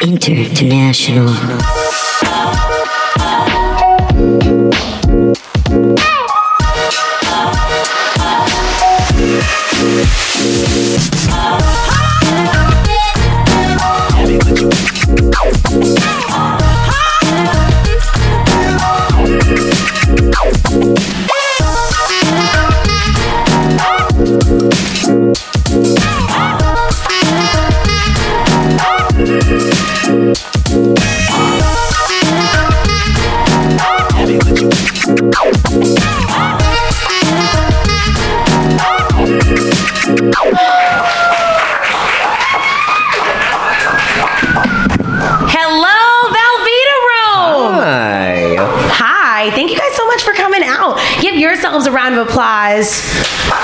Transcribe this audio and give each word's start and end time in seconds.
International. 0.00 1.28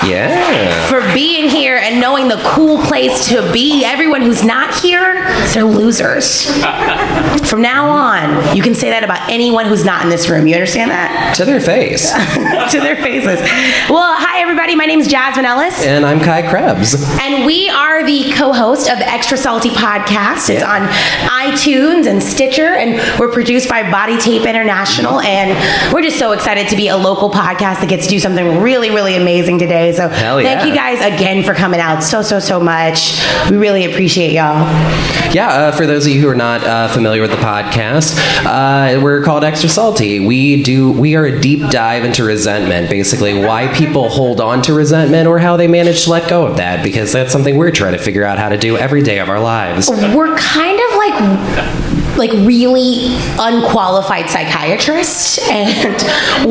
Yeah. 0.09 0.89
for 0.89 1.01
being 1.15 1.49
here 1.49 1.77
and 1.77 2.01
knowing 2.01 2.29
the 2.29 2.41
cool 2.45 2.79
place 2.79 3.29
to 3.29 3.51
be. 3.53 3.85
Everyone 3.85 4.23
who's 4.23 4.45
not 4.45 4.75
here, 4.81 5.25
they're 5.53 5.65
losers. 5.65 6.47
From 7.49 7.63
now 7.63 7.89
on, 7.89 8.57
you 8.57 8.63
can 8.63 8.75
say 8.75 8.91
that 8.91 9.05
about 9.05 9.31
anyone 9.31 9.67
who's 9.67 9.85
not 9.85 10.03
in 10.03 10.09
this 10.09 10.29
room. 10.29 10.47
You 10.47 10.55
understand 10.55 10.91
that? 10.91 11.35
To 11.37 11.45
their 11.45 11.61
face. 11.61 12.11
to 12.73 12.81
their 12.81 12.97
faces. 12.97 13.41
Well, 13.89 14.15
hi 14.17 14.34
everybody. 14.45 14.75
My 14.77 14.85
name 14.85 15.01
is 15.01 15.09
Jasmine 15.09 15.47
Ellis. 15.47 15.87
and 15.87 16.05
I'm 16.05 16.21
Kai 16.21 16.43
Krebs. 16.43 16.95
And 17.19 17.47
we 17.47 17.71
are 17.71 18.05
the 18.05 18.31
co-host 18.33 18.91
of 18.91 18.99
the 18.99 19.09
Extra 19.09 19.39
Salty 19.39 19.71
podcast. 19.71 20.51
It's 20.51 20.61
Yeah. 20.61 20.71
on 20.71 20.87
iTunes 21.31 22.07
and 22.07 22.23
Stitcher, 22.23 22.75
and 22.75 23.01
we're 23.19 23.31
produced 23.33 23.71
by 23.71 23.91
Body 23.91 24.19
Tape 24.19 24.43
International. 24.43 25.21
And 25.21 25.95
we're 25.95 26.03
just 26.03 26.19
so 26.19 26.33
excited 26.33 26.69
to 26.69 26.77
be 26.77 26.89
a 26.89 26.97
local 26.97 27.31
podcast 27.31 27.81
that 27.81 27.89
gets 27.89 28.05
to 28.05 28.11
do 28.11 28.21
something 28.21 28.61
really, 28.61 28.91
really 28.91 29.17
amazing 29.17 29.59
today. 29.59 29.93
So 29.93 30.11
thank 30.11 30.67
you 30.69 30.75
guys 30.75 31.01
again 31.01 31.43
for 31.43 31.55
coming 31.55 31.81
out 31.81 32.03
so, 32.03 32.21
so, 32.21 32.39
so 32.39 32.61
much. 32.61 33.19
We 33.51 33.57
really 33.57 33.87
appreciate 33.87 34.33
y'all. 34.33 34.59
Yeah, 35.33 35.49
uh, 35.49 35.73
for 35.73 35.87
those 35.87 36.07
of 36.07 36.13
you 36.13 36.21
who 36.21 36.29
are 36.29 36.35
not 36.35 36.63
uh, 36.63 36.89
familiar 36.89 37.23
with 37.23 37.31
the 37.31 37.39
podcast, 37.39 38.15
uh, 38.45 39.01
we're 39.01 39.23
called 39.23 39.43
Extra 39.43 39.71
Salty. 39.71 40.21
We 40.21 40.63
do 40.63 40.93
we 40.93 41.17
are 41.17 41.25
a 41.25 41.41
deep 41.41 41.71
dive 41.71 42.05
into 42.05 42.23
resentment, 42.25 42.91
basically 42.91 43.35
why 43.45 43.69
people 43.75 44.09
hold 44.11 44.34
on 44.41 44.63
to 44.63 44.75
resentment 44.75 45.27
or 45.27 45.39
how 45.39 45.57
they 45.57 45.67
manage 45.67 46.05
to 46.05 46.11
let 46.11 46.29
go 46.29 46.47
of 46.47 46.57
that, 46.57 46.83
because 46.85 47.13
that's 47.13 47.33
something 47.33 47.57
we're 47.57 47.71
trying 47.71 47.93
to 47.93 47.99
figure 47.99 48.25
out 48.25 48.39
how 48.39 48.49
to 48.49 48.59
do 48.59 48.77
every 48.77 49.03
day 49.03 49.19
of 49.19 49.29
our 49.29 49.41
lives. 49.41 49.89
We're 49.91 50.37
kind 50.37 50.81
of 50.81 50.97
like 50.97 51.94
like 52.17 52.33
really 52.33 53.17
unqualified 53.39 54.29
psychiatrists 54.31 55.39
and 55.51 56.03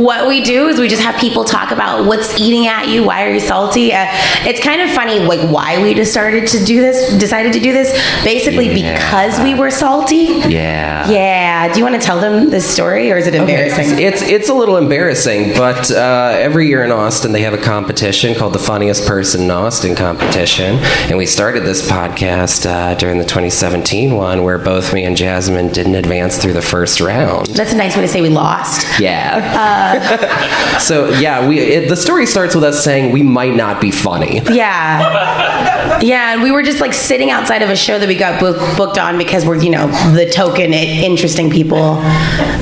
what 0.01 0.27
we 0.27 0.41
do 0.43 0.67
is 0.67 0.79
we 0.79 0.87
just 0.87 1.01
have 1.01 1.19
people 1.19 1.43
talk 1.43 1.71
about 1.71 2.05
what's 2.05 2.39
eating 2.39 2.67
at 2.67 2.87
you 2.87 3.03
why 3.03 3.25
are 3.25 3.31
you 3.31 3.39
salty? 3.39 3.93
Uh, 3.93 4.05
it's 4.45 4.59
kind 4.61 4.81
of 4.81 4.89
funny 4.91 5.19
like 5.19 5.39
why 5.49 5.81
we 5.81 5.93
just 5.93 6.11
started 6.11 6.47
to 6.47 6.63
do 6.65 6.81
this 6.81 7.17
decided 7.17 7.53
to 7.53 7.59
do 7.59 7.71
this. 7.73 7.91
Basically 8.23 8.69
Yeah. 8.69 8.93
because 8.93 9.39
we 9.43 9.53
were 9.55 9.69
salty? 9.71 10.41
Yeah. 10.47 11.09
yeah. 11.09 11.71
Do 11.71 11.79
you 11.79 11.85
want 11.85 11.95
to 11.95 12.01
tell 12.01 12.19
them 12.19 12.49
this 12.49 12.67
story 12.69 13.11
or 13.11 13.17
is 13.17 13.27
it 13.27 13.35
embarrassing? 13.35 13.99
It's 13.99 14.21
it's 14.21 14.49
a 14.49 14.53
little 14.53 14.77
embarrassing, 14.77 15.53
but 15.53 15.89
uh, 15.91 16.35
every 16.37 16.67
year 16.67 16.83
in 16.83 16.91
Austin 16.91 17.31
they 17.31 17.41
have 17.41 17.53
a 17.53 17.57
competition 17.61 18.35
called 18.35 18.53
the 18.53 18.59
Funniest 18.59 19.05
Person 19.07 19.41
in 19.43 19.51
Austin 19.51 19.95
competition, 19.95 20.75
and 21.09 21.17
we 21.17 21.25
started 21.25 21.63
this 21.63 21.87
podcast 21.89 22.65
uh, 22.65 22.95
during 22.95 23.17
the 23.17 23.25
2017 23.25 24.15
one 24.15 24.43
where 24.43 24.57
both 24.57 24.93
me 24.93 25.03
and 25.05 25.15
Jasmine 25.17 25.52
didn't 25.71 25.95
advance 25.95 26.37
through 26.37 26.53
the 26.53 26.61
first 26.61 26.99
round. 26.99 27.47
that's 27.47 27.73
a 27.73 27.77
nice 27.77 27.95
way 27.95 28.01
to 28.01 28.07
say 28.07 28.21
we 28.21 28.29
lost 28.29 28.99
Yeah. 28.99 29.41
Uh, 29.55 30.79
so 30.79 31.09
yeah, 31.19 31.47
we 31.47 31.59
it, 31.59 31.89
the 31.89 31.95
story 31.95 32.25
starts 32.25 32.55
with 32.55 32.63
us 32.63 32.83
saying 32.83 33.11
we 33.11 33.23
might 33.23 33.55
not 33.55 33.81
be 33.81 33.91
funny. 33.91 34.41
Yeah. 34.51 36.01
Yeah, 36.01 36.33
and 36.33 36.43
we 36.43 36.51
were 36.51 36.63
just 36.63 36.81
like 36.81 36.93
sitting 36.93 37.29
outside 37.29 37.61
of 37.61 37.69
a 37.69 37.75
show 37.75 37.99
that 37.99 38.07
we 38.07 38.15
got 38.15 38.39
book, 38.39 38.57
booked 38.77 38.97
on 38.97 39.17
because 39.17 39.45
we're, 39.45 39.61
you 39.61 39.69
know, 39.69 39.87
the 40.13 40.29
token 40.29 40.73
interesting 40.73 41.49
people. 41.49 41.95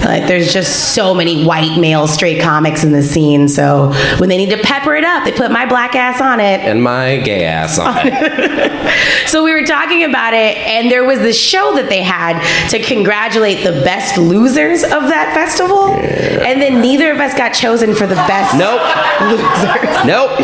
Like, 0.04 0.28
there's 0.28 0.54
just 0.54 0.94
so 0.94 1.14
many 1.14 1.44
white 1.44 1.80
male 1.80 2.08
straight 2.08 2.42
comics 2.42 2.84
in 2.84 2.92
the 2.92 3.02
scene. 3.02 3.48
So 3.48 3.94
when 4.18 4.30
they 4.30 4.38
need 4.38 4.50
to 4.52 4.58
pepper 4.58 4.96
it 4.96 5.04
up, 5.04 5.24
they 5.24 5.32
put 5.32 5.52
my 5.52 5.66
black 5.66 5.96
ass 5.96 6.22
on 6.22 6.40
it. 6.40 6.62
And 6.62 6.84
my 6.84 7.18
gay 7.18 7.46
ass 7.46 7.80
on 7.80 7.96
it. 8.04 8.82
So 9.28 9.46
we 9.46 9.54
were 9.54 9.66
talking 9.66 10.04
about 10.04 10.34
it, 10.34 10.58
and 10.58 10.92
there 10.92 11.06
was 11.06 11.20
this 11.20 11.40
show 11.40 11.76
that 11.76 11.88
they 11.88 12.02
had 12.02 12.36
to 12.70 12.80
congratulate 12.82 13.64
the 13.64 13.82
best 13.84 14.18
losers 14.18 14.84
of 14.84 15.08
that 15.10 15.34
festival. 15.34 15.90
And 15.94 16.62
then 16.62 16.82
neither 16.82 17.12
of 17.12 17.20
us 17.20 17.34
got 17.34 17.54
chosen 17.54 17.96
for 17.96 18.08
the 18.08 18.16
best 18.16 18.58
Nope. 18.58 18.82
losers. 19.32 20.06
Nope. 20.06 20.38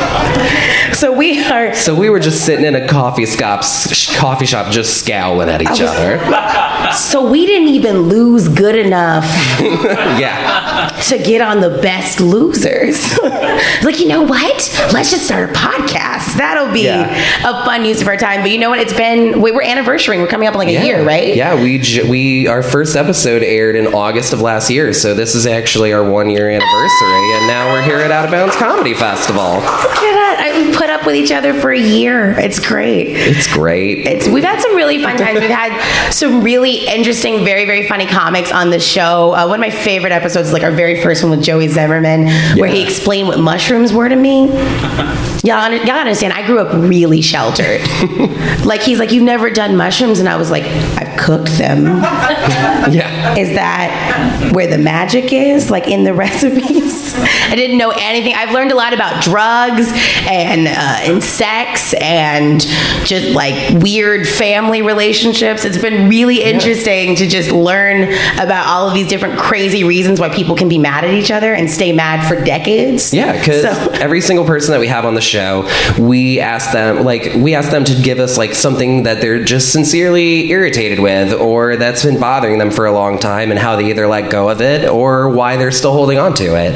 So 0.97 1.13
we 1.13 1.39
are 1.43 1.75
So 1.75 1.93
we 1.93 2.09
were 2.09 2.19
just 2.19 2.43
sitting 2.43 2.65
in 2.65 2.73
a 2.73 2.87
coffee 2.87 3.27
shop, 3.27 3.61
coffee 4.15 4.47
shop, 4.47 4.71
just 4.71 4.97
scowling 4.97 5.47
at 5.47 5.61
each 5.61 5.79
other. 5.79 6.17
so 6.95 7.29
we 7.29 7.45
didn't 7.45 7.67
even 7.67 8.01
lose 8.09 8.47
good 8.47 8.75
enough 8.75 9.23
Yeah. 9.59 10.89
to 11.09 11.19
get 11.19 11.41
on 11.41 11.61
the 11.61 11.69
best 11.83 12.19
losers. 12.19 13.15
like, 13.83 13.99
you 13.99 14.07
know 14.07 14.23
what? 14.23 14.55
Let's 14.91 15.11
just 15.11 15.25
start 15.25 15.51
a 15.51 15.53
podcast. 15.53 16.35
That'll 16.35 16.73
be 16.73 16.85
Yeah. 16.85 17.13
a 17.47 17.63
fun 17.63 17.85
use 17.85 18.01
of 18.01 18.07
our 18.07 18.17
time. 18.17 18.41
But 18.41 18.49
you 18.49 18.57
know 18.57 18.69
what? 18.71 18.79
It's 18.79 18.93
been 18.93 19.39
we 19.39 19.51
we're 19.51 19.61
anniversarying. 19.61 20.17
We're 20.19 20.27
coming 20.27 20.47
up 20.47 20.55
like 20.55 20.67
a 20.69 20.83
year, 20.83 21.05
right? 21.05 21.35
Yeah, 21.35 21.61
we 21.61 21.77
j- 21.77 22.09
we 22.09 22.47
our 22.47 22.63
first 22.63 22.95
episode 22.95 23.43
aired 23.43 23.75
in 23.75 23.93
August 23.93 24.33
of 24.33 24.41
last 24.41 24.71
year, 24.71 24.93
so 24.93 25.13
this 25.13 25.35
is 25.35 25.45
actually 25.45 25.93
our 25.93 26.03
one 26.09 26.29
year 26.31 26.49
anniversary, 26.49 27.33
and 27.35 27.47
now 27.47 27.71
we're 27.71 27.83
here 27.83 27.97
at 27.99 28.09
Out 28.09 28.25
of 28.25 28.31
Bounds 28.31 28.55
Comedy 28.55 28.95
Festival. 28.95 29.55
Look 29.55 29.63
at 29.63 30.01
that. 30.01 30.37
I, 30.39 30.75
put 30.75 30.86
up 30.97 31.05
with 31.05 31.15
each 31.15 31.31
other 31.31 31.53
for 31.53 31.71
a 31.71 31.79
year. 31.79 32.31
It's 32.39 32.59
great. 32.59 33.07
It's 33.09 33.51
great. 33.51 34.05
It's, 34.05 34.27
we've 34.27 34.43
had 34.43 34.61
some 34.61 34.75
really 34.75 35.01
fun 35.01 35.17
times. 35.17 35.39
We've 35.39 35.49
had 35.49 36.11
some 36.11 36.41
really 36.41 36.87
interesting, 36.87 37.43
very, 37.43 37.65
very 37.65 37.87
funny 37.87 38.05
comics 38.05 38.51
on 38.51 38.69
the 38.69 38.79
show. 38.79 39.33
Uh, 39.33 39.47
one 39.47 39.59
of 39.59 39.61
my 39.61 39.69
favorite 39.69 40.11
episodes 40.11 40.47
is 40.47 40.53
like 40.53 40.63
our 40.63 40.71
very 40.71 41.01
first 41.01 41.23
one 41.23 41.31
with 41.31 41.43
Joey 41.43 41.67
Zimmerman, 41.67 42.27
where 42.57 42.69
he 42.69 42.83
explained 42.83 43.27
what 43.27 43.39
mushrooms 43.39 43.93
were 43.93 44.09
to 44.09 44.15
me. 44.15 44.47
Y'all, 45.43 45.71
y'all 45.71 45.91
understand, 45.91 46.33
I 46.33 46.45
grew 46.45 46.59
up 46.59 46.73
really 46.73 47.21
sheltered. 47.21 47.81
like, 48.65 48.81
he's 48.81 48.99
like, 48.99 49.11
You've 49.11 49.23
never 49.23 49.49
done 49.49 49.77
mushrooms? 49.77 50.19
And 50.19 50.27
I 50.27 50.35
was 50.35 50.51
like, 50.51 50.63
I've 50.63 51.17
cooked 51.17 51.57
them. 51.57 51.85
yeah. 52.91 53.35
Is 53.37 53.53
that 53.55 54.51
where 54.53 54.67
the 54.67 54.77
magic 54.77 55.31
is? 55.31 55.71
Like 55.71 55.87
in 55.87 56.03
the 56.03 56.13
recipes? 56.27 57.13
I 57.17 57.55
didn't 57.55 57.77
know 57.77 57.91
anything. 57.91 58.33
I've 58.35 58.51
learned 58.51 58.71
a 58.71 58.75
lot 58.75 58.93
about 58.93 59.23
drugs 59.23 59.91
and 60.27 60.67
uh, 60.67 60.71
Uh, 60.89 60.99
and 61.01 61.21
sex 61.21 61.93
and 61.95 62.61
just 63.05 63.35
like 63.35 63.83
weird 63.83 64.25
family 64.25 64.81
relationships. 64.81 65.65
It's 65.65 65.77
been 65.77 66.07
really 66.07 66.41
interesting 66.41 67.13
to 67.17 67.27
just 67.27 67.51
learn 67.51 68.03
about 68.39 68.67
all 68.67 68.87
of 68.87 68.93
these 68.93 69.07
different 69.09 69.37
crazy 69.37 69.83
reasons 69.83 70.17
why 70.21 70.29
people 70.29 70.55
can 70.55 70.69
be 70.69 70.77
mad 70.77 71.03
at 71.03 71.13
each 71.13 71.29
other 71.29 71.53
and 71.53 71.69
stay 71.69 71.91
mad 71.91 72.25
for 72.25 72.41
decades. 72.41 73.13
Yeah, 73.13 73.33
because 73.37 73.63
So- 73.63 73.91
every 73.95 74.21
single 74.21 74.45
person 74.45 74.71
that 74.71 74.79
we 74.79 74.87
have 74.87 75.03
on 75.03 75.13
the 75.13 75.19
show, 75.21 75.67
we 75.99 76.39
ask 76.39 76.71
them 76.71 77.03
like 77.03 77.33
we 77.35 77.53
ask 77.53 77.69
them 77.69 77.83
to 77.83 78.01
give 78.01 78.19
us 78.19 78.37
like 78.37 78.53
something 78.55 79.03
that 79.03 79.19
they're 79.19 79.43
just 79.43 79.73
sincerely 79.73 80.49
irritated 80.51 80.99
with, 80.99 81.33
or 81.33 81.75
that's 81.75 82.05
been 82.05 82.17
bothering 82.17 82.59
them 82.59 82.71
for 82.71 82.85
a 82.85 82.93
long 82.93 83.19
time, 83.19 83.51
and 83.51 83.59
how 83.59 83.75
they 83.75 83.89
either 83.89 84.07
let 84.07 84.31
go 84.31 84.47
of 84.49 84.61
it 84.61 84.87
or 84.87 85.27
why 85.27 85.57
they're 85.57 85.71
still 85.73 85.91
holding 85.91 86.17
on 86.17 86.33
to 86.35 86.55
it. 86.55 86.73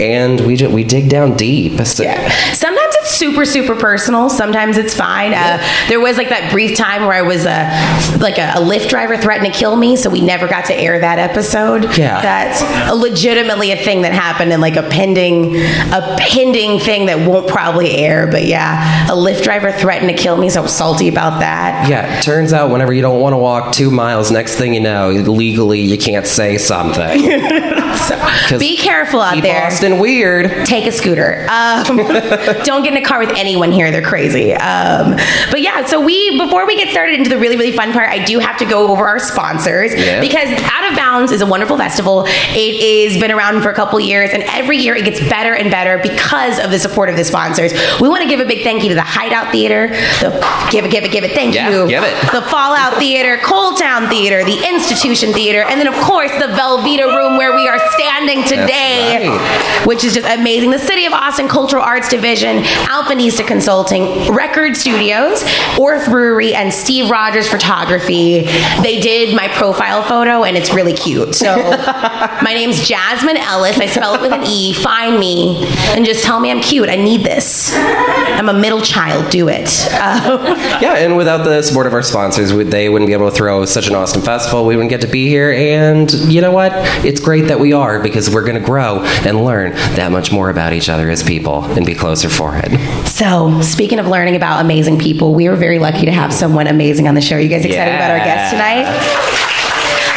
And 0.00 0.40
we 0.40 0.56
ju- 0.56 0.70
we 0.70 0.82
dig 0.82 1.08
down 1.08 1.36
deep. 1.36 1.80
So- 1.86 2.02
Yeah. 2.02 2.28
Sometimes 2.52 2.83
super, 3.04 3.44
super 3.44 3.74
personal. 3.76 4.30
Sometimes 4.30 4.76
it's 4.76 4.94
fine. 4.94 5.32
Uh, 5.34 5.58
there 5.88 6.00
was 6.00 6.16
like 6.16 6.28
that 6.30 6.50
brief 6.50 6.76
time 6.76 7.02
where 7.02 7.12
I 7.12 7.22
was 7.22 7.46
uh, 7.46 8.18
like 8.20 8.38
a, 8.38 8.52
a 8.56 8.62
Lyft 8.62 8.88
driver 8.88 9.16
threatened 9.16 9.52
to 9.52 9.58
kill 9.58 9.76
me, 9.76 9.96
so 9.96 10.10
we 10.10 10.20
never 10.20 10.48
got 10.48 10.66
to 10.66 10.74
air 10.74 10.98
that 10.98 11.18
episode. 11.18 11.96
Yeah. 11.96 12.20
That's 12.22 12.62
a 12.90 12.94
legitimately 12.94 13.72
a 13.72 13.76
thing 13.76 14.02
that 14.02 14.12
happened 14.12 14.52
and 14.52 14.60
like 14.60 14.76
a 14.76 14.82
pending, 14.82 15.56
a 15.56 16.16
pending 16.18 16.80
thing 16.80 17.06
that 17.06 17.28
won't 17.28 17.48
probably 17.48 17.92
air. 17.92 18.26
But 18.26 18.44
yeah, 18.46 19.06
a 19.06 19.14
Lyft 19.16 19.42
driver 19.42 19.72
threatened 19.72 20.10
to 20.10 20.16
kill 20.16 20.36
me, 20.36 20.50
so 20.50 20.60
I 20.60 20.62
was 20.62 20.74
salty 20.74 21.08
about 21.08 21.40
that. 21.40 21.88
Yeah, 21.88 22.20
turns 22.20 22.52
out 22.52 22.70
whenever 22.70 22.92
you 22.92 23.02
don't 23.02 23.20
want 23.20 23.34
to 23.34 23.38
walk 23.38 23.72
two 23.72 23.90
miles, 23.90 24.30
next 24.30 24.56
thing 24.56 24.74
you 24.74 24.80
know, 24.80 25.10
legally 25.10 25.80
you 25.80 25.98
can't 25.98 26.26
say 26.26 26.58
something. 26.58 27.24
so 28.48 28.58
be 28.58 28.76
careful 28.76 29.20
out 29.20 29.42
there. 29.42 29.66
Austin 29.66 29.98
weird. 29.98 30.66
Take 30.66 30.86
a 30.86 30.92
scooter. 30.92 31.46
Um, 31.48 31.96
don't 32.64 32.82
get 32.82 32.92
in 32.92 32.96
a 32.96 33.02
car 33.04 33.18
with 33.18 33.30
anyone 33.30 33.72
here; 33.72 33.90
they're 33.90 34.02
crazy. 34.02 34.52
Um, 34.54 35.16
but 35.50 35.60
yeah, 35.62 35.84
so 35.86 36.00
we 36.00 36.38
before 36.38 36.66
we 36.66 36.76
get 36.76 36.90
started 36.90 37.16
into 37.18 37.30
the 37.30 37.38
really 37.38 37.56
really 37.56 37.72
fun 37.72 37.92
part, 37.92 38.08
I 38.08 38.24
do 38.24 38.38
have 38.38 38.58
to 38.58 38.64
go 38.64 38.88
over 38.88 39.06
our 39.06 39.18
sponsors 39.18 39.94
Yeah. 39.94 40.20
because 40.20 40.48
Out 40.72 40.90
of 40.90 40.96
Bounds 40.96 41.32
is 41.32 41.40
a 41.40 41.46
wonderful 41.46 41.76
festival. 41.76 42.24
It 42.28 43.10
has 43.12 43.20
been 43.20 43.30
around 43.32 43.62
for 43.62 43.70
a 43.70 43.74
couple 43.74 43.98
years, 44.00 44.30
and 44.32 44.42
every 44.44 44.76
year 44.78 44.94
it 44.94 45.04
gets 45.04 45.20
better 45.28 45.54
and 45.54 45.70
better 45.70 45.98
because 45.98 46.58
of 46.58 46.70
the 46.70 46.78
support 46.78 47.08
of 47.08 47.16
the 47.16 47.24
sponsors. 47.24 47.72
We 48.00 48.08
want 48.08 48.22
to 48.22 48.28
give 48.28 48.40
a 48.40 48.44
big 48.44 48.62
thank 48.64 48.82
you 48.82 48.88
to 48.90 48.94
the 48.94 49.02
Hideout 49.02 49.50
Theater. 49.52 49.88
The 50.20 50.30
give 50.70 50.84
it, 50.84 50.90
give 50.90 51.04
it, 51.04 51.12
give 51.12 51.24
it. 51.24 51.32
Thank 51.32 51.54
Yeah, 51.54 51.70
you. 51.70 51.88
give 51.88 52.02
it. 52.04 52.14
The 52.32 52.42
Fallout 52.42 52.98
Theater, 52.98 53.36
ColdTowne 53.38 54.08
Theater, 54.08 54.44
the 54.44 54.66
Institution 54.68 55.32
Theater, 55.32 55.62
and 55.62 55.80
then 55.80 55.86
of 55.88 55.94
course 56.04 56.30
the 56.32 56.46
Velveeta 56.54 57.16
Room 57.16 57.36
where 57.36 57.54
we 57.54 57.68
are 57.68 57.78
standing 57.92 58.44
today, 58.44 59.28
right. 59.28 59.86
which 59.86 60.04
is 60.04 60.14
just 60.14 60.26
amazing. 60.26 60.70
The 60.70 60.78
City 60.78 61.06
of 61.06 61.12
Austin 61.12 61.48
Cultural 61.48 61.82
Arts 61.82 62.08
Division, 62.08 62.62
Alpinista 62.84 63.46
Consulting, 63.46 64.32
Record 64.32 64.76
Studios, 64.76 65.44
Orth 65.78 66.08
Brewery, 66.08 66.54
and 66.54 66.72
Steve 66.72 67.10
Rogers 67.10 67.48
Photography. 67.48 68.42
They 68.82 69.00
did 69.00 69.34
my 69.34 69.48
profile 69.48 70.02
photo, 70.02 70.44
and 70.44 70.56
it's 70.56 70.72
really 70.72 70.94
cute. 70.94 71.34
So 71.34 71.56
my 72.42 72.52
name's 72.54 72.86
Jasmine 72.86 73.36
Ellis. 73.36 73.78
I 73.78 73.86
spell 73.86 74.14
it 74.14 74.20
with 74.20 74.32
an 74.32 74.44
E. 74.44 74.72
Find 74.74 75.18
me 75.18 75.66
and 75.94 76.04
just 76.04 76.24
tell 76.24 76.40
me 76.40 76.50
I'm 76.50 76.60
cute. 76.60 76.88
I 76.88 76.96
need 76.96 77.24
this. 77.24 77.72
I'm 77.74 78.48
a 78.48 78.54
middle 78.54 78.80
child. 78.80 79.30
Do 79.30 79.48
it. 79.48 79.64
Yeah, 80.84 80.96
and 80.96 81.16
without 81.16 81.44
the 81.44 81.62
support 81.62 81.86
of 81.86 81.92
our 81.92 82.02
sponsors, 82.02 82.52
they 82.52 82.88
wouldn't 82.88 83.06
be 83.08 83.12
able 83.12 83.30
to 83.30 83.36
throw 83.36 83.64
such 83.64 83.86
an 83.86 83.94
awesome 83.94 84.22
festival. 84.22 84.66
We 84.66 84.76
wouldn't 84.76 84.90
get 84.90 85.00
to 85.02 85.06
be 85.06 85.28
here. 85.28 85.52
And 85.52 86.12
you 86.12 86.40
know 86.40 86.50
what? 86.50 86.72
It's 87.04 87.20
great 87.20 87.48
that 87.48 87.60
we 87.60 87.72
are 87.74 88.00
because 88.00 88.30
we're 88.30 88.42
going 88.44 88.54
to 88.58 88.64
grow 88.64 89.00
and 89.26 89.44
learn 89.44 89.72
that 89.96 90.10
much 90.10 90.32
more 90.32 90.48
about 90.50 90.72
each 90.72 90.88
other 90.88 91.10
as 91.10 91.22
people 91.22 91.64
and 91.64 91.84
be 91.84 91.94
closer 91.94 92.28
for 92.28 92.54
it. 92.56 92.72
So, 93.06 93.60
speaking 93.60 93.98
of 93.98 94.06
learning 94.06 94.36
about 94.36 94.60
amazing 94.64 94.98
people, 94.98 95.34
we 95.34 95.48
were 95.48 95.56
very 95.56 95.78
lucky 95.78 96.06
to 96.06 96.12
have 96.12 96.32
someone 96.32 96.66
amazing 96.66 97.06
on 97.08 97.14
the 97.14 97.20
show. 97.20 97.36
You 97.36 97.48
guys 97.48 97.64
excited 97.64 97.94
about 97.94 98.10
our 98.10 98.18
guest 98.18 98.52
tonight? 98.52 98.86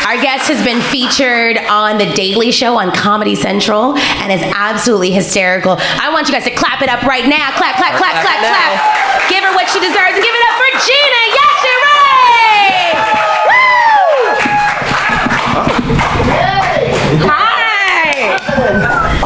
Our 0.07 0.15
guest 0.23 0.47
has 0.47 0.63
been 0.63 0.79
featured 0.87 1.57
on 1.67 1.97
The 1.99 2.07
Daily 2.15 2.49
Show 2.51 2.79
on 2.79 2.95
Comedy 2.95 3.35
Central 3.35 3.97
and 4.23 4.31
is 4.31 4.39
absolutely 4.55 5.11
hysterical. 5.11 5.75
I 5.79 6.07
want 6.15 6.29
you 6.29 6.33
guys 6.33 6.45
to 6.47 6.55
clap 6.55 6.81
it 6.81 6.87
up 6.87 7.03
right 7.03 7.27
now. 7.27 7.51
Clap, 7.59 7.75
clap, 7.75 7.99
clap, 7.99 8.23
Clap 8.23 8.39
clap. 8.39 9.27
Give 9.27 9.43
her 9.43 9.51
what 9.51 9.67
she 9.67 9.83
deserves 9.83 10.15
and 10.15 10.23
give 10.23 10.31
it 10.31 10.43
up 10.47 10.55
for 10.55 10.69
Gina 10.79 11.23
Yashere! 11.35 11.66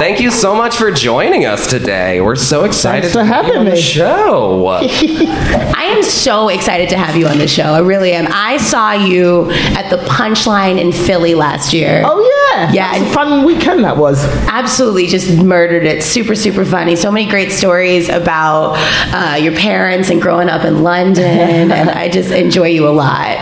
Thank 0.01 0.19
you 0.19 0.31
so 0.31 0.55
much 0.55 0.77
for 0.77 0.89
joining 0.89 1.45
us 1.45 1.67
today. 1.69 2.21
We're 2.21 2.35
so 2.35 2.63
excited 2.63 3.11
Thanks 3.11 3.13
for 3.13 3.19
to 3.19 3.25
have 3.25 3.45
you 3.45 3.53
having 3.53 3.67
on 3.67 3.75
the 3.75 3.79
show. 3.79 4.65
I 4.67 5.93
am 5.95 6.01
so 6.01 6.49
excited 6.49 6.89
to 6.89 6.97
have 6.97 7.15
you 7.15 7.27
on 7.27 7.37
the 7.37 7.47
show. 7.47 7.65
I 7.65 7.81
really 7.81 8.11
am. 8.13 8.25
I 8.31 8.57
saw 8.57 8.93
you 8.93 9.51
at 9.51 9.91
the 9.91 9.97
Punchline 9.97 10.81
in 10.81 10.91
Philly 10.91 11.35
last 11.35 11.71
year. 11.71 12.01
Oh 12.03 12.19
yeah, 12.57 12.71
Yeah, 12.73 12.97
That's 12.97 13.11
a 13.11 13.13
fun 13.13 13.45
weekend 13.45 13.83
that 13.83 13.95
was. 13.95 14.25
Absolutely, 14.47 15.05
just 15.05 15.37
murdered 15.43 15.83
it. 15.83 16.01
Super, 16.01 16.33
super 16.33 16.65
funny. 16.65 16.95
So 16.95 17.11
many 17.11 17.29
great 17.29 17.51
stories 17.51 18.09
about 18.09 18.77
uh, 19.13 19.35
your 19.35 19.53
parents 19.53 20.09
and 20.09 20.19
growing 20.19 20.49
up 20.49 20.65
in 20.65 20.81
London, 20.81 21.23
and 21.71 21.91
I 21.91 22.09
just 22.09 22.31
enjoy 22.31 22.69
you 22.69 22.87
a 22.87 22.89
lot. 22.89 23.37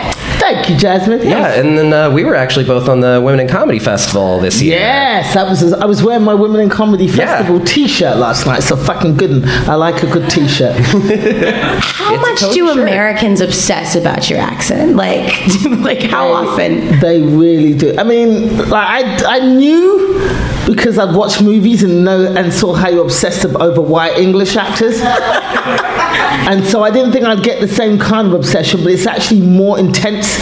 Thank 0.50 0.68
you, 0.70 0.78
Jasmine. 0.78 1.22
Yeah, 1.22 1.60
and 1.60 1.78
then 1.78 1.94
uh, 1.94 2.10
we 2.12 2.24
were 2.24 2.34
actually 2.34 2.66
both 2.66 2.90
on 2.90 3.02
the 3.02 3.22
Women 3.24 3.40
in 3.42 3.48
Comedy 3.48 3.78
Festival 3.78 4.40
this 4.40 4.60
year. 4.62 4.80
Yes, 4.80 5.36
that 5.36 5.48
was. 5.48 5.74
I 5.74 5.86
was 5.86 6.02
wearing 6.02 6.24
my 6.24 6.34
Women 6.34 6.60
in 6.60 6.70
Comedy 6.70 7.08
Festival 7.08 7.64
T-shirt 7.64 8.18
last 8.18 8.48
night. 8.48 8.58
It's 8.60 8.72
a 8.72 8.78
fucking 8.78 9.18
good 9.18 9.30
one. 9.44 9.44
I 9.70 9.76
like 9.76 10.02
a 10.02 10.08
good 10.08 10.28
T-shirt. 10.30 10.76
How 10.80 12.16
It's 12.16 12.42
much 12.42 12.54
do 12.54 12.68
shirt. 12.68 12.80
Americans 12.80 13.42
obsess 13.42 13.96
about 13.96 14.28
your 14.30 14.40
accent? 14.40 14.96
Like, 14.96 15.32
like 15.82 16.02
how 16.02 16.28
often? 16.32 17.00
they 17.00 17.22
really 17.22 17.76
do. 17.78 17.96
I 17.98 18.04
mean, 18.04 18.58
like 18.70 18.74
I, 18.74 19.38
I 19.38 19.40
knew 19.56 20.18
because 20.70 21.00
I'd 21.00 21.16
watched 21.16 21.42
movies 21.42 21.82
and 21.82 22.06
know 22.06 22.32
and 22.38 22.54
saw 22.54 22.74
how 22.74 22.90
you 22.90 23.02
obsessed 23.02 23.44
ab- 23.44 23.56
over 23.60 23.82
white 23.82 24.20
English 24.20 24.56
actors. 24.56 25.00
and 25.04 26.64
so 26.64 26.84
I 26.84 26.92
didn't 26.92 27.12
think 27.12 27.26
I'd 27.26 27.44
get 27.44 27.60
the 27.60 27.68
same 27.68 27.98
kind 27.98 28.28
of 28.28 28.34
obsession, 28.34 28.84
but 28.84 28.92
it's 28.92 29.08
actually 29.08 29.42
more 29.42 29.80
intense 29.80 30.38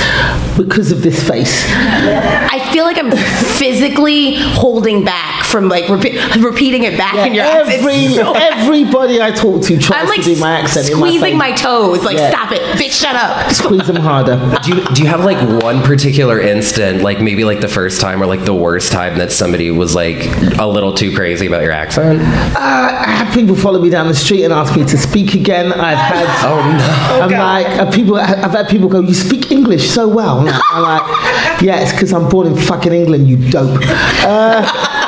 because 0.57 0.91
of 0.91 1.01
this 1.01 1.25
face. 1.27 1.63
I 1.69 2.59
feel 2.73 2.83
like 2.83 2.97
I'm 2.97 3.11
physically 3.11 4.35
holding 4.35 5.05
back 5.05 5.45
from 5.45 5.69
like 5.69 5.85
repe- 5.85 6.43
repeating 6.43 6.83
it 6.83 6.97
back 6.97 7.15
in 7.25 7.33
your 7.33 7.45
accent. 7.45 7.79
Every, 7.79 7.93
It's 7.93 8.15
so- 8.15 8.33
everybody 8.33 9.21
I 9.21 9.31
talk 9.31 9.63
to 9.63 9.77
tries 9.79 10.01
I'm 10.01 10.07
like 10.09 10.23
to 10.23 10.35
do 10.35 10.39
my 10.41 10.59
accent 10.59 10.89
in 10.89 10.99
my 10.99 11.07
squeezing 11.07 11.37
my, 11.37 11.51
toes. 11.53 12.03
Like, 12.03 12.17
Yeah. 12.17 12.29
stop 12.31 12.51
it, 12.51 12.61
bitch, 12.77 12.91
shut 13.01 13.15
up. 13.15 13.51
Squeeze 13.53 13.87
them 13.87 13.95
harder. 13.95 14.35
Do 14.63 14.75
you, 14.75 14.85
do 14.93 15.01
you 15.03 15.07
have 15.07 15.23
like 15.23 15.37
one 15.63 15.81
particular 15.83 16.39
instant, 16.39 17.01
like 17.01 17.21
maybe 17.21 17.45
like 17.45 17.61
the 17.61 17.67
first 17.69 18.01
time 18.01 18.21
or 18.21 18.25
like 18.25 18.43
the 18.43 18.53
worst 18.53 18.91
time 18.91 19.17
that 19.19 19.31
somebody 19.31 19.71
was 19.71 19.95
like 19.95 20.16
a 20.59 20.67
little 20.67 20.93
too 20.93 21.15
crazy 21.15 21.45
about 21.47 21.63
your 21.63 21.71
accent? 21.71 22.21
Uh, 22.21 22.59
I 22.59 23.11
have 23.11 23.33
people 23.33 23.55
follow 23.55 23.79
me 23.79 23.89
down 23.89 24.07
the 24.07 24.15
street 24.15 24.43
and 24.43 24.53
ask 24.53 24.75
me 24.75 24.85
to 24.85 24.97
speak 24.97 25.33
again. 25.33 25.71
I've 25.73 25.97
had. 25.97 26.27
Oh 26.47 26.61
no! 26.77 27.23
I'm 27.23 27.31
like, 27.31 27.67
uh, 27.79 27.91
people. 27.91 28.15
I've 28.17 28.51
had 28.51 28.69
people 28.69 28.87
go, 28.87 28.99
"You 28.99 29.13
speak 29.13 29.51
English 29.51 29.89
so 29.89 30.07
well." 30.07 30.39
I'm 30.39 30.45
like, 30.45 30.61
I'm 30.71 30.81
like 30.81 31.61
"Yeah, 31.61 31.79
it's 31.81 31.91
because 31.91 32.13
I'm 32.13 32.29
born 32.29 32.47
in 32.47 32.55
fucking 32.55 32.93
England, 32.93 33.27
you 33.27 33.37
dope." 33.49 33.81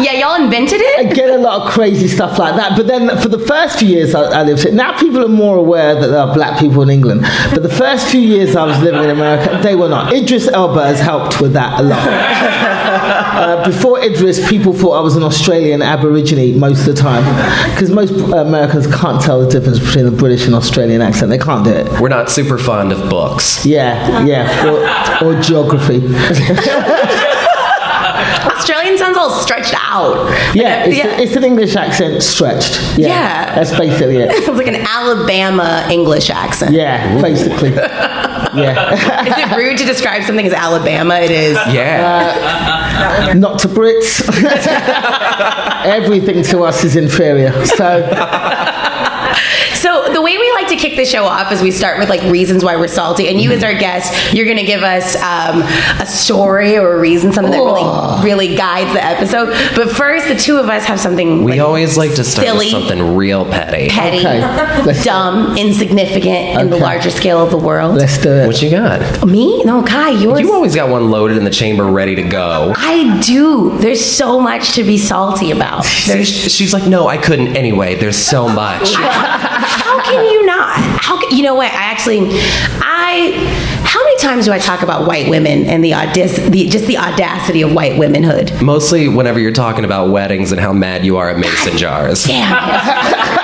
Yeah, 0.00 0.12
y'all 0.12 0.42
invented 0.42 0.80
it. 0.80 0.98
I 0.98 1.12
get 1.12 1.28
a 1.30 1.36
lot 1.36 1.62
of 1.62 1.72
crazy 1.72 2.08
stuff 2.08 2.38
like 2.38 2.54
that. 2.56 2.76
But 2.76 2.86
then 2.86 3.18
for 3.18 3.28
the 3.28 3.38
first 3.38 3.78
few 3.78 3.88
years 3.88 4.14
I, 4.14 4.22
I 4.22 4.42
lived 4.42 4.62
here, 4.62 4.72
now 4.72 4.98
people 4.98 5.22
are 5.24 5.28
more 5.28 5.56
aware 5.56 5.94
that 5.94 6.06
there 6.06 6.20
are 6.20 6.32
black 6.32 6.58
people 6.58 6.80
in 6.82 6.90
England. 6.90 7.22
But 7.50 7.62
the 7.62 7.68
first 7.68 8.08
few 8.08 8.20
years 8.20 8.56
I 8.56 8.64
was 8.64 8.78
living 8.80 9.04
in 9.04 9.10
America, 9.10 9.60
they 9.62 9.74
were 9.74 9.88
not. 9.88 10.12
Idris 10.12 10.48
Elba 10.48 10.86
has 10.86 11.00
helped 11.00 11.40
with 11.40 11.52
that 11.52 11.80
a 11.80 11.82
lot. 11.82 12.69
Uh, 13.32 13.64
before 13.64 14.02
Idris, 14.02 14.48
people 14.48 14.72
thought 14.72 14.92
I 14.92 15.00
was 15.00 15.16
an 15.16 15.22
Australian 15.22 15.82
Aborigine 15.82 16.58
most 16.58 16.86
of 16.86 16.94
the 16.94 17.00
time. 17.00 17.24
Because 17.72 17.90
most 17.90 18.12
uh, 18.12 18.36
Americans 18.38 18.86
can't 18.86 19.22
tell 19.22 19.40
the 19.40 19.50
difference 19.50 19.78
between 19.78 20.06
a 20.06 20.10
British 20.10 20.46
and 20.46 20.54
Australian 20.54 21.00
accent. 21.00 21.30
They 21.30 21.38
can't 21.38 21.64
do 21.64 21.70
it. 21.70 22.00
We're 22.00 22.08
not 22.08 22.30
super 22.30 22.58
fond 22.58 22.92
of 22.92 23.08
books. 23.10 23.64
Yeah, 23.64 24.24
yeah. 24.24 25.20
Or, 25.22 25.36
or 25.36 25.40
geography. 25.40 26.00
Australian 28.60 28.98
sounds 28.98 29.16
all 29.16 29.30
stretched 29.30 29.74
out. 29.76 30.28
Yeah, 30.54 30.84
it's, 30.84 30.96
yeah. 30.96 31.18
it's 31.18 31.36
an 31.36 31.44
English 31.44 31.76
accent 31.76 32.22
stretched. 32.22 32.80
Yeah, 32.96 33.08
Yeah. 33.08 33.54
That's 33.54 33.76
basically 33.76 34.18
it. 34.18 34.30
It's 34.30 34.48
like 34.60 34.66
an 34.66 34.76
Alabama 34.76 35.86
English 35.90 36.30
accent. 36.30 36.74
Yeah, 36.74 37.20
basically. 37.20 37.70
yeah. 37.74 39.24
Is 39.26 39.52
it 39.52 39.56
rude 39.56 39.78
to 39.78 39.86
describe 39.86 40.22
something 40.24 40.46
as 40.46 40.52
Alabama? 40.52 41.14
It 41.16 41.30
is. 41.30 41.56
Yeah. 41.72 42.79
Not 43.34 43.58
to 43.60 43.68
Brits. 43.68 44.20
Everything 45.84 46.42
to 46.44 46.62
us 46.62 46.84
is 46.84 46.96
inferior. 46.96 47.52
So, 47.66 48.00
So 49.74 50.12
the 50.12 50.20
way 50.20 50.36
we 50.36 50.52
like 50.52 50.68
to 50.68 50.69
kick 50.80 50.96
the 50.96 51.04
show 51.04 51.24
off 51.24 51.52
as 51.52 51.62
we 51.62 51.70
start 51.70 51.98
with 51.98 52.08
like 52.08 52.22
reasons 52.22 52.64
why 52.64 52.76
we're 52.76 52.88
salty, 52.88 53.28
and 53.28 53.40
you 53.40 53.52
as 53.52 53.62
our 53.62 53.74
guest, 53.74 54.34
you're 54.34 54.46
going 54.46 54.56
to 54.58 54.64
give 54.64 54.82
us 54.82 55.14
um, 55.16 55.62
a 56.00 56.06
story 56.06 56.76
or 56.78 56.96
a 56.96 57.00
reason, 57.00 57.32
something 57.32 57.52
that 57.52 57.58
really, 57.58 58.24
really 58.24 58.56
guides 58.56 58.92
the 58.92 59.04
episode. 59.04 59.46
But 59.76 59.90
first, 59.90 60.28
the 60.28 60.34
two 60.36 60.56
of 60.58 60.68
us 60.68 60.84
have 60.86 60.98
something. 60.98 61.44
We 61.44 61.60
always 61.60 61.96
like 61.96 62.14
to 62.14 62.24
start 62.24 62.46
silly, 62.46 62.66
with 62.66 62.70
something 62.70 63.14
real 63.16 63.44
petty. 63.44 63.88
petty, 63.88 64.18
Okay, 64.20 65.02
dumb, 65.04 65.56
insignificant 65.56 66.60
in 66.60 66.70
the 66.70 66.76
larger 66.78 67.10
scale 67.10 67.42
of 67.42 67.50
the 67.50 67.58
world. 67.58 67.96
let's 67.96 68.18
do 68.18 68.30
it. 68.32 68.46
What 68.46 68.62
you 68.62 68.70
got? 68.70 69.26
Me? 69.26 69.62
No, 69.64 69.82
Kai, 69.82 70.10
yours. 70.10 70.40
You 70.40 70.52
always 70.52 70.74
got 70.74 70.88
one 70.88 71.10
loaded 71.10 71.36
in 71.36 71.44
the 71.44 71.50
chamber, 71.50 71.84
ready 71.84 72.14
to 72.16 72.22
go. 72.22 72.72
I 72.76 73.20
do. 73.20 73.76
There's 73.78 74.04
so 74.04 74.40
much 74.40 74.72
to 74.72 74.82
be 74.84 74.98
salty 74.98 75.50
about. 75.50 75.84
There's 76.06 76.28
She's 76.28 76.72
like, 76.72 76.86
no, 76.88 77.06
I 77.06 77.18
couldn't 77.18 77.56
anyway. 77.56 77.94
There's 77.96 78.16
so 78.16 78.48
much. 78.48 78.94
How 80.10 80.16
can 80.22 80.32
you 80.32 80.46
not? 80.46 80.76
How 81.00 81.20
can, 81.20 81.36
you 81.36 81.42
know 81.42 81.54
what? 81.54 81.70
I 81.72 81.76
actually, 81.76 82.18
I. 82.80 83.68
How 83.82 84.02
many 84.04 84.16
times 84.18 84.44
do 84.44 84.52
I 84.52 84.58
talk 84.58 84.82
about 84.82 85.06
white 85.06 85.28
women 85.28 85.64
and 85.66 85.82
the, 85.82 85.92
audac- 85.92 86.50
the 86.50 86.68
just 86.68 86.86
the 86.86 86.96
audacity 86.98 87.62
of 87.62 87.72
white 87.72 87.98
womanhood? 87.98 88.52
Mostly 88.62 89.08
whenever 89.08 89.40
you're 89.40 89.50
talking 89.52 89.84
about 89.84 90.10
weddings 90.10 90.52
and 90.52 90.60
how 90.60 90.72
mad 90.72 91.04
you 91.04 91.16
are 91.16 91.28
at 91.30 91.38
mason 91.38 91.76
jars. 91.76 92.24
Damn. 92.24 93.36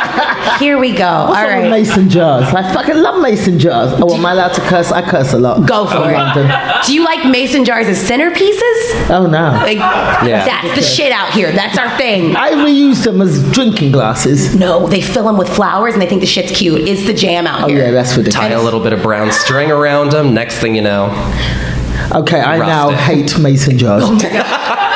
Here 0.58 0.78
we 0.78 0.92
go. 0.94 1.04
All 1.06 1.28
What's 1.28 1.50
up 1.52 1.60
with 1.62 1.70
mason 1.70 2.08
jars. 2.08 2.44
I 2.54 2.72
fucking 2.72 2.96
love 2.96 3.20
mason 3.22 3.58
jars. 3.58 3.92
Oh, 4.00 4.14
am 4.14 4.24
I 4.24 4.32
allowed 4.32 4.54
to 4.54 4.60
curse? 4.62 4.90
I 4.92 5.02
curse 5.08 5.32
a 5.32 5.38
lot. 5.38 5.66
Go 5.68 5.86
for 5.86 6.08
it. 6.10 6.14
London. 6.14 6.50
Do 6.86 6.94
you 6.94 7.04
like 7.04 7.28
mason 7.30 7.64
jars 7.64 7.86
as 7.88 7.98
centerpieces? 8.02 9.10
Oh 9.10 9.26
no. 9.30 9.50
Like, 9.66 9.78
that's 9.78 10.74
the 10.76 10.82
shit 10.82 11.12
out 11.12 11.32
here. 11.32 11.52
That's 11.52 11.76
our 11.78 11.96
thing. 11.98 12.34
I 12.36 12.52
reuse 12.52 13.04
them 13.04 13.20
as 13.20 13.42
drinking 13.52 13.92
glasses. 13.92 14.54
No, 14.56 14.86
they 14.86 15.00
fill 15.00 15.24
them 15.24 15.36
with 15.36 15.48
flowers 15.54 15.92
and 15.94 16.02
they 16.02 16.06
think 16.08 16.20
the 16.20 16.26
shit's 16.26 16.52
cute. 16.52 16.88
It's 16.88 17.04
the 17.06 17.14
jam 17.14 17.46
out 17.46 17.64
Oh 17.64 17.66
here. 17.68 17.82
Oh 17.82 17.84
yeah, 17.86 17.90
that's 17.92 18.16
with 18.16 18.26
the 18.26 18.30
Tie 18.32 18.42
a 18.44 18.48
ridiculous. 18.48 18.64
little 18.64 18.80
bit 18.82 18.92
of 18.92 19.02
brown 19.02 19.32
string 19.32 19.70
around 19.70 20.10
them. 20.12 20.32
Next 20.34 20.58
thing 20.58 20.74
you 20.74 20.82
know, 20.82 21.06
Okay, 22.14 22.40
I 22.40 22.58
now 22.58 22.90
Rustic. 22.90 23.16
hate 23.34 23.38
mason 23.40 23.78
jars. 23.78 24.04
Uh, 24.04 24.92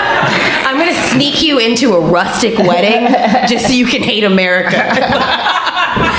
sneak 1.13 1.43
you 1.43 1.59
into 1.59 1.95
a 1.95 2.01
rustic 2.01 2.59
wedding 2.59 3.09
just 3.49 3.67
so 3.67 3.73
you 3.73 3.87
can 3.87 4.03
hate 4.03 4.25
America. 4.25 4.77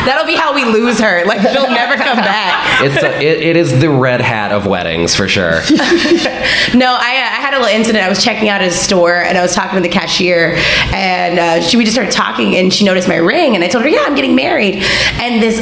That'll 0.03 0.25
be 0.25 0.35
how 0.35 0.53
we 0.53 0.65
lose 0.65 0.99
her. 0.99 1.23
Like 1.25 1.41
she'll 1.41 1.69
never 1.69 1.95
come 1.95 2.17
back. 2.17 2.81
It's 2.83 3.03
a, 3.03 3.21
it, 3.21 3.41
it 3.41 3.55
is 3.55 3.79
the 3.79 3.89
red 3.89 4.19
hat 4.19 4.51
of 4.51 4.65
weddings 4.65 5.15
for 5.15 5.27
sure. 5.27 5.61
No, 6.73 6.93
I, 6.93 7.11
I 7.11 7.41
had 7.41 7.53
a 7.53 7.59
little 7.59 7.75
incident. 7.75 8.03
I 8.03 8.07
was 8.07 8.23
checking 8.23 8.47
out 8.47 8.61
at 8.61 8.67
a 8.67 8.71
store 8.71 9.15
and 9.15 9.37
I 9.37 9.41
was 9.41 9.53
talking 9.53 9.75
to 9.75 9.81
the 9.81 9.89
cashier, 9.93 10.55
and 10.93 11.37
uh, 11.37 11.61
she 11.61 11.75
we 11.75 11.83
just 11.83 11.95
started 11.95 12.13
talking, 12.13 12.55
and 12.55 12.73
she 12.73 12.85
noticed 12.85 13.09
my 13.09 13.17
ring, 13.17 13.55
and 13.55 13.63
I 13.63 13.67
told 13.67 13.83
her, 13.83 13.89
"Yeah, 13.89 14.03
I'm 14.05 14.15
getting 14.15 14.35
married." 14.35 14.75
And 15.15 15.43
this 15.43 15.59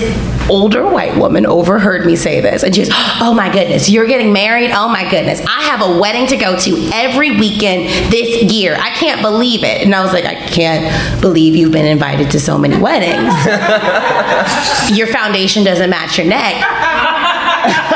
older 0.49 0.87
white 0.87 1.15
woman 1.17 1.45
overheard 1.45 2.05
me 2.05 2.15
say 2.15 2.41
this, 2.41 2.63
and 2.63 2.75
she's, 2.75 2.89
"Oh 3.21 3.33
my 3.35 3.51
goodness, 3.51 3.89
you're 3.89 4.07
getting 4.07 4.33
married? 4.33 4.71
Oh 4.73 4.89
my 4.89 5.09
goodness, 5.09 5.41
I 5.47 5.61
have 5.63 5.81
a 5.81 5.99
wedding 5.99 6.27
to 6.27 6.37
go 6.37 6.57
to 6.57 6.89
every 6.93 7.31
weekend 7.31 8.11
this 8.11 8.43
year. 8.51 8.75
I 8.79 8.89
can't 8.91 9.21
believe 9.21 9.63
it." 9.63 9.81
And 9.81 9.93
I 9.95 10.03
was 10.03 10.13
like, 10.13 10.25
"I 10.25 10.35
can't 10.35 11.21
believe 11.21 11.55
you've 11.55 11.71
been 11.71 11.85
invited 11.85 12.31
to 12.31 12.39
so 12.39 12.57
many 12.57 12.77
weddings. 12.77 13.33
your 14.97 15.07
foundation 15.07 15.63
doesn't 15.63 15.89
match 15.89 16.17
your 16.17 16.27
neck." 16.27 16.65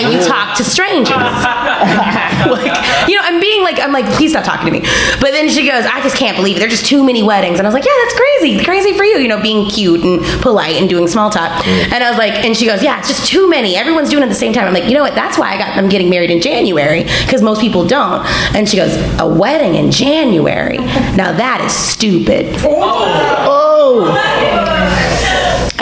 and 0.00 0.12
you 0.12 0.20
talk 0.26 0.56
to 0.56 0.64
strangers. 0.64 1.14
like, 1.14 2.74
you 3.08 3.16
know, 3.16 3.22
I'm 3.22 3.40
being 3.40 3.62
like, 3.62 3.78
I'm 3.80 3.92
like, 3.92 4.06
please 4.16 4.32
stop 4.32 4.44
talking 4.44 4.66
to 4.66 4.72
me. 4.72 4.80
But 5.20 5.30
then 5.32 5.48
she 5.48 5.68
goes, 5.68 5.84
I 5.86 6.00
just 6.02 6.16
can't 6.16 6.36
believe 6.36 6.56
it. 6.56 6.60
There's 6.60 6.72
just 6.72 6.86
too 6.86 7.04
many 7.04 7.22
weddings. 7.22 7.58
And 7.58 7.66
I 7.66 7.68
was 7.68 7.74
like, 7.74 7.84
yeah, 7.84 7.92
that's 8.04 8.14
crazy. 8.14 8.64
Crazy 8.64 8.96
for 8.96 9.04
you, 9.04 9.18
you 9.18 9.28
know, 9.28 9.40
being 9.40 9.70
cute 9.70 10.02
and 10.02 10.22
polite 10.42 10.76
and 10.76 10.88
doing 10.88 11.08
small 11.08 11.30
talk. 11.30 11.66
And 11.66 12.02
I 12.02 12.10
was 12.10 12.18
like, 12.18 12.44
and 12.44 12.56
she 12.56 12.66
goes, 12.66 12.82
yeah, 12.82 12.98
it's 12.98 13.08
just 13.08 13.26
too 13.26 13.48
many. 13.48 13.76
Everyone's 13.76 14.10
doing 14.10 14.22
it 14.22 14.26
at 14.26 14.28
the 14.28 14.34
same 14.34 14.52
time. 14.52 14.66
I'm 14.66 14.74
like, 14.74 14.84
you 14.84 14.94
know 14.94 15.02
what? 15.02 15.14
That's 15.14 15.38
why 15.38 15.54
I 15.54 15.58
got, 15.58 15.76
I'm 15.76 15.88
getting 15.88 16.10
married 16.10 16.30
in 16.30 16.40
January 16.40 17.04
because 17.04 17.42
most 17.42 17.60
people 17.60 17.86
don't. 17.86 18.24
And 18.54 18.68
she 18.68 18.76
goes, 18.76 18.94
a 19.18 19.26
wedding 19.26 19.74
in 19.74 19.90
January. 19.90 20.78
Now 20.78 21.32
that 21.32 21.62
is 21.64 21.72
stupid. 21.72 22.56
Oh. 22.64 23.44
Oh. 23.46 24.33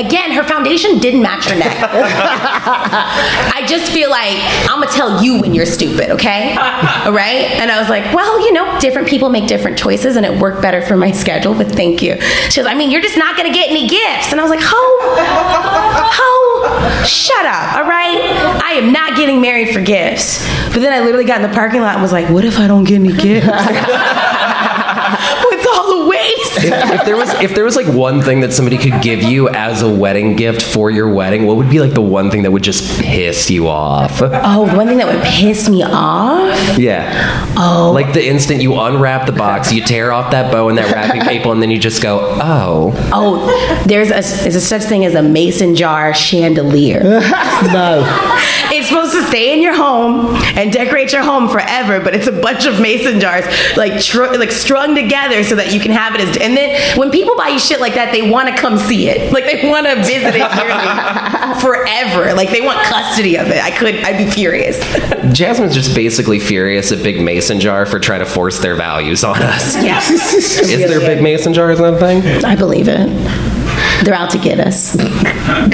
Again, 0.07 0.33
her 0.33 0.43
foundation 0.43 0.99
didn't 0.99 1.23
match 1.23 1.49
her 1.49 1.57
neck. 1.59 1.77
I 1.81 3.65
just 3.69 3.93
feel 3.93 4.11
like 4.11 4.35
I'm 4.69 4.81
gonna 4.81 4.91
tell 4.91 5.23
you 5.23 5.41
when 5.41 5.55
you're 5.55 5.67
stupid, 5.67 6.11
okay? 6.11 6.57
All 6.57 7.13
right? 7.23 7.47
And 7.61 7.71
I 7.71 7.79
was 7.81 7.89
like, 7.89 8.13
well, 8.15 8.41
you 8.41 8.53
know, 8.53 8.79
different 8.81 9.07
people 9.09 9.29
make 9.29 9.47
different 9.47 9.79
choices, 9.79 10.17
and 10.17 10.27
it 10.27 10.41
worked 10.41 10.61
better 10.63 10.83
for 10.83 10.97
my 10.97 11.13
schedule. 11.13 11.55
But 11.55 11.69
thank 11.69 12.03
you. 12.03 12.21
She 12.51 12.61
goes, 12.61 12.67
I 12.67 12.75
mean, 12.75 12.91
you're 12.91 13.01
just 13.03 13.17
not 13.17 13.37
gonna 13.37 13.53
get 13.53 13.69
any 13.71 13.87
gifts. 13.89 14.33
And 14.33 14.41
I 14.41 14.45
was 14.45 14.51
like, 14.51 14.61
ho, 14.63 14.77
ho, 16.13 17.05
shut 17.07 17.47
up, 17.47 17.75
all 17.75 17.85
right? 17.89 18.19
I 18.65 18.73
am 18.73 18.93
not 18.93 19.17
getting 19.17 19.41
married 19.41 19.73
for 19.73 19.81
gifts. 19.81 20.45
But 20.73 20.81
then 20.81 20.93
I 20.93 21.01
literally 21.01 21.25
got 21.27 21.41
in 21.43 21.49
the 21.49 21.55
parking 21.55 21.81
lot 21.81 21.95
and 21.95 22.03
was 22.03 22.13
like, 22.13 22.29
what 22.31 22.45
if 22.45 22.59
I 22.59 22.67
don't 22.67 22.85
get 22.85 22.97
any 22.97 23.13
gifts? 23.13 23.47
What's 23.47 23.67
all 25.67 26.03
the 26.03 26.07
waste? 26.09 26.42
If, 26.57 27.01
if 27.01 27.05
there 27.05 27.17
was 27.17 27.31
if 27.41 27.55
there 27.55 27.65
was 27.65 27.77
like 27.77 27.87
one 27.87 28.21
thing 28.23 28.41
that 28.41 28.53
somebody 28.53 28.77
could 28.79 29.03
give 29.03 29.23
you 29.23 29.49
as 29.49 29.83
a 29.83 29.89
wedding 29.93 30.37
gift 30.37 30.63
for 30.63 30.91
your 30.91 31.09
wedding, 31.13 31.47
what 31.47 31.57
would 31.57 31.71
be 31.71 31.81
like 31.81 31.95
the 31.95 32.01
one 32.03 32.31
thing 32.31 32.43
that 32.43 32.51
would 32.53 32.63
just 32.63 33.01
piss 33.01 33.51
you 33.51 33.69
off? 33.69 34.21
Oh, 34.23 34.67
the 34.71 34.77
one 34.77 34.87
thing 34.87 34.99
that 34.99 35.07
would 35.07 35.23
piss 35.25 35.69
me 35.69 35.83
off. 35.83 36.79
Yeah. 36.79 37.55
Oh, 37.57 37.93
Like 37.95 38.13
the 38.13 38.27
instant 38.27 38.61
you 38.63 38.79
unwrap 38.79 39.27
the 39.27 39.33
box, 39.33 39.73
you 39.73 39.83
tear 39.85 40.13
off 40.13 40.31
that 40.33 40.53
bow 40.53 40.69
and 40.69 40.79
that 40.79 40.93
wrapping 40.93 41.23
paper, 41.23 41.51
and 41.51 41.61
then 41.63 41.71
you 41.71 41.79
just 41.79 42.03
go, 42.03 42.21
"Oh, 42.43 42.93
oh, 43.13 43.85
there's 43.87 44.09
a 44.11 44.21
there's 44.43 44.55
a 44.57 44.61
such 44.61 44.83
thing 44.83 45.05
as 45.05 45.15
a 45.15 45.23
mason 45.23 45.75
jar 45.75 46.13
chandelier. 46.15 47.21
No. 47.73 48.03
Supposed 48.83 49.13
to 49.13 49.23
stay 49.27 49.53
in 49.55 49.63
your 49.63 49.75
home 49.75 50.35
and 50.57 50.73
decorate 50.73 51.13
your 51.13 51.23
home 51.23 51.49
forever, 51.49 52.01
but 52.01 52.15
it's 52.15 52.27
a 52.27 52.33
bunch 52.33 52.67
of 52.67 52.81
mason 52.81 53.21
jars 53.21 53.45
like 53.77 54.01
tr- 54.03 54.37
like 54.37 54.51
strung 54.51 54.95
together 54.95 55.43
so 55.45 55.55
that 55.57 55.73
you 55.73 55.81
can 55.81 55.91
have 55.91 56.15
it 56.15 56.21
as. 56.21 56.37
And 56.37 56.57
then 56.57 56.99
when 56.99 57.11
people 57.11 57.37
buy 57.37 57.49
you 57.49 57.59
shit 57.59 57.81
like 57.81 57.95
that, 57.95 58.13
they 58.13 58.29
want 58.31 58.49
to 58.49 58.57
come 58.57 58.79
see 58.79 59.09
it. 59.09 59.33
Like 59.33 59.45
they 59.45 59.69
want 59.69 59.87
to 59.87 59.97
visit 59.97 60.35
it 60.35 60.57
yearly 60.57 61.61
forever. 61.61 62.35
Like 62.35 62.51
they 62.51 62.61
want 62.61 62.79
custody 62.83 63.37
of 63.39 63.49
it. 63.49 63.63
I 63.63 63.71
could. 63.71 63.97
I'd 63.97 64.19
be 64.19 64.31
furious. 64.31 64.79
Jasmine's 65.33 65.75
just 65.75 65.95
basically 65.95 66.39
furious 66.39 66.93
at 66.93 67.03
Big 67.03 67.21
Mason 67.21 67.61
Jar 67.61 67.87
for 67.87 67.99
trying 67.99 68.21
to 68.21 68.27
force 68.27 68.59
their 68.59 68.75
values 68.75 69.25
on 69.25 69.43
us." 69.43 69.75
yeah, 69.83 69.99
Is 70.11 70.69
there 70.69 71.01
Big 71.01 71.23
Mason 71.23 71.53
Jar? 71.55 71.71
Is 71.71 71.79
that 71.79 71.95
a 71.95 71.99
thing? 71.99 72.45
I 72.45 72.57
believe 72.57 72.89
it. 72.89 73.09
They're 74.05 74.15
out 74.15 74.31
to 74.31 74.39
get 74.39 74.59
us. 74.61 74.95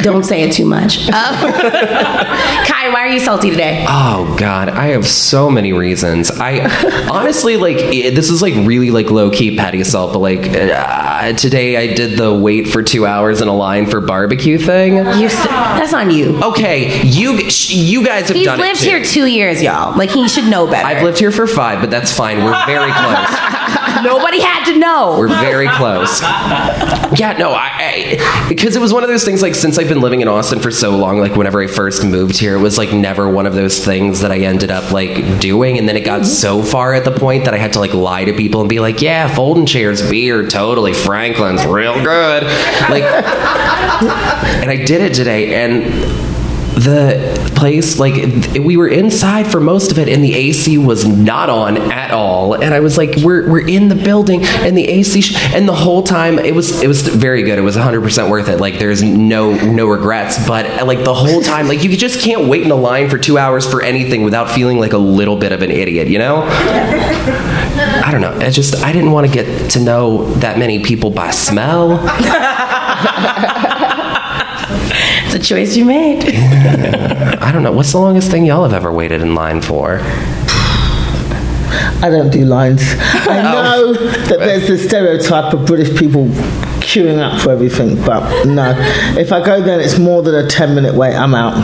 Don't 0.03 0.25
say 0.25 0.43
it 0.43 0.53
too 0.53 0.67
much. 0.67 1.09
Um, 1.09 1.13
Kai, 1.53 2.91
why 2.93 3.01
are 3.01 3.09
you 3.09 3.21
salty 3.21 3.51
today? 3.51 3.85
Oh 3.89 4.35
God, 4.39 4.69
I 4.69 4.89
have 4.89 5.07
so 5.07 5.51
many 5.51 5.73
reasons. 5.73 6.31
I 6.31 6.61
honestly 7.11 7.57
like 7.57 7.77
it, 7.79 8.15
this 8.15 8.31
is 8.31 8.43
like 8.43 8.55
really 8.67 8.91
like 8.91 9.11
low 9.11 9.31
key 9.31 9.57
petty 9.57 9.81
assault, 9.81 10.13
but 10.13 10.19
like 10.19 10.41
uh, 10.51 11.33
today 11.35 11.77
I 11.77 11.95
did 11.95 12.19
the 12.19 12.35
wait 12.35 12.69
for 12.69 12.83
two 12.83 13.07
hours 13.07 13.41
in 13.41 13.49
a 13.49 13.55
line 13.57 13.87
for 13.87 14.01
barbecue 14.01 14.59
thing. 14.59 14.97
You're 14.97 15.31
st- 15.31 15.49
that's 15.49 15.95
on 15.95 16.11
you. 16.11 16.43
Okay, 16.43 17.03
you 17.07 17.51
sh- 17.51 17.71
you 17.75 18.05
guys 18.05 18.29
have 18.29 18.37
He's 18.37 18.47
done 18.47 18.59
lived 18.59 18.81
it 18.81 18.85
too. 18.85 18.91
here 18.91 19.05
two 19.05 19.27
years, 19.27 19.63
y'all. 19.63 19.97
Like 19.97 20.11
he 20.11 20.29
should 20.29 20.45
know 20.49 20.67
better. 20.67 20.87
I've 20.87 21.03
lived 21.03 21.19
here 21.19 21.33
for 21.33 21.47
five, 21.47 21.81
but 21.81 21.91
that's 21.91 22.13
fine. 22.13 22.39
We're 22.45 22.67
very 22.67 22.93
close. 22.93 23.78
Nobody 24.03 24.41
had 24.41 24.65
to 24.73 24.79
know. 24.79 25.17
We're 25.19 25.29
very 25.29 25.69
close. 25.69 26.21
Yeah, 27.19 27.37
no, 27.39 27.53
I, 27.53 27.71
I 27.79 28.49
because 28.49 28.77
it 28.77 28.81
was 28.81 28.93
one 28.93 29.03
of 29.03 29.09
those 29.09 29.25
things. 29.25 29.43
Like 29.43 29.55
since 29.55 29.79
I've 29.79 29.89
been 29.89 30.01
living 30.01 30.21
in 30.21 30.29
Austin 30.29 30.61
for 30.61 30.71
so 30.71 30.97
long, 30.97 31.19
like 31.19 31.37
whenever 31.37 31.61
I 31.61 31.67
first 31.67 32.05
moved 32.05 32.39
here, 32.39 32.57
it 32.57 32.61
was 32.61 32.79
like 32.79 32.93
never 32.93 33.29
one 33.29 33.47
of 33.47 33.55
those 33.55 33.85
things 33.85 34.21
that 34.21 34.31
I 34.31 34.39
ended 34.39 34.71
up 34.71 34.91
like 34.91 35.41
doing. 35.41 35.79
And 35.79 35.89
then 35.89 35.97
it 35.97 36.05
got 36.05 36.27
so 36.27 36.63
far 36.63 36.95
at 36.95 37.05
the 37.05 37.13
point 37.13 37.45
that 37.45 37.55
I 37.55 37.59
had 37.59 37.73
to 37.75 37.81
like 37.81 37.95
lie 37.95 38.25
to 38.25 38.33
people 38.33 38.61
and 38.61 38.69
be 38.69 38.81
like, 38.81 39.01
"Yeah, 39.01 39.33
folding 39.35 39.67
chairs, 39.67 40.09
beer, 40.09 40.47
totally. 40.47 40.93
Franklin's 40.93 41.65
real 41.67 41.95
good." 42.03 42.45
Like, 42.89 43.03
and 43.03 44.71
I 44.71 44.77
did 44.85 45.01
it 45.03 45.15
today, 45.15 45.55
and 45.65 45.85
the 46.79 47.53
place 47.57 47.99
like 47.99 48.15
we 48.55 48.77
were 48.77 48.89
inside 48.89 49.51
for 49.51 49.61
most 49.61 49.91
of 49.91 49.99
it 49.99 50.09
and 50.09 50.23
the 50.23 50.35
AC 50.35 50.79
was 50.79 51.05
not 51.05 51.51
on 51.51 51.77
at 51.77 52.13
all. 52.13 52.55
And 52.55 52.73
I 52.73 52.81
was 52.81 52.97
like 52.97 53.17
we're 53.17 53.51
we're 53.51 53.67
in 53.67 53.89
the 53.89 53.97
building 53.97 54.45
and 54.45 54.77
the 54.77 54.87
AC 54.87 55.21
sh-, 55.21 55.37
and 55.55 55.69
the 55.69 55.75
whole 55.75 56.03
time 56.03 56.39
it 56.39 56.55
was 56.55 56.83
it 56.83 56.87
was 56.87 57.03
very 57.03 57.43
good. 57.43 57.59
It 57.59 57.63
was 57.63 57.77
100% 57.77 58.31
worth 58.31 58.49
it. 58.49 58.61
Like 58.61 58.79
there's 58.79 59.03
no 59.03 59.55
no 59.55 59.89
regrets. 59.89 60.47
But 60.47 60.87
like 60.87 61.05
the 61.05 61.15
whole 61.15 61.43
time 61.43 61.69
like 61.69 61.83
you 61.83 61.97
just 61.97 62.21
can't 62.21 62.49
wait 62.49 62.63
in 62.63 62.71
a 62.71 62.77
line 62.77 63.11
for 63.11 63.19
2 63.19 63.39
hours 63.39 63.67
for 63.67 63.83
anything 63.83 64.23
without 64.23 64.51
feeling 64.51 64.79
like 64.79 64.93
a 64.93 64.99
little 64.99 65.37
bit 65.37 65.53
of 65.53 65.63
an 65.63 65.71
idiot 65.71 66.09
you 66.09 66.19
know? 66.19 66.43
I 66.47 68.11
don't 68.13 68.21
know. 68.21 68.37
I 68.39 68.51
just 68.51 68.77
I 68.83 68.93
didn't 68.93 69.11
want 69.13 69.27
to 69.27 69.33
get 69.33 69.71
to 69.73 69.81
know 69.81 70.33
that 70.35 70.59
many 70.59 70.83
people 70.83 71.11
by 71.11 71.31
smell 71.31 71.99
a 75.39 75.43
choice 75.43 75.77
you 75.77 75.85
made. 75.85 76.25
I 76.35 77.53
don't 77.53 77.63
know 77.63 77.73
what's 77.73 77.93
the 77.93 77.99
longest 77.99 78.31
thing 78.31 78.45
y'all 78.45 78.65
have 78.65 78.73
ever 78.73 78.93
waited 78.93 79.23
in 79.23 79.35
line 79.35 79.63
for 79.63 80.01
I 82.01 82.09
don't 82.11 82.31
do 82.31 82.45
lines. 82.45 82.83
I 82.99 83.41
oh. 83.41 83.93
know 83.93 83.93
that 83.93 84.39
there's 84.39 84.69
the 84.69 84.79
stereotype 84.79 85.53
of 85.53 85.67
British 85.67 85.97
people 85.99 86.27
queuing 86.81 87.19
up 87.19 87.41
for 87.41 87.51
everything, 87.51 87.97
but 88.05 88.47
no. 88.47 88.75
If 89.19 89.33
I 89.33 89.45
go 89.45 89.61
there 89.61 89.75
and 89.75 89.83
it's 89.83 89.99
more 89.99 90.23
than 90.23 90.35
a 90.35 90.49
10 90.49 90.75
minute 90.75 90.95
wait, 90.95 91.15
I'm 91.15 91.35
out. 91.35 91.55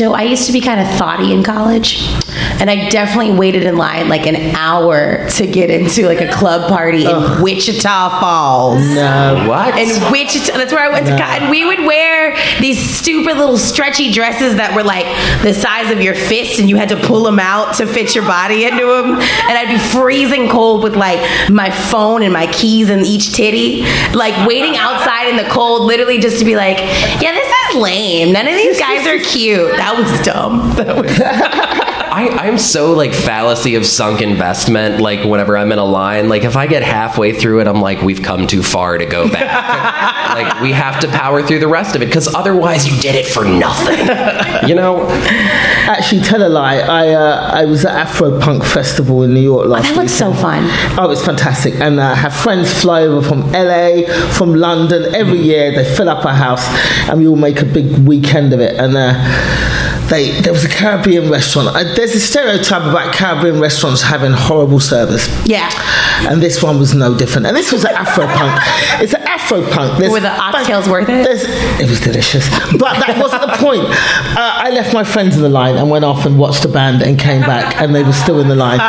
So 0.00 0.14
I 0.14 0.22
used 0.22 0.46
to 0.46 0.52
be 0.54 0.62
kind 0.62 0.80
of 0.80 0.88
thoughty 0.96 1.30
in 1.30 1.42
college, 1.42 2.00
and 2.58 2.70
I 2.70 2.88
definitely 2.88 3.36
waited 3.36 3.64
in 3.64 3.76
line 3.76 4.08
like 4.08 4.26
an 4.26 4.56
hour 4.56 5.28
to 5.28 5.46
get 5.46 5.68
into 5.68 6.06
like 6.06 6.22
a 6.22 6.32
club 6.32 6.70
party 6.70 7.04
in 7.04 7.42
Wichita 7.42 8.18
Falls. 8.18 8.80
No. 8.94 9.44
what 9.46 9.76
In 9.76 10.10
Wichita, 10.10 10.56
that's 10.56 10.72
where 10.72 10.82
I 10.82 10.88
went 10.88 11.04
to 11.04 11.18
college. 11.18 11.42
And 11.42 11.50
we 11.50 11.66
would 11.66 11.80
wear 11.80 12.34
these 12.60 12.80
stupid 12.82 13.36
little 13.36 13.58
stretchy 13.58 14.10
dresses 14.10 14.56
that 14.56 14.74
were 14.74 14.82
like 14.82 15.04
the 15.42 15.52
size 15.52 15.90
of 15.90 16.00
your 16.00 16.14
fist, 16.14 16.58
and 16.58 16.70
you 16.70 16.76
had 16.76 16.88
to 16.88 16.96
pull 16.96 17.24
them 17.24 17.38
out 17.38 17.74
to 17.74 17.86
fit 17.86 18.14
your 18.14 18.24
body 18.24 18.64
into 18.64 18.86
them. 18.86 19.16
And 19.16 19.52
I'd 19.52 19.68
be 19.68 19.78
freezing 19.78 20.48
cold 20.48 20.82
with 20.82 20.96
like 20.96 21.20
my 21.50 21.68
phone 21.70 22.22
and 22.22 22.32
my 22.32 22.50
keys 22.54 22.88
in 22.88 23.00
each 23.00 23.34
titty, 23.34 23.82
like 24.14 24.48
waiting 24.48 24.78
outside 24.78 25.28
in 25.28 25.36
the 25.36 25.50
cold, 25.50 25.82
literally 25.82 26.18
just 26.18 26.38
to 26.38 26.46
be 26.46 26.56
like, 26.56 26.78
yeah, 26.78 27.32
this 27.34 27.46
is 27.46 27.49
lame. 27.74 28.32
None 28.32 28.46
of 28.46 28.54
these 28.54 28.78
guys 28.78 29.06
are 29.06 29.18
cute. 29.18 29.70
That 29.76 29.96
was 29.96 30.24
dumb. 30.26 30.74
That 30.76 30.96
was 30.96 31.18
I, 32.10 32.28
I'm 32.46 32.58
so 32.58 32.92
like 32.92 33.12
fallacy 33.12 33.76
of 33.76 33.86
sunk 33.86 34.20
investment. 34.20 35.00
Like 35.00 35.24
whenever 35.24 35.56
I'm 35.56 35.70
in 35.72 35.78
a 35.78 35.84
line, 35.84 36.28
like 36.28 36.44
if 36.44 36.56
I 36.56 36.66
get 36.66 36.82
halfway 36.82 37.32
through 37.32 37.60
it, 37.60 37.68
I'm 37.68 37.80
like, 37.80 38.02
we've 38.02 38.22
come 38.22 38.46
too 38.46 38.62
far 38.62 38.98
to 38.98 39.06
go 39.06 39.28
back. 39.28 40.34
like 40.34 40.60
we 40.60 40.72
have 40.72 41.00
to 41.00 41.08
power 41.08 41.42
through 41.42 41.60
the 41.60 41.68
rest 41.68 41.94
of 41.94 42.02
it 42.02 42.06
because 42.06 42.32
otherwise 42.34 42.88
you 42.88 43.00
did 43.00 43.14
it 43.14 43.26
for 43.26 43.44
nothing. 43.44 44.68
you 44.68 44.74
know? 44.74 45.06
Actually, 45.88 46.22
tell 46.22 46.46
a 46.46 46.48
lie. 46.48 46.78
I 46.78 47.08
uh, 47.10 47.50
I 47.52 47.64
was 47.64 47.84
at 47.84 47.94
Afro 47.94 48.40
Punk 48.40 48.64
Festival 48.64 49.22
in 49.22 49.34
New 49.34 49.40
York 49.40 49.66
last 49.66 49.90
that 49.90 49.96
looks 49.96 50.12
so 50.12 50.32
fun. 50.32 50.64
Oh, 50.98 51.10
it's 51.10 51.24
fantastic. 51.24 51.74
And 51.74 52.00
I 52.00 52.14
have 52.14 52.34
friends 52.34 52.72
fly 52.72 53.02
over 53.02 53.26
from 53.26 53.40
LA, 53.52 54.02
from 54.32 54.54
London. 54.54 55.14
Every 55.14 55.38
year 55.38 55.72
they 55.72 55.84
fill 55.84 56.08
up 56.08 56.24
our 56.24 56.34
house 56.34 56.64
and 57.08 57.20
we 57.20 57.26
all 57.26 57.36
make 57.36 57.60
a 57.60 57.64
big 57.64 58.06
weekend 58.06 58.52
of 58.52 58.60
it. 58.60 58.76
And 58.76 58.96
uh, 58.96 59.79
they 60.10 60.40
there 60.40 60.52
was 60.52 60.64
a 60.64 60.68
Caribbean 60.68 61.30
restaurant. 61.30 61.68
Uh, 61.68 61.84
there's 61.94 62.14
a 62.14 62.20
stereotype 62.20 62.82
about 62.82 63.14
Caribbean 63.14 63.60
restaurants 63.60 64.02
having 64.02 64.32
horrible 64.32 64.80
service. 64.80 65.28
Yeah. 65.46 65.70
And 66.28 66.42
this 66.42 66.62
one 66.62 66.78
was 66.78 66.94
no 66.94 67.16
different. 67.16 67.46
And 67.46 67.56
this 67.56 67.72
was 67.72 67.84
an 67.84 67.94
Afro 67.94 68.26
punk. 68.26 68.60
It's 69.00 69.14
an 69.14 69.22
Afro 69.22 69.62
punk. 69.70 69.98
Were 69.98 70.20
the 70.20 70.28
oxtails 70.28 70.90
worth 70.90 71.08
it? 71.08 71.26
It 71.80 71.88
was 71.88 72.00
delicious. 72.00 72.48
But 72.80 72.98
that 73.00 73.18
wasn't 73.20 73.42
the 73.42 73.56
point. 73.56 73.82
Uh, 73.82 74.66
I 74.66 74.70
left 74.70 74.92
my 74.92 75.04
friends 75.04 75.36
in 75.36 75.42
the 75.42 75.48
line 75.48 75.76
and 75.76 75.88
went 75.90 76.04
off 76.04 76.26
and 76.26 76.38
watched 76.38 76.64
a 76.64 76.68
band 76.68 77.02
and 77.02 77.18
came 77.18 77.42
back 77.42 77.76
and 77.80 77.94
they 77.94 78.02
were 78.02 78.12
still 78.12 78.40
in 78.40 78.48
the 78.48 78.56
line. 78.56 78.80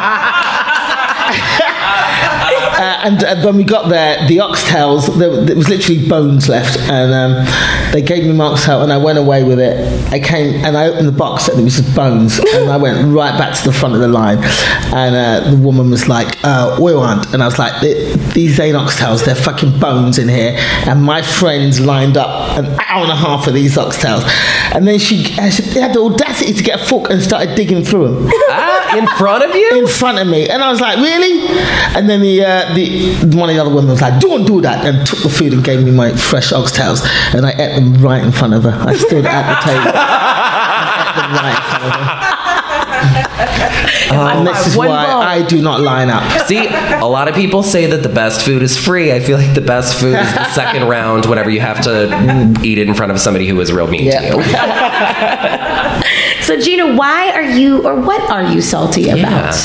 Uh, 3.02 3.08
and 3.08 3.24
uh, 3.24 3.42
when 3.46 3.58
we 3.58 3.64
got 3.64 3.90
there, 3.90 4.28
the 4.28 4.38
oxtails, 4.38 5.18
there, 5.18 5.44
there 5.46 5.56
was 5.56 5.70
literally 5.70 6.08
bones 6.08 6.50
left. 6.50 6.78
And 6.90 7.14
um, 7.14 7.92
they 7.92 8.02
gave 8.02 8.24
me 8.24 8.34
my 8.34 8.46
oxtail 8.46 8.82
and 8.82 8.92
I 8.92 8.98
went 8.98 9.18
away 9.18 9.44
with 9.44 9.60
it. 9.60 10.12
I 10.12 10.20
came 10.20 10.64
and 10.66 10.78
I 10.78 10.88
opened 10.88 11.08
the 11.08 11.14
box 11.14 11.48
and 11.48 11.60
it 11.60 11.64
was 11.64 11.78
just 11.78 11.96
bones. 11.96 12.40
and 12.40 12.70
I 12.70 12.78
went 12.78 13.14
right 13.14 13.38
back 13.38 13.58
to 13.58 13.64
the 13.64 13.74
front 13.74 13.96
of 13.96 14.02
the 14.02 14.08
line. 14.08 14.40
And 14.94 15.16
uh, 15.16 15.52
the 15.52 15.58
woman 15.58 15.90
was 15.90 16.08
like, 16.08 16.38
uh, 16.44 16.78
we 16.82 16.96
want. 16.96 17.34
And 17.34 17.42
I 17.42 17.46
was 17.46 17.60
like, 17.60 17.82
these 17.82 18.60
ain't 18.60 18.76
oxtails, 18.76 19.26
they're 19.26 19.36
fucking 19.36 19.80
bones 19.80 20.18
in 20.18 20.30
here. 20.30 20.56
And 20.86 21.04
my 21.04 21.22
friends 21.22 21.80
lined 21.80 22.18
up 22.18 22.58
an 22.58 22.66
hour 22.66 23.04
and 23.04 23.12
a 23.12 23.16
half 23.16 23.46
for 23.46 23.52
these 23.52 23.78
oxtails. 23.78 24.24
And 24.74 24.88
then 24.88 25.00
she, 25.00 25.24
she 25.24 25.80
had 25.80 25.94
the 25.94 26.02
audacity 26.02 26.54
to 26.54 26.64
get 26.64 26.82
a 26.82 26.86
fork 26.86 27.10
and 27.10 27.22
started 27.22 27.56
digging 27.56 27.84
through 27.84 28.26
them 28.26 28.32
ah, 28.50 28.71
in 28.98 29.08
front 29.18 29.44
of 29.44 29.56
you? 29.56 29.70
in 29.80 29.88
front 29.88 30.20
of 30.20 30.28
me, 30.28 30.50
and 30.50 30.64
I 30.64 30.70
was 30.70 30.82
like, 30.82 30.98
"Really?" 30.98 31.48
And 31.96 32.10
then 32.10 32.22
the 32.22 32.44
uh, 32.44 32.74
the 32.74 33.38
one 33.38 33.50
of 33.50 33.56
the 33.56 33.62
other 33.62 33.74
women 33.74 33.92
was 33.92 34.02
like, 34.02 34.20
"Don't 34.20 34.46
do 34.46 34.62
that," 34.62 34.86
and 34.86 35.06
took 35.06 35.20
the 35.20 35.30
food 35.30 35.54
and 35.54 35.64
gave 35.64 35.84
me 35.84 35.92
my 35.92 36.12
fresh 36.16 36.52
oxtails, 36.52 37.02
and 37.34 37.46
I 37.46 37.52
ate 37.52 37.76
them 37.76 37.94
right 38.02 38.24
in 38.24 38.32
front 38.32 38.54
of 38.54 38.64
her. 38.64 38.72
I 38.72 38.96
stood 38.96 39.26
at 39.26 39.46
the 39.50 39.58
table. 39.66 39.92
and 39.96 40.88
ate 41.02 41.16
them 41.16 41.32
right 41.34 41.56
in 41.56 41.64
front 41.70 41.84
of 41.86 41.92
her. 41.92 42.51
And 44.12 44.40
um, 44.40 44.46
this 44.46 44.68
is 44.68 44.78
why 44.78 44.88
bone. 44.88 45.24
I 45.24 45.46
do 45.46 45.62
not 45.62 45.82
line 45.82 46.10
up. 46.10 46.24
See, 46.48 46.68
a 46.68 47.06
lot 47.06 47.28
of 47.28 47.36
people 47.36 47.64
say 47.64 47.86
that 47.88 48.04
the 48.04 48.10
best 48.10 48.46
food 48.46 48.62
is 48.62 48.78
free. 48.78 49.12
I 49.12 49.20
feel 49.20 49.38
like 49.38 49.54
the 49.56 49.62
best 49.62 50.00
food 50.00 50.16
is 50.20 50.34
the 50.34 50.54
second 50.54 50.88
round 50.88 51.26
whenever 51.26 51.50
you 51.50 51.60
have 51.62 51.82
to 51.84 52.54
eat 52.64 52.78
it 52.78 52.88
in 52.88 52.94
front 52.94 53.12
of 53.12 53.20
somebody 53.20 53.48
who 53.48 53.60
is 53.62 53.72
real 53.72 53.88
mean 53.88 54.12
to 54.12 54.26
you. 54.26 54.42
So 56.42 56.60
Gina, 56.60 56.96
why 56.96 57.32
are 57.32 57.44
you 57.44 57.88
or 57.88 57.96
what 58.02 58.30
are 58.30 58.44
you 58.44 58.62
salty 58.62 59.10
about? 59.10 59.56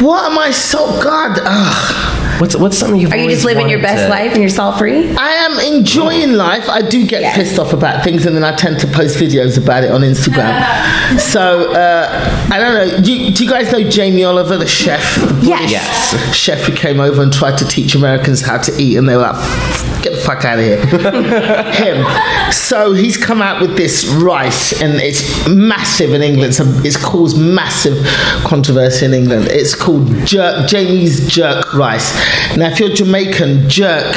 what 0.00 0.30
am 0.30 0.38
I 0.38 0.50
so 0.50 0.86
God? 1.02 1.38
Ugh. 1.42 2.15
What's 2.38 2.54
what's 2.54 2.76
something 2.76 3.00
you've 3.00 3.12
Are 3.12 3.16
you 3.16 3.30
just 3.30 3.44
living 3.46 3.68
your 3.70 3.80
best 3.80 4.04
to- 4.04 4.08
life 4.10 4.32
and 4.32 4.40
you're 4.42 4.50
salt 4.50 4.78
free? 4.78 5.14
I 5.16 5.28
am 5.46 5.58
enjoying 5.74 6.32
life. 6.34 6.68
I 6.68 6.82
do 6.82 7.06
get 7.06 7.22
Yes. 7.22 7.36
pissed 7.36 7.58
off 7.58 7.72
about 7.72 8.04
things, 8.04 8.26
and 8.26 8.36
then 8.36 8.44
I 8.44 8.54
tend 8.54 8.78
to 8.80 8.86
post 8.86 9.16
videos 9.18 9.56
about 9.56 9.84
it 9.84 9.90
on 9.90 10.02
Instagram. 10.02 11.18
so 11.18 11.72
uh, 11.72 12.48
I 12.50 12.58
don't 12.58 12.74
know. 12.74 13.00
Do 13.02 13.10
you, 13.12 13.32
do 13.32 13.44
you 13.44 13.50
guys 13.50 13.72
know 13.72 13.88
Jamie 13.88 14.22
Oliver, 14.24 14.58
the 14.58 14.66
chef? 14.66 15.16
The 15.16 15.46
Yes. 15.46 15.70
Yes. 15.72 16.36
chef 16.36 16.60
who 16.64 16.74
came 16.74 17.00
over 17.00 17.22
and 17.22 17.32
tried 17.32 17.56
to 17.58 17.64
teach 17.66 17.94
Americans 17.94 18.42
how 18.42 18.58
to 18.58 18.72
eat, 18.80 18.96
and 18.98 19.08
they 19.08 19.16
were 19.16 19.22
like, 19.22 20.02
"Get 20.02 20.10
the 20.12 20.20
fuck 20.22 20.44
out 20.44 20.58
of 20.58 20.64
here!" 20.64 20.84
Him. 21.72 22.52
So 22.52 22.92
he's 22.92 23.16
come 23.16 23.40
out 23.40 23.62
with 23.62 23.76
this 23.78 24.04
rice, 24.06 24.78
and 24.82 24.94
it's 25.00 25.22
massive 25.48 26.12
in 26.12 26.20
England. 26.22 26.54
So 26.54 26.64
it's 26.84 26.96
caused 27.02 27.38
massive 27.38 27.96
controversy 28.44 29.06
in 29.06 29.14
England. 29.14 29.46
It's 29.48 29.74
called 29.74 30.06
jerk, 30.26 30.68
Jamie's 30.68 31.26
jerk 31.28 31.72
rice. 31.74 32.12
Now, 32.56 32.70
if 32.70 32.80
you're 32.80 32.94
Jamaican, 32.94 33.68
jerk 33.68 34.16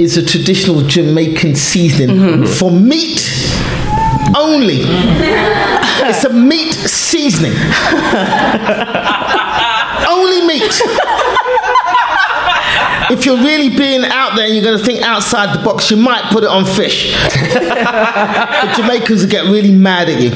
is 0.00 0.16
a 0.16 0.24
traditional 0.24 0.82
Jamaican 0.82 1.54
seasoning 1.56 2.16
mm-hmm. 2.16 2.46
for 2.46 2.70
meat 2.70 3.28
only. 4.36 4.84
It's 6.00 6.24
a 6.24 6.32
meat 6.32 6.72
seasoning. 6.72 7.52
only 10.08 10.46
meat. 10.46 10.80
If 13.10 13.24
you're 13.24 13.38
really 13.38 13.74
being 13.74 14.04
out 14.04 14.36
there 14.36 14.44
and 14.46 14.54
you're 14.54 14.64
going 14.64 14.78
to 14.78 14.84
think 14.84 15.02
outside 15.02 15.58
the 15.58 15.64
box, 15.64 15.90
you 15.90 15.96
might 15.96 16.24
put 16.30 16.44
it 16.44 16.50
on 16.50 16.64
fish. 16.66 17.12
the 17.32 18.72
Jamaicans 18.76 19.22
will 19.22 19.30
get 19.30 19.44
really 19.44 19.72
mad 19.72 20.08
at 20.10 20.20
you. 20.20 20.30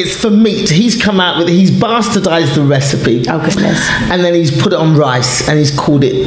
It's 0.00 0.14
for 0.14 0.30
meat. 0.30 0.70
He's 0.70 1.00
come 1.00 1.20
out 1.20 1.38
with 1.38 1.48
it. 1.48 1.52
He's 1.52 1.72
bastardized 1.72 2.54
the 2.54 2.62
recipe. 2.62 3.24
Oh 3.28 3.38
goodness. 3.44 3.84
And 4.10 4.22
then 4.24 4.34
he's 4.34 4.50
put 4.62 4.72
it 4.72 4.78
on 4.78 4.96
rice 4.96 5.48
and 5.48 5.58
he's 5.58 5.76
called 5.76 6.04
it 6.04 6.26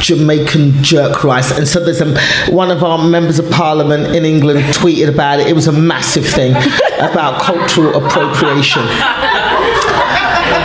Jamaican 0.00 0.82
jerk 0.82 1.24
rice. 1.24 1.56
And 1.56 1.66
so 1.66 1.84
there's 1.84 2.00
a, 2.00 2.18
one 2.52 2.70
of 2.70 2.84
our 2.84 2.98
members 2.98 3.38
of 3.38 3.50
parliament 3.50 4.14
in 4.14 4.24
England 4.24 4.60
tweeted 4.74 5.08
about 5.08 5.40
it. 5.40 5.48
It 5.48 5.54
was 5.54 5.66
a 5.66 5.72
massive 5.72 6.26
thing 6.26 6.54
about 6.98 7.42
cultural 7.42 8.04
appropriation. 8.04 8.82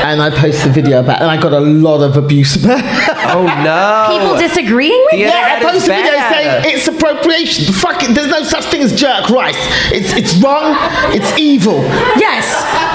And 0.03 0.21
I 0.21 0.29
posted 0.29 0.71
a 0.71 0.73
video 0.73 0.99
about 0.99 1.17
it, 1.17 1.21
and 1.21 1.31
I 1.31 1.39
got 1.39 1.53
a 1.53 1.59
lot 1.59 2.01
of 2.01 2.17
abuse 2.17 2.55
about 2.63 2.79
it. 2.81 3.17
Oh 3.33 3.45
no! 3.63 4.17
People 4.19 4.37
disagreeing 4.37 5.01
with 5.11 5.19
Yeah. 5.19 5.27
you? 5.27 5.33
Yeah, 5.33 5.55
I 5.57 5.63
that 5.63 5.75
is 5.75 5.83
posted 5.87 5.91
a 5.91 5.95
video 5.95 6.19
saying 6.29 6.75
it's 6.75 6.87
appropriation. 6.87 7.73
Fuck 7.73 8.03
it, 8.03 8.13
there's 8.15 8.27
no 8.27 8.43
such 8.43 8.65
thing 8.65 8.81
as 8.81 8.93
jerk 8.99 9.29
rice. 9.29 9.55
It's 9.91 10.13
it's 10.13 10.35
wrong. 10.43 10.75
It's 11.15 11.31
evil. 11.37 11.79
Yes. 12.19 12.45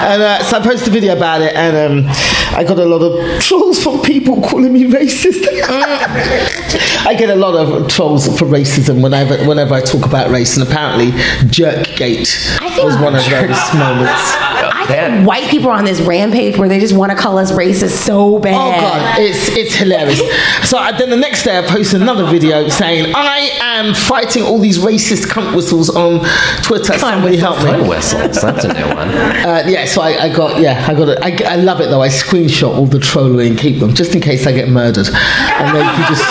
And 0.04 0.22
uh, 0.22 0.42
so 0.44 0.58
I 0.58 0.62
posted 0.62 0.88
a 0.88 0.90
video 0.92 1.16
about 1.16 1.40
it, 1.42 1.54
and 1.54 2.06
um, 2.06 2.12
I 2.56 2.64
got 2.64 2.78
a 2.78 2.84
lot 2.84 3.02
of 3.02 3.40
trolls 3.42 3.82
from 3.82 4.00
people 4.02 4.40
calling 4.42 4.72
me 4.72 4.84
racist. 4.84 5.46
I 7.06 7.14
get 7.18 7.30
a 7.30 7.36
lot 7.36 7.54
of 7.54 7.88
trolls 7.88 8.26
for 8.38 8.44
racism 8.46 9.02
whenever 9.02 9.36
whenever 9.46 9.74
I 9.74 9.80
talk 9.80 10.04
about 10.06 10.30
race, 10.30 10.56
and 10.56 10.66
apparently 10.66 11.12
Jerkgate 11.48 12.60
I 12.60 12.84
was 12.84 12.96
one 12.98 13.14
of 13.14 13.24
those 13.30 13.74
moments. 13.74 14.36
I 14.88 15.10
think 15.10 15.26
white 15.28 15.48
people 15.50 15.70
are 15.70 15.78
on 15.78 15.84
this 15.84 16.00
rampage 16.00 16.56
where 16.58 16.68
they 16.68 16.78
just 16.78 16.94
want 16.94 17.12
to 17.12 17.18
call 17.18 17.38
us 17.38 17.52
racist 17.52 17.90
so 18.04 18.38
bad. 18.38 18.54
Oh 18.54 18.80
god, 18.80 19.20
it's 19.20 19.48
it's 19.56 19.74
hilarious. 19.74 20.20
So 20.68 20.78
I, 20.78 20.96
then 20.96 21.10
the 21.10 21.16
next 21.16 21.44
day 21.44 21.58
I 21.58 21.62
posted 21.62 22.02
another 22.02 22.24
video 22.26 22.68
saying 22.68 23.12
I 23.14 23.50
am 23.60 23.94
fighting 23.94 24.42
all 24.42 24.58
these 24.58 24.78
racist 24.78 25.26
cunt 25.26 25.54
whistles 25.54 25.90
on 25.90 26.20
Twitter. 26.62 26.98
Somebody 26.98 27.36
help 27.36 27.58
me. 27.58 27.64
Fun 27.64 27.88
whistles. 27.88 28.40
That's 28.40 28.64
a 28.64 28.72
new 28.72 28.94
one. 28.94 29.08
Uh, 29.08 29.64
yeah, 29.66 29.84
so 29.84 30.02
I, 30.02 30.24
I 30.24 30.34
got 30.34 30.60
yeah, 30.60 30.84
I 30.88 30.94
got 30.94 31.08
it. 31.08 31.18
I, 31.22 31.54
I 31.54 31.56
love 31.56 31.80
it 31.80 31.86
though. 31.86 32.02
I 32.02 32.08
screenshot 32.08 32.74
all 32.76 32.86
the 32.86 32.98
trollery 33.00 33.48
and 33.48 33.58
keep 33.58 33.80
them 33.80 33.94
just 33.94 34.14
in 34.14 34.20
case 34.20 34.46
I 34.46 34.52
get 34.52 34.68
murdered, 34.68 35.08
and 35.08 35.76
then 35.76 36.00
you 36.00 36.06
just 36.08 36.24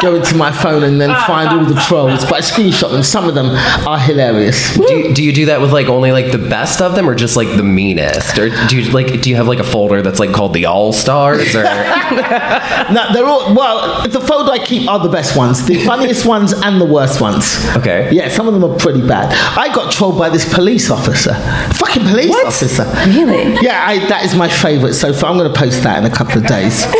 go 0.00 0.14
into 0.14 0.34
my 0.36 0.50
phone 0.50 0.82
and 0.82 1.00
then 1.00 1.10
find 1.26 1.48
all 1.48 1.64
the 1.64 1.80
trolls. 1.82 2.24
But 2.24 2.34
I 2.34 2.40
screenshot 2.40 2.90
them. 2.90 3.02
Some 3.02 3.28
of 3.28 3.34
them 3.34 3.46
are 3.86 3.98
hilarious. 3.98 4.74
Do 4.76 4.92
you, 4.92 5.14
do 5.14 5.22
you 5.22 5.32
do 5.32 5.46
that 5.46 5.60
with 5.60 5.72
like 5.72 5.86
only 5.86 6.12
like 6.12 6.32
the 6.32 6.38
best 6.38 6.80
of 6.80 6.94
them, 6.94 7.08
or 7.08 7.14
just 7.14 7.36
like 7.36 7.48
the 7.48 7.62
meanest, 7.62 8.38
or 8.38 8.48
do 8.68 8.80
you 8.80 8.90
like 8.92 9.20
do 9.20 9.30
you 9.30 9.36
have 9.36 9.46
like 9.46 9.58
a 9.58 9.64
folder 9.64 10.02
that's 10.02 10.18
like 10.20 10.32
called 10.32 10.54
the 10.54 10.66
All 10.66 10.92
Stars, 10.92 11.54
or 11.54 11.62
No, 12.90 13.12
they're 13.12 13.26
all 13.26 13.54
well. 13.54 14.08
The 14.08 14.20
folder 14.20 14.50
I 14.52 14.64
keep 14.64 14.88
are 14.88 14.98
the 14.98 15.08
best 15.08 15.36
ones, 15.36 15.64
the 15.66 15.84
funniest 15.84 16.26
ones, 16.26 16.52
and 16.52 16.80
the 16.80 16.84
worst 16.86 17.20
ones. 17.20 17.64
Okay. 17.76 18.10
Yeah, 18.12 18.28
some 18.28 18.48
of 18.48 18.54
them 18.54 18.64
are 18.64 18.76
pretty 18.78 19.06
bad. 19.06 19.32
I 19.58 19.72
got 19.74 19.92
trolled 19.92 20.18
by 20.18 20.28
this 20.28 20.52
police 20.52 20.90
officer. 20.90 21.34
Fucking 21.74 22.02
police 22.04 22.34
officer. 22.44 22.84
Really? 23.08 23.54
Yeah, 23.60 23.84
I, 23.86 23.98
that 24.08 24.24
is 24.24 24.34
my 24.34 24.48
favourite 24.48 24.92
so 24.94 25.12
far. 25.12 25.30
I'm 25.30 25.38
going 25.38 25.52
to 25.52 25.58
post 25.58 25.82
that 25.82 25.98
in 26.04 26.10
a 26.10 26.14
couple 26.14 26.38
of 26.38 26.46
days. 26.46 26.84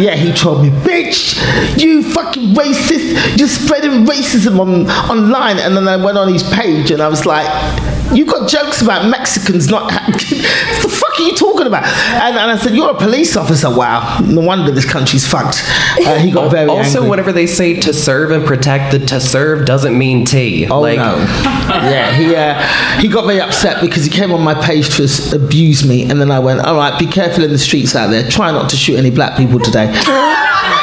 Yeah, 0.00 0.14
he 0.16 0.32
told 0.32 0.62
me, 0.62 0.70
bitch. 0.70 1.38
You 1.80 2.02
fucking 2.02 2.54
racist. 2.54 3.38
You're 3.38 3.48
spreading 3.48 4.04
racism 4.04 4.58
on 4.58 4.88
online. 5.10 5.58
And 5.58 5.76
then 5.76 5.86
I 5.86 5.96
went 5.96 6.18
on 6.18 6.32
his 6.32 6.42
page 6.42 6.90
and 6.90 7.00
I 7.00 7.08
was 7.08 7.26
like, 7.26 7.46
you 8.14 8.24
got 8.26 8.48
jokes 8.48 8.82
about 8.82 9.08
Mexicans 9.08 9.68
not. 9.68 9.92
what 9.92 10.82
the 10.82 10.88
fuck 10.88 11.20
are 11.20 11.22
you 11.22 11.34
talking 11.34 11.66
about? 11.66 11.84
And, 11.84 12.36
and 12.36 12.50
I 12.50 12.56
said, 12.56 12.74
you're 12.74 12.90
a 12.90 12.98
police 12.98 13.36
officer. 13.36 13.68
Wow, 13.74 14.20
no 14.24 14.40
wonder 14.40 14.70
this 14.70 14.90
country's 14.90 15.26
fucked. 15.26 15.62
Uh, 15.98 16.18
he 16.18 16.30
got 16.30 16.50
very 16.50 16.68
also 16.68 16.98
angry. 16.98 17.10
whenever 17.10 17.32
they 17.32 17.46
say 17.46 17.80
to 17.80 17.92
serve 17.92 18.30
and 18.30 18.44
protect, 18.44 18.92
the 18.92 19.04
to 19.06 19.20
serve 19.20 19.66
doesn't 19.66 19.96
mean 19.96 20.24
tea. 20.24 20.66
Oh 20.68 20.80
like, 20.80 20.98
no! 20.98 21.16
yeah, 21.68 22.12
he 22.12 22.34
uh, 22.34 23.00
he 23.00 23.08
got 23.08 23.26
very 23.26 23.40
upset 23.40 23.80
because 23.80 24.04
he 24.04 24.10
came 24.10 24.32
on 24.32 24.42
my 24.42 24.54
page 24.54 24.96
to 24.96 25.34
abuse 25.34 25.86
me, 25.86 26.08
and 26.08 26.20
then 26.20 26.30
I 26.30 26.38
went, 26.38 26.60
"All 26.60 26.76
right, 26.76 26.98
be 26.98 27.06
careful 27.06 27.44
in 27.44 27.50
the 27.50 27.58
streets 27.58 27.94
out 27.94 28.08
there. 28.08 28.28
Try 28.28 28.50
not 28.50 28.70
to 28.70 28.76
shoot 28.76 28.96
any 28.96 29.10
black 29.10 29.36
people 29.36 29.58
today." 29.58 29.92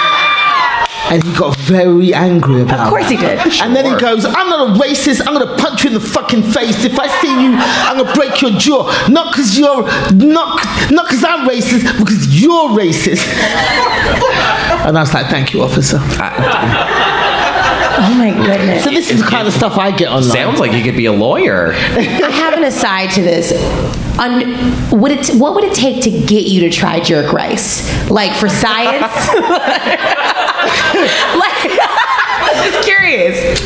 and 1.12 1.22
he 1.24 1.34
got 1.36 1.58
very 1.58 2.14
angry 2.14 2.62
about. 2.62 2.80
It. 2.80 2.84
Of 2.84 2.90
course 2.90 3.10
he 3.10 3.18
did. 3.18 3.38
And 3.62 3.76
then 3.76 3.84
he 3.84 4.00
goes, 4.00 4.24
"I'm 4.24 4.50
not 4.50 4.70
a 4.70 4.80
racist. 4.80 5.20
I'm 5.28 5.34
gonna 5.34 5.58
punch 5.58 5.84
you 5.84 5.90
in 5.90 5.94
the 5.94 6.00
fucking 6.00 6.42
face. 6.42 6.86
If 6.86 6.98
I 6.98 7.08
see 7.20 7.28
you, 7.28 7.54
I'm 7.54 7.98
gonna 7.98 8.14
break 8.14 8.42
your 8.42 8.52
jaw. 8.52 8.90
Not 9.10 9.34
because 9.34 9.60
you're 9.60 9.84
not 10.14 10.66
not 10.90 11.06
because 11.08 11.24
I'm 11.26 11.48
racist, 11.48 12.00
because 12.00 12.42
you're 12.42 12.70
racist." 12.70 13.28
and 14.88 14.98
I 14.98 15.02
was 15.02 15.14
like, 15.14 15.28
"Thank 15.28 15.54
you, 15.54 15.64
officer." 15.64 16.00
Oh 18.04 18.16
my 18.16 18.32
goodness. 18.32 18.86
So 18.86 18.90
this 18.90 19.12
is 19.12 19.22
the 19.22 19.28
kind 19.28 19.48
of 19.48 19.54
stuff 19.54 19.78
I 19.78 19.92
get 19.92 20.08
online. 20.08 20.32
Sounds 20.32 20.60
like 20.60 20.72
you 20.72 20.82
could 20.82 20.96
be 20.96 21.06
a 21.06 21.12
lawyer. 21.12 21.74
I 21.74 22.32
have 22.32 22.54
an 22.54 22.64
aside 22.64 23.12
to 23.12 23.22
this. 23.22 23.52
Would 24.18 25.12
it, 25.12 25.30
what 25.40 25.56
would 25.56 25.64
it 25.64 25.74
take 25.74 26.04
to 26.04 26.12
get 26.12 26.46
you 26.46 26.62
to 26.62 26.70
try 26.70 27.00
jerk 27.00 27.34
rice? 27.34 28.10
Like 28.10 28.38
for 28.38 28.50
science? 28.50 29.02
like, 31.36 31.80
just 32.64 32.88
curious. 32.88 33.62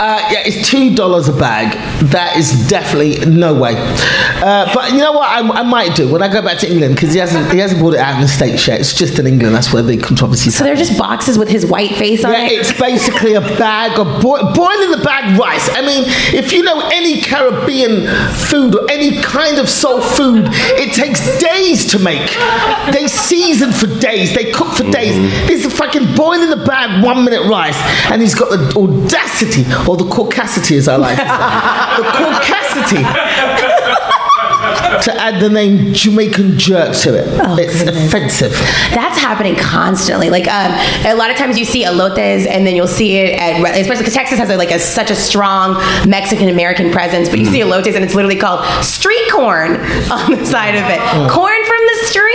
Uh, 0.00 0.18
yeah, 0.30 0.42
it's 0.44 0.68
two 0.68 0.94
dollars 0.94 1.28
a 1.28 1.32
bag. 1.32 1.72
That 2.10 2.36
is 2.36 2.68
definitely 2.68 3.24
no 3.26 3.58
way. 3.58 3.74
Uh, 3.76 4.72
but 4.74 4.92
you 4.92 4.98
know 4.98 5.12
what? 5.12 5.28
I, 5.28 5.60
I 5.60 5.62
might 5.62 5.94
do 5.94 6.10
when 6.10 6.22
I 6.22 6.32
go 6.32 6.42
back 6.42 6.58
to 6.58 6.70
England 6.70 6.94
because 6.94 7.12
he 7.12 7.18
hasn't 7.20 7.52
he 7.52 7.58
hasn't 7.58 7.80
brought 7.80 7.94
it 7.94 8.00
out 8.00 8.14
in 8.16 8.20
the 8.22 8.28
states 8.28 8.66
yet. 8.66 8.80
It's 8.80 8.94
just 8.94 9.18
in 9.18 9.26
England. 9.26 9.54
That's 9.54 9.72
where 9.72 9.82
the 9.82 9.96
controversy. 9.98 10.48
Is. 10.48 10.56
So 10.56 10.64
they're 10.64 10.76
just 10.76 10.98
boxes 10.98 11.38
with 11.38 11.48
his 11.48 11.66
white 11.66 11.94
face 11.96 12.24
on 12.24 12.32
it. 12.32 12.38
Yeah, 12.38 12.46
it. 12.46 12.60
it's 12.60 12.78
basically 12.78 13.34
a 13.34 13.40
bag 13.40 13.98
of 13.98 14.22
boi- 14.22 14.42
boiling 14.54 14.90
the 14.90 15.02
bag 15.04 15.38
rice. 15.38 15.68
I 15.76 15.82
mean, 15.82 16.04
if 16.34 16.52
you 16.52 16.62
know 16.62 16.88
any 16.92 17.20
Caribbean 17.20 18.06
food 18.34 18.74
or 18.74 18.90
any 18.90 19.20
kind 19.22 19.58
of 19.58 19.68
soul 19.68 20.00
food, 20.00 20.44
it 20.50 20.94
takes 20.94 21.20
days 21.38 21.86
to 21.92 21.98
make. 21.98 22.30
They 22.92 23.06
season 23.08 23.72
for 23.72 23.86
days. 24.00 24.34
They 24.34 24.50
cook 24.52 24.74
for 24.74 24.84
days. 24.90 25.16
This 25.46 25.64
is 25.64 25.72
fucking 25.72 26.14
boiling 26.14 26.50
the 26.50 26.64
bag 26.64 27.04
one 27.04 27.24
minute 27.24 27.48
rice, 27.48 27.78
and 28.10 28.20
he's 28.20 28.34
got 28.40 28.50
the 28.50 28.74
audacity 28.78 29.62
or 29.88 29.96
the 29.96 30.04
caucasity, 30.04 30.76
as 30.78 30.88
I 30.88 30.96
like 30.96 31.16
to 31.16 31.22
say, 31.22 32.02
the 32.02 32.08
caucasity. 32.18 34.10
To 35.04 35.14
add 35.18 35.40
the 35.40 35.48
name 35.48 35.94
Jamaican 35.94 36.58
jerk 36.58 36.94
to 36.98 37.14
it, 37.14 37.26
Oh, 37.40 37.56
it's 37.56 37.82
goodness. 37.82 38.06
offensive. 38.12 38.52
That's 38.92 39.18
happening 39.18 39.56
constantly. 39.56 40.28
Like 40.28 40.46
um, 40.48 40.72
a 41.06 41.14
lot 41.14 41.30
of 41.30 41.36
times 41.36 41.58
you 41.58 41.64
see 41.64 41.84
elotes, 41.84 42.46
and 42.46 42.66
then 42.66 42.76
you'll 42.76 42.86
see 42.86 43.16
it 43.16 43.38
at 43.38 43.60
especially 43.80 44.02
because 44.02 44.12
Texas 44.14 44.38
has 44.38 44.50
a, 44.50 44.56
like 44.58 44.70
a, 44.70 44.78
such 44.78 45.10
a 45.10 45.14
strong 45.16 45.74
Mexican 46.08 46.48
American 46.48 46.90
presence. 46.90 47.28
But 47.30 47.38
you 47.38 47.46
see 47.46 47.60
Mm. 47.60 47.70
elotes, 47.70 47.94
and 47.94 48.04
it's 48.04 48.14
literally 48.14 48.36
called 48.36 48.64
street 48.84 49.30
corn 49.30 49.76
on 50.10 50.32
the 50.32 50.44
side 50.46 50.74
of 50.74 50.84
it. 50.84 50.98
Mm. 51.00 51.30
Corn 51.30 51.64
from 51.64 51.79
the 52.00 52.06
street. 52.06 52.30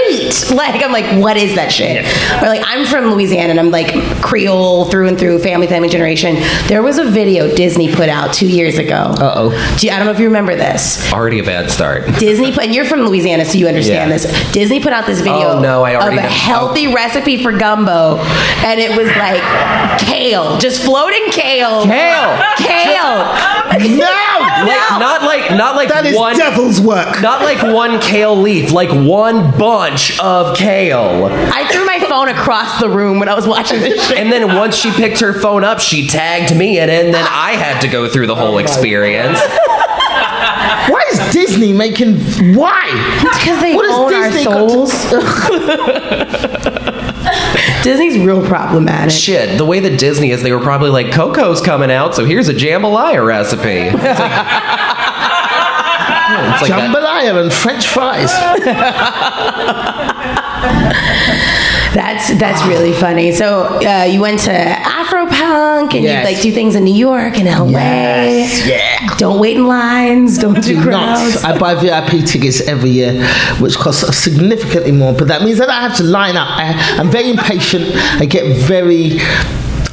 Like 0.56 0.82
I'm 0.84 0.92
like, 0.92 1.22
what 1.22 1.36
is 1.38 1.56
that 1.56 1.72
shit? 1.72 2.06
Or 2.42 2.48
like 2.48 2.62
I'm 2.66 2.86
from 2.86 3.12
Louisiana, 3.12 3.50
and 3.52 3.60
I'm 3.60 3.72
like 3.72 3.94
Creole 4.22 4.86
through 4.86 5.08
and 5.10 5.20
through, 5.20 5.40
family, 5.40 5.68
family 5.68 5.90
generation. 5.90 6.36
There 6.68 6.82
was 6.82 6.98
a 6.98 7.04
video 7.04 7.54
Disney 7.54 7.94
put 7.94 8.08
out 8.10 8.34
two 8.34 8.48
years 8.48 8.78
ago. 8.78 8.96
Uh 9.20 9.34
oh. 9.36 9.78
Do 9.80 9.90
I 9.90 9.98
don't 9.98 10.06
know 10.06 10.12
if 10.12 10.20
you 10.20 10.26
remember 10.28 10.56
this. 10.56 11.12
Already 11.12 11.40
a 11.40 11.44
bad 11.44 11.70
start. 11.72 12.06
Disney 12.20 12.52
put, 12.54 12.64
and 12.66 12.74
you're 12.76 12.86
from 12.86 13.02
Louisiana, 13.02 13.44
so 13.46 13.58
you 13.58 13.68
understand 13.68 14.12
Yeah. 14.12 14.18
this. 14.18 14.52
Disney 14.54 14.80
put 14.80 14.94
out 14.94 15.06
this 15.06 15.20
video 15.22 15.58
Oh, 15.58 15.60
no, 15.62 15.84
I 15.84 15.96
already 15.96 16.20
of 16.20 16.24
a 16.24 16.28
healthy 16.28 16.94
recipe 16.94 17.42
for 17.44 17.52
gumbo, 17.52 18.18
and 18.64 18.80
it 18.80 18.96
was 18.98 19.08
like 19.18 20.00
kale, 20.00 20.58
just 20.58 20.84
floating 20.84 21.26
kale. 21.32 21.84
Kale. 21.86 22.56
Kale. 22.58 23.55
No! 23.74 24.06
Like 24.06 25.00
not 25.00 25.22
like 25.24 25.52
not 25.52 25.76
like 25.76 25.90
That 25.90 26.06
is 26.06 26.16
one 26.16 26.38
devil's 26.38 26.80
work. 26.80 27.22
not 27.22 27.42
like 27.42 27.62
one 27.62 28.00
kale 28.00 28.36
leaf, 28.36 28.72
like 28.72 28.90
one 28.90 29.52
bunch 29.58 30.20
of 30.20 30.56
kale. 30.56 31.26
I 31.26 31.68
threw 31.72 31.86
my 31.86 32.00
phone 32.08 32.30
across 32.30 32.80
the 32.80 32.90
room 32.90 33.20
when 33.20 33.28
I 33.30 33.34
was 33.36 33.48
watching 33.48 33.80
this 33.80 34.08
shit. 34.08 34.18
And 34.18 34.32
then 34.32 34.56
once 34.56 34.76
she 34.76 34.92
picked 34.92 35.20
her 35.20 35.34
phone 35.34 35.64
up, 35.64 35.80
she 35.80 36.08
tagged 36.08 36.56
me 36.56 36.80
in 36.80 36.90
it, 36.90 37.06
and 37.06 37.14
then 37.14 37.26
I 37.30 37.52
had 37.54 37.80
to 37.82 37.88
go 37.88 38.08
through 38.08 38.28
the 38.28 38.36
whole 38.36 38.56
oh 38.56 38.60
experience. 38.60 39.40
Why 39.40 41.04
is 41.12 41.20
Disney 41.34 41.74
making? 41.74 42.18
Why? 42.56 42.86
Because 43.34 43.60
they 43.62 43.76
What 43.76 43.86
has 43.86 43.96
own 43.98 44.14
our 44.14 44.30
Disney 44.30 44.44
got 44.46 44.70
to- 44.70 44.88
souls. 44.88 46.86
Disney's 47.86 48.18
real 48.18 48.42
problematic. 48.46 49.12
Shit, 49.12 49.58
the 49.60 49.66
way 49.66 49.80
that 49.80 50.00
Disney 50.00 50.32
is, 50.32 50.42
they 50.42 50.52
were 50.52 50.60
probably 50.60 50.90
like, 50.90 51.12
Coco's 51.14 51.62
coming 51.62 51.92
out, 51.92 52.16
so 52.16 52.26
here's 52.26 52.50
a 52.50 52.54
jambalaya 52.54 53.24
recipe. 53.26 53.92
It's 56.36 56.42
like, 56.42 56.42
it's 56.54 56.62
like 56.64 56.72
that- 56.72 56.92
Jambalaya 56.92 57.42
and 57.44 57.54
French 57.54 57.88
fries. 57.88 58.32
That's 61.96 62.38
that's 62.38 62.62
really 62.68 62.92
funny. 62.92 63.32
So 63.32 63.80
uh, 63.88 64.04
you 64.04 64.20
went 64.20 64.42
to 64.42 64.52
And 65.60 65.92
Yes. 65.94 66.28
you 66.28 66.34
like 66.34 66.42
do 66.44 66.52
things 66.52 66.76
in 66.76 66.84
New 66.84 66.94
York 66.94 67.38
and 67.40 67.48
LA. 67.48 67.70
Yes, 67.70 68.68
yeah. 68.68 69.16
Don't 69.18 69.40
wait 69.40 69.56
in 69.56 69.68
lines. 69.68 70.38
Don't 70.38 70.56
do 70.56 70.76
Do 70.76 70.82
crowds. 70.84 71.42
not. 71.44 71.56
I 71.56 71.58
buy 71.58 71.76
VIP 71.76 72.26
tickets 72.26 72.62
every 72.68 72.90
year, 72.90 73.26
which 73.60 73.76
costs 73.78 74.18
significantly 74.18 74.92
more. 74.92 75.14
But 75.14 75.28
that 75.30 75.44
means 75.44 75.58
that 75.60 75.70
I 75.70 75.80
have 75.82 75.96
to 75.98 76.04
line 76.04 76.36
up. 76.36 76.48
I, 76.50 76.74
I'm 77.00 77.10
very 77.10 77.30
impatient. 77.30 77.86
I 78.22 78.26
get 78.26 78.46
very 78.58 79.20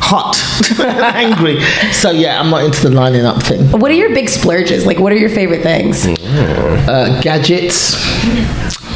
hot, 0.01 0.37
angry. 1.15 1.61
So 1.93 2.11
yeah, 2.11 2.41
I'm 2.41 2.51
not 2.51 2.65
into 2.65 2.83
the 2.89 2.91
lining 2.95 3.25
up 3.25 3.43
thing. 3.43 3.61
What 3.79 3.91
are 3.91 3.95
your 3.95 4.13
big 4.15 4.29
splurges? 4.29 4.85
Like, 4.87 4.99
what 4.99 5.13
are 5.13 5.17
your 5.17 5.31
favorite 5.31 5.63
things? 5.63 6.07
Uh, 6.07 7.21
gadgets, 7.23 7.95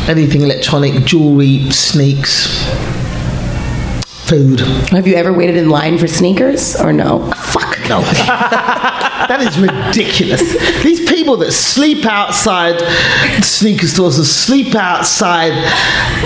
anything 0.08 0.42
electronic, 0.42 1.04
jewelry, 1.04 1.70
sneaks, 1.70 2.48
food. 4.26 4.60
Have 4.90 5.06
you 5.06 5.14
ever 5.14 5.32
waited 5.32 5.56
in 5.56 5.68
line 5.68 5.98
for 5.98 6.08
sneakers 6.08 6.74
or 6.80 6.92
no? 6.92 7.30
Fuck 7.32 7.78
no. 7.88 8.00
that 9.28 9.40
is 9.40 9.58
ridiculous. 9.58 10.42
These 10.82 11.08
people 11.08 11.36
that 11.38 11.52
sleep 11.52 12.04
outside 12.06 12.80
sneaker 13.44 13.86
stores 13.86 14.16
and 14.18 14.26
sleep 14.26 14.74
outside 14.74 15.52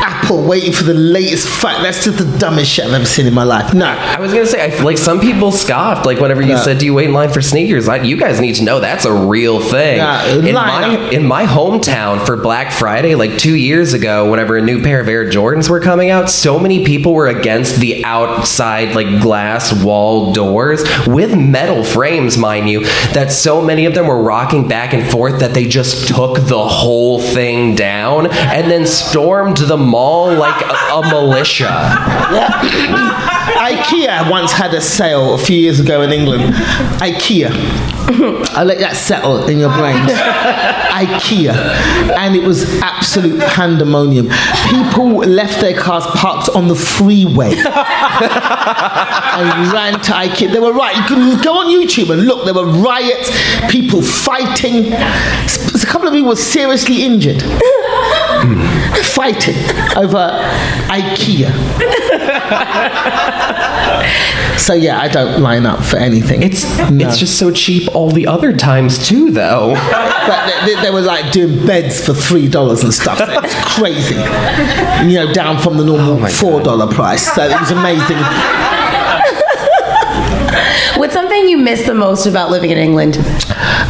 Apple 0.02 0.42
waiting 0.44 0.72
for 0.72 0.84
the 0.84 0.94
latest 0.94 1.48
fuck. 1.48 1.82
That's 1.82 2.04
just 2.04 2.18
the 2.18 2.38
dumbest 2.38 2.70
shit 2.70 2.84
I've 2.86 2.92
ever 2.92 3.04
seen 3.06 3.26
in 3.26 3.34
my 3.34 3.44
life. 3.44 3.74
No. 3.74 3.86
I 3.86 4.18
was 4.20 4.32
gonna 4.32 4.46
say, 4.46 4.60
I 4.72 4.82
like 4.82 4.98
some 4.98 5.20
people 5.20 5.52
scoffed. 5.52 6.06
Like 6.06 6.18
whenever 6.20 6.42
you 6.42 6.50
Yeah. 6.50 6.62
said, 6.62 6.78
"Do 6.78 6.86
you 6.86 6.94
wait 6.94 7.06
in 7.06 7.12
line 7.14 7.30
for 7.30 7.40
sneakers?" 7.40 7.86
Like, 7.88 8.04
you 8.04 8.16
guys 8.16 8.40
need 8.40 8.54
to 8.56 8.64
know 8.64 8.80
that's 8.80 9.04
a 9.04 9.12
real 9.12 9.60
thing. 9.60 9.98
Yeah, 9.98 10.26
in 10.36 10.54
my 10.54 10.94
up. 11.06 11.12
in 11.12 11.26
my 11.26 11.44
hometown 11.46 12.24
for 12.26 12.36
Black 12.36 12.72
Friday, 12.72 13.14
like 13.14 13.38
two 13.38 13.54
years 13.54 13.92
ago, 13.92 14.30
whenever 14.30 14.56
a 14.56 14.62
new 14.62 14.82
pair 14.82 15.00
of 15.00 15.08
Air 15.08 15.28
Jordans 15.30 15.68
were 15.68 15.80
coming 15.80 16.10
out, 16.10 16.30
so 16.30 16.58
many 16.58 16.84
people 16.84 17.12
were 17.14 17.28
against 17.28 17.76
the 17.80 18.04
outside 18.04 18.94
like 18.94 19.20
glass 19.20 19.72
wall 19.72 20.32
doors 20.32 20.82
with 21.06 21.36
metal 21.36 21.84
frames, 21.84 22.36
mind 22.38 22.68
you, 22.68 22.84
that 23.14 23.32
so 23.32 23.60
many 23.60 23.86
of 23.86 23.94
them 23.94 24.06
were 24.06 24.22
rocking 24.22 24.68
back 24.68 24.92
and 24.92 25.08
forth 25.10 25.40
that 25.40 25.54
they 25.54 25.66
just 25.66 26.08
took 26.08 26.36
the 26.46 26.68
whole 26.68 27.20
thing 27.20 27.74
down 27.74 28.26
and 28.30 28.70
then 28.70 28.86
stormed 28.86 29.56
the 29.56 29.76
mall 29.76 30.32
like 30.32 30.60
a, 30.62 30.74
a 30.94 31.02
militia. 31.10 31.68
IKEA 33.60 34.30
once 34.30 34.52
had 34.52 34.72
a 34.74 34.80
sale 34.80 35.34
a 35.34 35.38
few 35.38 35.56
years 35.56 35.80
ago 35.80 36.02
in 36.02 36.12
England. 36.12 36.42
IKEA. 37.00 37.50
I'll 38.56 38.64
let 38.64 38.78
that 38.78 38.96
settle 38.96 39.46
in 39.46 39.58
your 39.58 39.70
brains. 39.70 40.10
IKEA. 41.06 41.52
And 42.16 42.36
it 42.36 42.42
was 42.44 42.80
absolute 42.80 43.40
pandemonium. 43.40 44.28
People 44.68 45.16
left 45.16 45.60
their 45.60 45.74
cars 45.76 46.04
parked 46.06 46.48
on 46.50 46.68
the 46.68 46.74
freeway 46.74 47.50
and 47.54 47.66
ran 49.72 49.94
to 50.00 50.12
IKEA. 50.12 50.52
They 50.52 50.60
were 50.60 50.72
right. 50.72 50.96
You 50.96 51.04
could 51.04 51.44
go 51.44 51.58
on 51.58 51.66
YouTube 51.66 52.10
and 52.10 52.26
look. 52.26 52.44
There 52.44 52.54
were 52.54 52.66
riots, 52.66 53.30
people 53.70 54.02
fighting. 54.02 54.92
A 54.92 55.86
couple 55.86 56.08
of 56.08 56.14
people 56.14 56.30
were 56.30 56.36
seriously 56.36 57.02
injured. 57.04 57.42
Fighting 59.10 59.56
over 59.96 60.30
IKEA. 60.88 61.50
So 64.60 64.74
yeah, 64.74 65.00
I 65.00 65.08
don't 65.08 65.40
line 65.40 65.64
up 65.64 65.82
for 65.82 65.96
anything. 65.96 66.42
It's 66.42 66.64
No. 66.90 67.08
it's 67.08 67.16
just 67.18 67.38
so 67.38 67.50
cheap 67.50 67.88
all 67.94 68.10
the 68.10 68.26
other 68.26 68.54
times 68.54 68.98
too, 69.08 69.30
though. 69.30 69.74
But 70.30 70.46
they, 70.66 70.74
they- 70.74 70.82
they 70.82 70.90
were 70.90 71.00
like 71.00 71.32
doing 71.32 71.64
beds 71.66 72.04
for 72.04 72.12
three 72.12 72.46
dollars 72.48 72.82
and 72.84 72.92
stuff. 72.92 73.18
It 73.20 73.42
was 73.42 73.54
crazy. 73.64 74.16
You 75.08 75.16
know, 75.26 75.32
down 75.32 75.58
from 75.58 75.76
the 75.78 75.84
normal 75.84 76.18
my 76.20 76.30
four 76.30 76.60
dollar 76.62 76.92
price. 76.92 77.26
So 77.34 77.42
it 77.44 77.58
was 77.58 77.70
amazing. 77.70 78.18
What's 80.98 81.14
something 81.14 81.48
you 81.48 81.56
miss 81.56 81.86
the 81.86 81.94
most 81.94 82.26
about 82.26 82.50
living 82.50 82.70
in 82.70 82.76
England? 82.78 83.16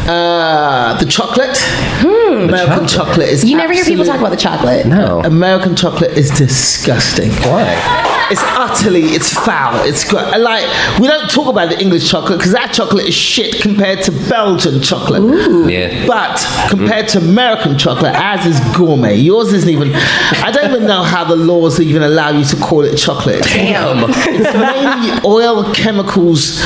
Uh, 0.07 0.97
the 0.99 1.05
chocolate. 1.05 1.57
American 2.01 2.87
chocolate. 2.87 3.27
is. 3.29 3.41
Hmm. 3.41 3.47
You 3.49 3.57
never 3.57 3.73
hear 3.73 3.83
people 3.83 4.05
talk 4.05 4.19
about 4.19 4.29
the 4.31 4.37
chocolate. 4.37 4.85
No. 4.85 5.19
American 5.21 5.75
chocolate 5.75 6.11
is 6.17 6.29
disgusting. 6.31 7.31
Why? 7.31 8.10
It's 8.31 8.41
utterly, 8.41 9.01
it's 9.07 9.33
foul. 9.33 9.83
It's 9.85 10.09
gr- 10.09 10.17
like 10.17 10.65
we 10.99 11.07
don't 11.07 11.29
talk 11.29 11.47
about 11.47 11.69
the 11.69 11.79
English 11.81 12.09
chocolate 12.09 12.39
because 12.39 12.53
that 12.53 12.73
chocolate 12.73 13.05
is 13.05 13.13
shit 13.13 13.61
compared 13.61 14.03
to 14.03 14.11
Belgian 14.29 14.81
chocolate. 14.81 15.21
Yeah. 15.69 16.07
But 16.07 16.37
mm-hmm. 16.37 16.69
compared 16.69 17.09
to 17.09 17.17
American 17.17 17.77
chocolate, 17.77 18.15
ours 18.15 18.45
is 18.45 18.59
gourmet. 18.75 19.15
Yours 19.15 19.51
isn't 19.51 19.69
even. 19.69 19.93
I 19.93 20.51
don't 20.51 20.71
even 20.71 20.87
know 20.87 21.03
how 21.03 21.25
the 21.25 21.35
laws 21.35 21.79
even 21.81 22.03
allow 22.03 22.29
you 22.29 22.45
to 22.45 22.55
call 22.55 22.85
it 22.85 22.95
chocolate. 22.95 23.43
Damn. 23.43 24.09
It's 24.09 24.53
mainly 24.53 25.19
oil, 25.25 25.73
chemicals, 25.73 26.61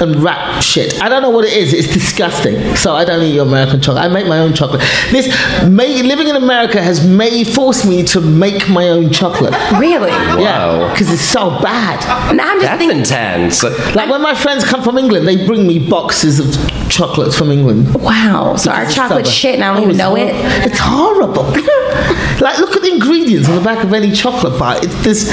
and 0.00 0.16
rap 0.22 0.62
shit. 0.62 1.00
I 1.02 1.08
don't 1.08 1.22
know 1.22 1.30
what 1.30 1.44
it 1.44 1.52
is. 1.52 1.72
It's 1.72 1.92
disgusting. 1.92 2.76
So 2.76 2.94
I 2.94 3.04
don't 3.04 3.22
eat 3.22 3.34
your 3.34 3.46
American 3.46 3.80
chocolate. 3.80 4.04
I 4.04 4.08
make 4.08 4.26
my 4.26 4.38
own 4.38 4.52
chocolate. 4.54 4.80
This 5.10 5.28
may, 5.68 6.02
living 6.02 6.28
in 6.28 6.36
America 6.36 6.82
has 6.82 7.06
may 7.06 7.44
forced 7.44 7.86
me 7.86 8.02
to 8.04 8.20
make 8.20 8.68
my 8.68 8.88
own 8.88 9.10
chocolate. 9.12 9.52
Really? 9.78 10.10
Yeah, 10.10 10.90
because 10.92 11.10
it's 11.12 11.22
so 11.22 11.50
bad. 11.62 12.02
And 12.30 12.40
I'm 12.40 12.60
just 12.60 12.66
That's 12.66 12.78
thinking. 12.78 12.98
intense. 12.98 13.62
Like 13.94 14.08
when 14.10 14.22
my 14.22 14.34
friends 14.34 14.64
come 14.64 14.82
from 14.82 14.98
England, 14.98 15.26
they 15.28 15.46
bring 15.46 15.66
me 15.66 15.88
boxes 15.88 16.40
of 16.40 16.90
chocolates 16.90 17.36
from 17.36 17.50
England. 17.50 17.94
Wow. 18.02 18.56
So 18.56 18.70
our 18.70 18.86
chocolate 18.86 19.26
shit, 19.26 19.54
and 19.56 19.64
I 19.64 19.68
don't 19.74 19.82
Oh, 19.82 19.84
even 19.84 19.96
know 19.96 20.10
hor- 20.10 20.18
it. 20.18 20.34
It's 20.66 20.78
horrible. 20.80 21.44
like 22.40 22.58
look 22.58 22.76
at 22.76 22.82
the 22.82 22.90
ingredients 22.92 23.48
on 23.48 23.56
the 23.56 23.62
back 23.62 23.84
of 23.84 23.92
any 23.92 24.10
chocolate 24.12 24.58
bar. 24.58 24.76
It's 24.82 25.02
this 25.04 25.30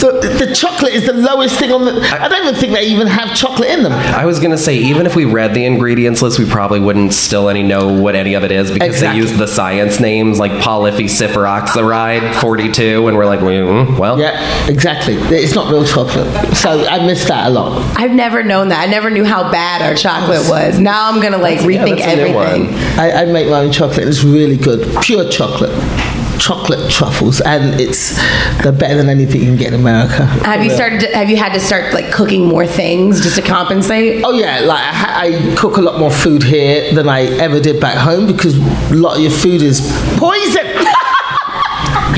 the 0.00 0.20
the, 0.20 0.46
the 0.46 0.54
chocolate 0.54 0.92
is 0.92 1.06
the 1.06 1.12
lowest 1.12 1.58
thing 1.58 1.72
on 1.72 1.84
the. 1.84 2.00
I 2.00 2.28
don't 2.28 2.42
even 2.46 2.54
think 2.54 2.72
they 2.72 2.86
even 2.86 3.06
have 3.06 3.36
chocolate 3.36 3.70
in 3.70 3.82
them. 3.82 3.92
I 3.92 4.24
was 4.24 4.38
gonna 4.40 4.58
say, 4.58 4.76
even 4.76 5.06
if 5.06 5.14
we 5.16 5.24
read 5.24 5.54
the 5.54 5.64
ingredients 5.64 6.22
list, 6.22 6.38
we 6.38 6.48
probably 6.48 6.80
wouldn't 6.80 7.12
still 7.14 7.48
any 7.48 7.62
know 7.62 8.00
what 8.00 8.14
any 8.14 8.34
of 8.34 8.44
it 8.44 8.52
is 8.52 8.70
because 8.70 8.88
Exactly. 8.88 9.20
they 9.20 9.28
use 9.28 9.38
the 9.38 9.46
science 9.46 10.00
names 10.00 10.38
like 10.38 10.52
polyphysiferoxide 10.52 12.40
42, 12.40 13.08
and 13.08 13.16
we're 13.16 13.26
like, 13.26 13.40
mm, 13.40 13.98
well, 13.98 14.18
Yeah, 14.18 14.66
exactly. 14.68 15.14
It's 15.14 15.54
not 15.54 15.70
real 15.70 15.84
chocolate, 15.84 16.56
so 16.56 16.86
I 16.86 17.04
miss 17.06 17.26
that 17.28 17.46
a 17.48 17.50
lot. 17.50 17.78
I've 17.98 18.12
never 18.12 18.42
known 18.42 18.68
that. 18.68 18.80
I 18.86 18.90
never 18.90 19.10
knew 19.10 19.24
how 19.24 19.50
bad 19.50 19.82
our 19.82 19.94
chocolate 19.94 20.48
was. 20.48 20.78
Now 20.78 21.10
I'm 21.10 21.20
gonna 21.20 21.38
like 21.38 21.60
yeah, 21.60 21.66
rethink 21.66 21.98
that's 21.98 22.12
a 22.12 22.16
new 22.16 22.38
everything. 22.38 22.74
I, 22.98 23.22
I 23.22 23.24
make 23.26 23.48
my 23.48 23.60
own 23.60 23.72
chocolate. 23.72 24.06
It's 24.08 24.22
really 24.24 24.56
good, 24.56 25.02
pure 25.02 25.28
chocolate, 25.28 25.70
chocolate 26.38 26.90
truffles, 26.90 27.40
and 27.40 27.80
it's 27.80 28.16
they're 28.62 28.72
better 28.72 28.96
than 28.96 29.08
anything 29.08 29.40
you 29.40 29.48
can 29.48 29.56
get 29.56 29.72
in 29.72 29.80
America. 29.80 30.26
Have 30.26 30.64
you 30.64 30.70
started? 30.70 31.00
To, 31.00 31.16
have 31.16 31.28
you 31.30 31.36
had 31.36 31.52
to 31.52 31.60
start 31.60 31.92
like 31.94 32.12
cooking 32.12 32.46
more 32.46 32.66
things 32.66 33.22
just 33.22 33.36
to 33.36 33.42
compensate? 33.42 34.22
Oh 34.24 34.32
yeah, 34.32 34.60
like 34.60 34.82
I, 34.82 35.52
I 35.52 35.54
cook 35.56 35.76
a 35.76 35.80
lot 35.80 35.98
more 35.98 36.10
food 36.10 36.42
here 36.42 36.94
than 36.94 37.08
I 37.08 37.22
ever 37.38 37.60
did 37.60 37.80
back 37.80 37.96
home 37.96 38.26
because 38.26 38.56
a 38.90 38.94
lot 38.94 39.16
of 39.16 39.22
your 39.22 39.32
food 39.32 39.62
is 39.62 39.80
poison. 40.16 40.66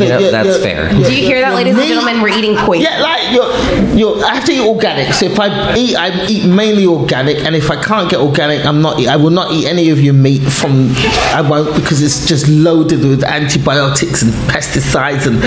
Yeah, 0.08 0.30
that's 0.30 0.58
fair. 0.62 0.88
Do 0.90 0.96
you 0.98 1.24
hear 1.26 1.40
that, 1.40 1.54
ladies 1.54 1.76
and 1.76 1.86
gentlemen? 1.86 2.20
We're 2.22 2.28
eating 2.36 2.56
poison. 2.56 2.84
Yeah, 2.84 3.00
like 3.00 3.32
you're, 3.32 3.96
you're, 3.96 4.24
I 4.24 4.34
have 4.34 4.44
to 4.46 4.52
eat 4.52 4.66
organic. 4.66 5.12
So 5.14 5.26
if 5.26 5.38
I 5.38 5.74
eat, 5.76 5.96
I 5.96 6.26
eat 6.26 6.46
mainly 6.48 6.86
organic, 6.86 7.38
and 7.38 7.54
if 7.54 7.70
I 7.70 7.82
can't 7.82 8.10
get 8.10 8.20
organic, 8.20 8.64
I'm 8.64 8.80
not. 8.82 9.04
I 9.06 9.16
will 9.16 9.30
not 9.30 9.52
eat 9.52 9.66
any 9.66 9.90
of 9.90 10.00
your 10.00 10.14
meat 10.14 10.40
from. 10.50 10.92
I 11.34 11.40
won't 11.46 11.74
because 11.76 12.02
it's 12.02 12.26
just 12.26 12.48
loaded 12.48 13.00
with 13.04 13.22
antibiotics 13.24 14.22
and 14.22 14.32
pesticides 14.50 15.26
and 15.26 15.42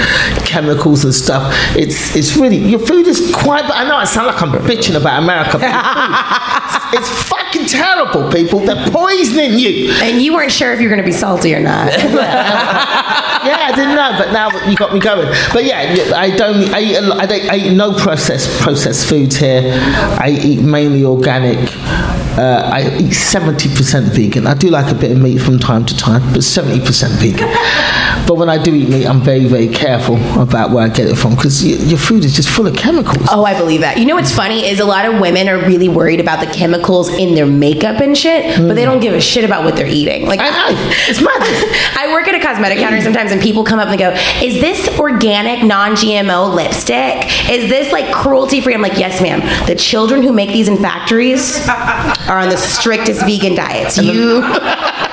chemicals 0.45 1.03
and 1.03 1.13
stuff. 1.13 1.53
It's 1.75 2.15
it's 2.15 2.35
really 2.37 2.57
your 2.57 2.79
food 2.79 3.07
is 3.07 3.31
quite. 3.35 3.63
I 3.65 3.87
know 3.87 3.95
I 3.95 4.05
sound 4.05 4.27
like 4.27 4.41
I'm 4.41 4.51
bitching 4.67 4.95
about 4.99 5.21
America. 5.23 5.57
but 5.59 5.69
your 5.69 5.71
food- 5.71 6.99
it's 6.99 7.09
fucking 7.53 7.67
terrible, 7.67 8.31
people. 8.31 8.59
They're 8.59 8.89
poisoning 8.89 9.59
you. 9.59 9.91
And 10.01 10.21
you 10.21 10.33
weren't 10.33 10.51
sure 10.51 10.73
if 10.73 10.79
you 10.79 10.87
were 10.87 10.95
gonna 10.95 11.05
be 11.05 11.11
salty 11.11 11.53
or 11.53 11.59
not. 11.59 11.87
yeah, 11.97 13.69
I 13.69 13.71
didn't 13.75 13.95
know, 13.95 14.15
but 14.17 14.31
now 14.31 14.49
you 14.67 14.75
got 14.75 14.93
me 14.93 14.99
going. 14.99 15.27
But 15.53 15.65
yeah, 15.65 16.13
I 16.15 16.35
don't. 16.35 16.73
I 16.73 16.79
eat, 16.79 16.97
I, 16.97 17.25
don't, 17.25 17.49
I 17.49 17.55
eat 17.57 17.73
no 17.73 17.93
processed 17.93 18.49
processed 18.61 19.07
foods 19.07 19.37
here. 19.37 19.71
I 20.19 20.37
eat 20.41 20.61
mainly 20.61 21.03
organic. 21.03 21.69
Uh, 22.37 22.69
I 22.73 22.97
eat 22.97 23.13
seventy 23.13 23.69
percent 23.69 24.07
vegan. 24.07 24.47
I 24.47 24.55
do 24.55 24.69
like 24.69 24.91
a 24.91 24.95
bit 24.95 25.11
of 25.11 25.19
meat 25.21 25.37
from 25.37 25.59
time 25.59 25.85
to 25.85 25.95
time, 25.95 26.21
but 26.33 26.43
seventy 26.43 26.83
percent 26.83 27.13
vegan. 27.13 27.47
But 28.27 28.37
when 28.37 28.49
I 28.49 28.61
do 28.61 28.73
eat 28.73 28.89
meat, 28.89 29.05
I'm 29.05 29.21
very 29.21 29.45
very 29.45 29.67
careful 29.67 30.15
about 30.39 30.71
where 30.71 30.83
I 30.83 30.89
get 30.89 31.07
it 31.07 31.15
from 31.15 31.35
because 31.35 31.63
your 31.63 31.99
food 31.99 32.25
is 32.25 32.35
just 32.35 32.49
full 32.49 32.65
of 32.65 32.75
chemicals. 32.75 33.27
Oh, 33.29 33.43
I 33.43 33.57
believe 33.57 33.81
that. 33.81 33.97
You 33.97 34.05
know 34.05 34.15
what's 34.15 34.33
funny 34.33 34.65
is 34.65 34.79
a 34.79 34.85
lot 34.85 35.05
of 35.05 35.19
women 35.19 35.47
are 35.47 35.57
really 35.59 35.89
worried 35.89 36.19
about 36.19 36.43
the 36.43 36.51
chemicals 36.51 37.09
in 37.09 37.35
their 37.35 37.45
makeup 37.45 38.01
and 38.01 38.17
shit, 38.17 38.57
but 38.57 38.73
they 38.73 38.85
don't 38.85 38.99
give 38.99 39.13
a 39.13 39.21
shit 39.21 39.43
about 39.45 39.63
what 39.63 39.75
they're 39.75 39.85
eating. 39.87 40.25
Like 40.25 40.39
I 40.39 40.49
know 40.49 40.65
it's 41.07 41.21
mad. 41.21 41.33
I 41.97 42.11
work 42.13 42.27
at 42.27 42.33
a 42.35 42.39
cosmetic 42.39 42.79
counter 42.79 43.01
sometimes, 43.01 43.31
and 43.31 43.41
people 43.41 43.63
come 43.63 43.77
up 43.77 43.87
and 43.89 43.93
they 43.93 44.03
go, 44.03 44.11
"Is 44.43 44.59
this 44.59 44.99
organic, 44.99 45.63
non-GMO 45.63 46.55
lipstick? 46.55 47.49
Is 47.49 47.69
this 47.69 47.91
like 47.91 48.11
cruelty-free?" 48.11 48.73
I'm 48.73 48.81
like, 48.81 48.97
"Yes, 48.97 49.21
ma'am. 49.21 49.41
The 49.67 49.75
children 49.75 50.23
who 50.23 50.33
make 50.33 50.49
these 50.49 50.67
in 50.67 50.77
factories 50.77 51.63
are 52.27 52.39
on 52.39 52.49
the 52.49 52.57
strictest 52.57 53.21
vegan 53.25 53.55
diets. 53.55 53.97
You, 53.97 54.41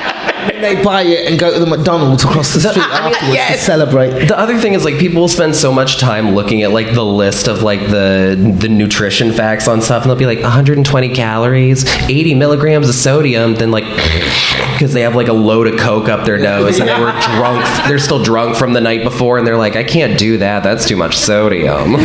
And 0.41 0.65
they 0.65 0.83
buy 0.83 1.03
it 1.03 1.31
and 1.31 1.39
go 1.39 1.53
to 1.53 1.61
the 1.61 1.67
McDonald's 1.67 2.25
across 2.25 2.55
the 2.55 2.61
street 2.61 2.79
afterwards 2.79 3.35
yes. 3.35 3.59
to 3.59 3.65
celebrate. 3.65 4.27
The 4.27 4.39
other 4.39 4.59
thing 4.59 4.73
is 4.73 4.85
like 4.85 4.99
people 4.99 5.21
will 5.21 5.29
spend 5.29 5.55
so 5.55 5.71
much 5.71 5.99
time 5.99 6.35
looking 6.35 6.63
at 6.63 6.71
like 6.71 6.95
the 6.95 7.05
list 7.05 7.47
of 7.47 7.63
like 7.63 7.81
the 7.81 8.57
the 8.59 8.69
nutrition 8.69 9.33
facts 9.33 9.69
on 9.69 9.83
stuff, 9.83 10.03
and 10.03 10.11
they'll 10.11 10.19
be 10.19 10.27
like 10.27 10.41
120 10.41 11.15
calories, 11.15 11.85
80 11.87 12.35
milligrams 12.35 12.89
of 12.89 12.95
sodium, 12.95 13.55
then 13.55 13.71
like 13.71 13.85
because 14.73 14.95
they 14.95 15.03
have 15.03 15.15
like 15.15 15.29
a 15.29 15.33
load 15.35 15.67
of 15.67 15.79
coke 15.79 16.09
up 16.09 16.25
their 16.25 16.39
nose 16.39 16.79
and 16.81 16.89
they 16.89 17.01
were 17.01 17.13
drunk, 17.13 17.65
they're 17.87 17.99
still 17.99 18.23
drunk 18.23 18.57
from 18.57 18.73
the 18.73 18.81
night 18.81 19.05
before, 19.05 19.37
and 19.37 19.47
they're 19.47 19.59
like, 19.59 19.77
I 19.77 19.85
can't 19.85 20.19
do 20.19 20.39
that. 20.39 20.63
That's 20.63 20.89
too 20.89 20.97
much 20.97 21.19
sodium. 21.19 21.97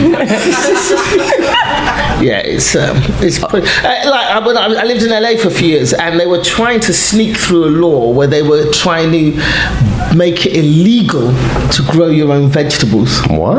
Yeah, 2.22 2.40
it's 2.40 2.76
um, 2.76 2.98
it's 3.22 3.40
pretty, 3.40 3.68
uh, 3.68 4.10
like 4.10 4.28
I, 4.28 4.40
when 4.46 4.58
I, 4.58 4.66
I 4.66 4.84
lived 4.86 5.04
in 5.04 5.10
LA 5.10 5.36
for 5.42 5.50
a 5.50 5.52
few 5.52 5.68
years, 5.68 5.94
and 5.94 6.20
they 6.20 6.26
were 6.26 6.42
trying 6.42 6.80
to 6.82 6.94
sneak 6.94 7.36
through 7.36 7.66
a 7.66 7.74
law 7.74 8.12
where 8.12 8.28
they 8.28 8.42
were 8.42 8.72
trying 8.72 9.12
to 9.12 10.16
make 10.16 10.46
it 10.46 10.56
illegal 10.56 11.28
to 11.72 11.84
grow 11.92 12.08
your 12.08 12.32
own 12.32 12.50
vegetables. 12.50 13.22
what? 13.28 13.58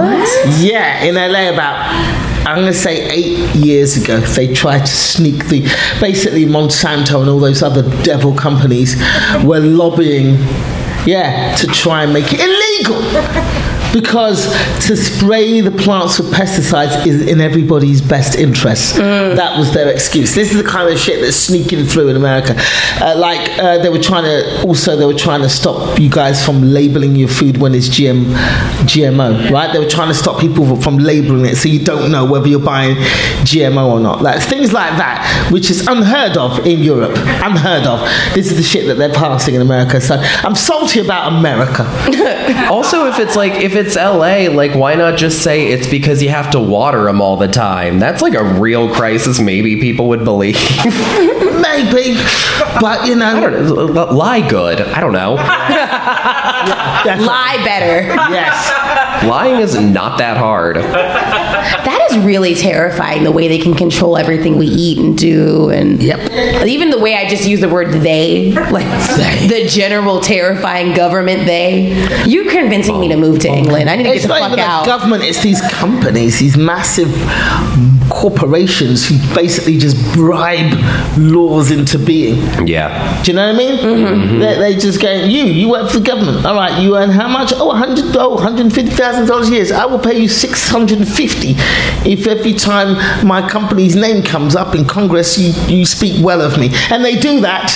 Yeah, 0.58 1.02
in 1.04 1.14
LA 1.16 1.52
about. 1.52 2.26
I'm 2.46 2.58
going 2.58 2.72
to 2.72 2.78
say 2.78 3.10
eight 3.10 3.56
years 3.56 4.00
ago, 4.00 4.20
they 4.20 4.54
tried 4.54 4.86
to 4.86 4.86
sneak 4.86 5.48
the. 5.48 5.62
Basically, 6.00 6.46
Monsanto 6.46 7.20
and 7.20 7.28
all 7.28 7.40
those 7.40 7.62
other 7.62 7.82
devil 8.04 8.32
companies 8.34 8.96
were 9.44 9.58
lobbying, 9.58 10.36
yeah, 11.04 11.54
to 11.56 11.66
try 11.66 12.04
and 12.04 12.12
make 12.12 12.32
it 12.32 12.40
illegal. 12.40 13.02
Because 13.96 14.44
to 14.86 14.94
spray 14.94 15.62
the 15.62 15.70
plants 15.70 16.18
with 16.18 16.30
pesticides 16.30 17.06
is 17.06 17.26
in 17.26 17.40
everybody's 17.40 18.02
best 18.02 18.36
interest. 18.36 18.96
That 18.96 19.56
was 19.56 19.72
their 19.72 19.90
excuse. 19.90 20.34
This 20.34 20.52
is 20.52 20.62
the 20.62 20.68
kind 20.68 20.92
of 20.92 20.98
shit 20.98 21.22
that's 21.22 21.34
sneaking 21.34 21.86
through 21.86 22.08
in 22.08 22.16
America. 22.16 22.54
Uh, 23.00 23.14
like 23.16 23.58
uh, 23.58 23.78
they 23.78 23.88
were 23.88 24.02
trying 24.02 24.24
to, 24.24 24.66
also 24.66 24.96
they 24.96 25.06
were 25.06 25.14
trying 25.14 25.40
to 25.40 25.48
stop 25.48 25.98
you 25.98 26.10
guys 26.10 26.44
from 26.44 26.60
labeling 26.60 27.16
your 27.16 27.30
food 27.30 27.56
when 27.56 27.74
it's 27.74 27.88
GM, 27.88 28.24
GMO, 28.84 29.50
right? 29.50 29.72
They 29.72 29.78
were 29.78 29.88
trying 29.88 30.08
to 30.08 30.14
stop 30.14 30.42
people 30.42 30.78
from 30.82 30.98
labeling 30.98 31.46
it 31.46 31.56
so 31.56 31.70
you 31.70 31.82
don't 31.82 32.12
know 32.12 32.26
whether 32.26 32.48
you're 32.48 32.60
buying 32.60 32.96
GMO 33.46 33.92
or 33.92 34.00
not. 34.00 34.20
Like 34.20 34.42
things 34.42 34.74
like 34.74 34.98
that, 34.98 35.48
which 35.50 35.70
is 35.70 35.86
unheard 35.86 36.36
of 36.36 36.66
in 36.66 36.80
Europe. 36.80 37.16
Unheard 37.16 37.86
of. 37.86 38.00
This 38.34 38.50
is 38.50 38.58
the 38.58 38.62
shit 38.62 38.86
that 38.88 38.98
they're 38.98 39.14
passing 39.14 39.54
in 39.54 39.62
America. 39.62 40.02
So 40.02 40.16
I'm 40.16 40.54
salty 40.54 41.00
about 41.00 41.32
America. 41.32 41.84
Also, 42.66 43.06
if 43.06 43.18
it's 43.18 43.36
like 43.36 43.52
if 43.62 43.74
it's 43.74 43.85
LA, 43.94 44.48
like 44.50 44.74
why 44.74 44.94
not 44.96 45.16
just 45.16 45.42
say 45.44 45.68
it's 45.68 45.86
because 45.86 46.20
you 46.22 46.30
have 46.30 46.50
to 46.50 46.58
water 46.58 47.04
them 47.04 47.20
all 47.20 47.36
the 47.36 47.46
time? 47.46 48.00
That's 48.00 48.22
like 48.22 48.34
a 48.34 48.42
real 48.42 48.92
crisis. 48.92 49.38
Maybe 49.38 49.80
people 49.80 50.08
would 50.08 50.24
believe. 50.24 50.56
Maybe, 50.84 52.14
but 52.80 53.06
you 53.06 53.14
know, 53.14 53.26
I 53.26 53.40
don't 53.40 53.94
know. 53.94 54.04
Lie 54.06 54.48
good. 54.48 54.80
I 54.80 55.00
don't 55.00 55.12
know. 55.12 55.36
definitely. 55.36 57.26
lie 57.26 57.62
better." 57.64 58.06
Yes. 58.32 59.24
Lying 59.24 59.60
is 59.60 59.78
not 59.78 60.18
that 60.18 60.36
hard. 60.36 60.76
Is 62.16 62.24
really 62.24 62.54
terrifying. 62.54 63.24
The 63.24 63.32
way 63.32 63.48
they 63.48 63.58
can 63.58 63.74
control 63.74 64.16
everything 64.16 64.56
we 64.58 64.66
eat 64.66 64.98
and 64.98 65.16
do, 65.16 65.70
and 65.70 66.02
Yep. 66.02 66.66
even 66.66 66.90
the 66.90 66.98
way 66.98 67.14
I 67.16 67.28
just 67.28 67.46
use 67.48 67.60
the 67.60 67.68
word 67.68 67.92
"they," 67.92 68.52
like 68.70 68.86
the 69.48 69.66
general 69.68 70.20
terrifying 70.20 70.94
government. 70.94 71.46
They, 71.46 71.92
you 72.26 72.44
convincing 72.50 72.98
me 73.00 73.08
to 73.08 73.16
move 73.16 73.40
to 73.40 73.48
England. 73.48 73.88
I 73.90 73.96
need 73.96 74.04
to 74.04 74.08
get 74.10 74.16
It's 74.16 74.24
the 74.26 74.38
not 74.38 74.50
fuck 74.50 74.58
out. 74.58 74.84
the 74.84 74.90
government, 74.90 75.24
it's 75.24 75.42
these 75.42 75.60
companies, 75.70 76.38
these 76.38 76.56
massive 76.56 77.08
corporations 78.16 79.06
who 79.06 79.18
basically 79.34 79.76
just 79.76 79.96
bribe 80.14 80.72
laws 81.18 81.70
into 81.70 81.98
being. 81.98 82.36
Yeah. 82.66 83.22
Do 83.22 83.30
you 83.30 83.36
know 83.36 83.46
what 83.46 83.54
I 83.54 83.58
mean? 83.58 83.78
Mm-hmm. 83.78 84.38
They, 84.38 84.54
they 84.54 84.76
just 84.76 85.00
go, 85.02 85.12
you, 85.12 85.44
you 85.44 85.68
work 85.68 85.90
for 85.90 85.98
the 85.98 86.04
government. 86.04 86.44
All 86.46 86.54
right, 86.54 86.82
you 86.82 86.96
earn 86.96 87.10
how 87.10 87.28
much? 87.28 87.52
Oh, 87.54 87.66
100, 87.66 88.16
oh 88.16 88.36
$150,000 88.38 89.48
a 89.48 89.50
year. 89.50 89.74
I 89.74 89.84
will 89.84 89.98
pay 89.98 90.18
you 90.18 90.28
650 90.28 91.54
if 92.10 92.26
every 92.26 92.54
time 92.54 92.96
my 93.26 93.46
company's 93.46 93.94
name 93.94 94.22
comes 94.22 94.56
up 94.56 94.74
in 94.74 94.86
Congress, 94.86 95.36
you, 95.38 95.52
you 95.68 95.84
speak 95.84 96.24
well 96.24 96.40
of 96.40 96.58
me. 96.58 96.70
And 96.90 97.04
they 97.04 97.16
do 97.16 97.40
that 97.42 97.70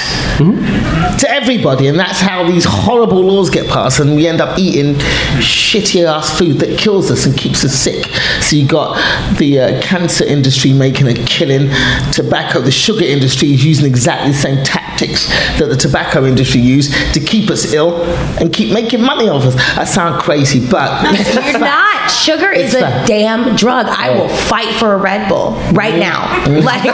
to 1.18 1.30
everybody. 1.30 1.86
And 1.88 1.98
that's 1.98 2.20
how 2.20 2.46
these 2.46 2.64
horrible 2.64 3.22
laws 3.22 3.50
get 3.50 3.68
passed. 3.68 4.00
And 4.00 4.16
we 4.16 4.26
end 4.26 4.40
up 4.40 4.58
eating 4.58 4.94
shitty 5.40 6.04
ass 6.04 6.36
food 6.38 6.58
that 6.60 6.78
kills 6.78 7.10
us 7.10 7.26
and 7.26 7.36
keeps 7.36 7.64
us 7.64 7.74
sick. 7.74 8.06
So 8.40 8.56
you 8.56 8.66
got 8.66 8.96
the 9.38 9.60
uh, 9.60 9.82
cancer 9.82 10.24
industry 10.24 10.72
making 10.72 11.08
a 11.08 11.14
killing, 11.14 11.70
tobacco, 12.12 12.60
the 12.60 12.70
sugar 12.70 13.04
industry 13.04 13.52
is 13.52 13.64
using 13.64 13.86
exactly 13.86 14.32
the 14.32 14.38
same 14.38 14.64
tactics 14.64 15.28
that 15.58 15.66
the 15.68 15.76
tobacco 15.76 16.24
industry 16.24 16.60
use 16.60 16.90
to 17.12 17.20
keep 17.20 17.50
us 17.50 17.72
ill 17.72 18.02
and 18.40 18.52
keep 18.52 18.72
making 18.72 19.02
money 19.02 19.28
off 19.28 19.44
us. 19.44 19.56
I 19.76 19.84
sound 19.84 20.22
crazy, 20.22 20.66
but 20.70 21.02
You're 21.34 21.58
not. 21.58 22.10
Sugar 22.10 22.50
is 22.50 22.74
a 22.74 23.04
damn 23.06 23.54
drug. 23.56 23.86
I 23.86 24.10
will 24.10 24.28
fight 24.28 24.74
for 24.76 24.94
a 24.94 24.96
Red 24.96 25.28
Bull 25.28 25.52
right 25.72 25.98
now. 25.98 26.44
Like, 26.60 26.82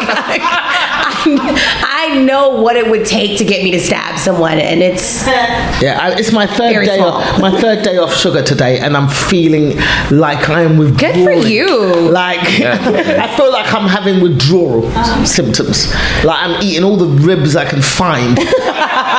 I, 1.26 1.85
I 2.16 2.22
know 2.22 2.48
what 2.62 2.76
it 2.76 2.90
would 2.90 3.04
take 3.04 3.36
to 3.38 3.44
get 3.44 3.62
me 3.62 3.70
to 3.72 3.80
stab 3.80 4.18
someone, 4.18 4.58
and 4.58 4.82
it's 4.82 5.26
Yeah, 5.82 5.98
I, 6.00 6.14
it's 6.18 6.32
my 6.32 6.46
third 6.46 6.86
day 6.86 6.96
small. 6.96 7.10
off. 7.12 7.40
My 7.40 7.60
third 7.60 7.84
day 7.84 7.98
off 7.98 8.14
sugar 8.14 8.42
today, 8.42 8.78
and 8.78 8.96
I'm 8.96 9.08
feeling 9.08 9.76
like 10.10 10.48
I 10.48 10.62
am 10.62 10.78
withdrawing. 10.78 11.14
Good 11.14 11.42
for 11.42 11.46
you. 11.48 11.94
Like 12.10 12.40
I 12.40 13.36
feel 13.36 13.52
like 13.52 13.72
I'm 13.74 13.86
having 13.88 14.22
withdrawal 14.22 14.90
symptoms. 15.26 15.92
Like 16.24 16.38
I'm 16.42 16.62
eating 16.62 16.84
all 16.84 16.96
the 16.96 17.06
ribs 17.22 17.54
I 17.54 17.66
can 17.68 17.82
find. 17.82 18.38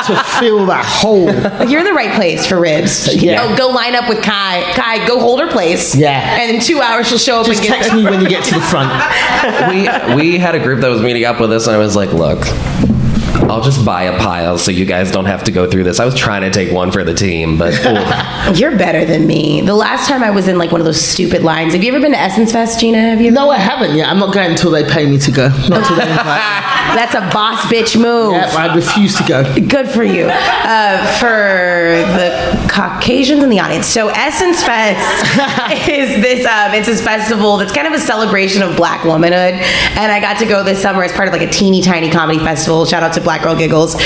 to 0.06 0.16
fill 0.38 0.66
that 0.66 0.84
hole. 0.84 1.26
You're 1.68 1.80
in 1.80 1.86
the 1.86 1.92
right 1.92 2.14
place 2.14 2.46
for 2.46 2.60
ribs. 2.60 3.08
Yeah. 3.18 3.48
Go, 3.48 3.56
go 3.56 3.68
line 3.74 3.96
up 3.96 4.08
with 4.08 4.22
Kai. 4.22 4.62
Kai, 4.74 5.06
go 5.06 5.18
hold 5.18 5.40
her 5.40 5.48
place. 5.48 5.94
Yeah. 5.96 6.38
And 6.40 6.54
in 6.54 6.62
two 6.62 6.80
hours, 6.80 7.08
she'll 7.08 7.18
show 7.18 7.40
up 7.40 7.46
Just 7.46 7.60
and 7.60 7.68
get 7.68 7.82
text 7.82 7.94
me 7.94 8.04
when 8.04 8.20
you 8.20 8.28
get 8.28 8.44
to 8.44 8.54
the 8.54 8.60
front. 8.60 8.88
we 9.68 10.14
we 10.14 10.38
had 10.38 10.54
a 10.54 10.60
group 10.60 10.80
that 10.80 10.88
was 10.88 11.02
meeting 11.02 11.24
up 11.24 11.40
with 11.40 11.52
us, 11.52 11.66
and 11.66 11.74
I 11.74 11.78
was 11.78 11.96
like, 11.96 12.12
look. 12.12 12.38
I'll 13.50 13.62
just 13.62 13.84
buy 13.84 14.04
a 14.04 14.18
pile 14.18 14.58
so 14.58 14.70
you 14.70 14.84
guys 14.84 15.10
don't 15.10 15.24
have 15.26 15.44
to 15.44 15.52
go 15.52 15.70
through 15.70 15.84
this. 15.84 16.00
I 16.00 16.04
was 16.04 16.14
trying 16.14 16.42
to 16.42 16.50
take 16.50 16.72
one 16.72 16.90
for 16.90 17.04
the 17.04 17.14
team, 17.14 17.58
but. 17.58 17.74
You're 18.58 18.76
better 18.76 19.04
than 19.04 19.26
me. 19.26 19.60
The 19.60 19.74
last 19.74 20.08
time 20.08 20.22
I 20.22 20.30
was 20.30 20.48
in 20.48 20.58
like 20.58 20.72
one 20.72 20.80
of 20.80 20.84
those 20.84 21.00
stupid 21.00 21.42
lines. 21.42 21.74
Have 21.74 21.82
you 21.82 21.92
ever 21.92 22.00
been 22.00 22.12
to 22.12 22.18
Essence 22.18 22.52
Fest, 22.52 22.80
Gina? 22.80 22.98
Have 22.98 23.20
you? 23.20 23.30
No, 23.30 23.50
I 23.50 23.58
haven't 23.58 23.96
yet. 23.96 24.08
I'm 24.08 24.18
not 24.18 24.34
going 24.34 24.50
until 24.50 24.70
they 24.70 24.88
pay 24.88 25.06
me 25.06 25.18
to 25.18 25.30
go. 25.30 25.48
Not 25.48 25.80
until 25.80 25.96
they 25.96 26.02
invite. 26.10 26.68
That's 26.94 27.14
a 27.14 27.20
boss 27.32 27.60
bitch 27.66 28.00
move. 28.00 28.32
Yep, 28.32 28.54
I 28.54 28.74
refuse 28.74 29.16
to 29.18 29.24
go. 29.24 29.44
Good 29.68 29.88
for 29.88 30.04
you. 30.04 30.26
Uh, 30.30 31.06
for 31.18 31.28
the 32.16 32.68
Caucasians 32.70 33.42
in 33.42 33.50
the 33.50 33.60
audience. 33.60 33.86
So 33.86 34.08
Essence 34.08 34.62
Fest 34.62 35.88
is 35.88 36.22
this 36.22 36.46
um, 36.46 36.72
it's 36.74 36.86
this 36.86 37.02
festival 37.02 37.58
that's 37.58 37.72
kind 37.72 37.86
of 37.86 37.92
a 37.92 37.98
celebration 37.98 38.62
of 38.62 38.76
black 38.76 39.04
womanhood. 39.04 39.54
And 39.98 40.10
I 40.10 40.20
got 40.20 40.38
to 40.38 40.46
go 40.46 40.64
this 40.64 40.80
summer 40.80 41.04
as 41.04 41.12
part 41.12 41.28
of 41.28 41.32
like 41.34 41.42
a 41.42 41.50
teeny 41.50 41.82
tiny 41.82 42.10
comedy 42.10 42.38
festival. 42.38 42.84
Shout 42.86 43.02
out 43.02 43.12
to 43.14 43.20
Black 43.20 43.37
Girl 43.42 43.56
Giggles. 43.56 43.96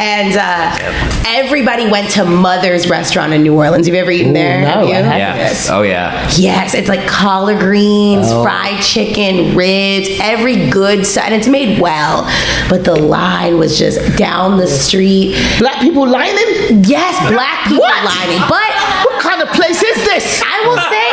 And 0.00 0.36
uh, 0.36 1.24
everybody 1.26 1.90
went 1.90 2.10
to 2.12 2.24
Mother's 2.24 2.88
restaurant 2.88 3.32
in 3.32 3.42
New 3.42 3.54
Orleans. 3.54 3.86
Have 3.86 3.94
you 3.94 4.00
ever 4.00 4.10
eaten 4.10 4.32
there? 4.32 4.60
no, 4.60 4.66
Have 4.68 4.86
you? 4.86 4.92
I 4.92 4.96
haven't. 4.96 5.10
yes, 5.18 5.68
oh 5.70 5.82
yeah. 5.82 6.28
Yes, 6.36 6.74
it's 6.74 6.88
like 6.88 7.06
collard 7.08 7.58
greens, 7.58 8.26
Oh. 8.30 8.42
fried 8.42 8.80
chicken, 8.82 9.56
ribs, 9.56 10.08
every 10.20 10.68
good 10.70 11.04
side. 11.06 11.32
And 11.32 11.34
it's 11.34 11.48
made 11.48 11.80
well, 11.80 12.24
but 12.70 12.84
the 12.84 12.94
line 12.96 13.58
was 13.58 13.78
just 13.78 14.16
down 14.16 14.56
the 14.58 14.66
street. 14.68 15.34
Black 15.58 15.80
people 15.80 16.06
lining? 16.08 16.84
Yes, 16.84 17.18
black 17.32 17.64
people 17.64 17.80
What? 17.82 18.04
lining, 18.04 18.38
but 18.48 18.70
What 19.04 19.20
kind 19.22 19.42
of 19.42 19.48
place 19.48 19.82
is 19.82 19.96
this? 20.04 20.42
I 20.44 20.62
will 20.66 20.78
say 20.90 21.07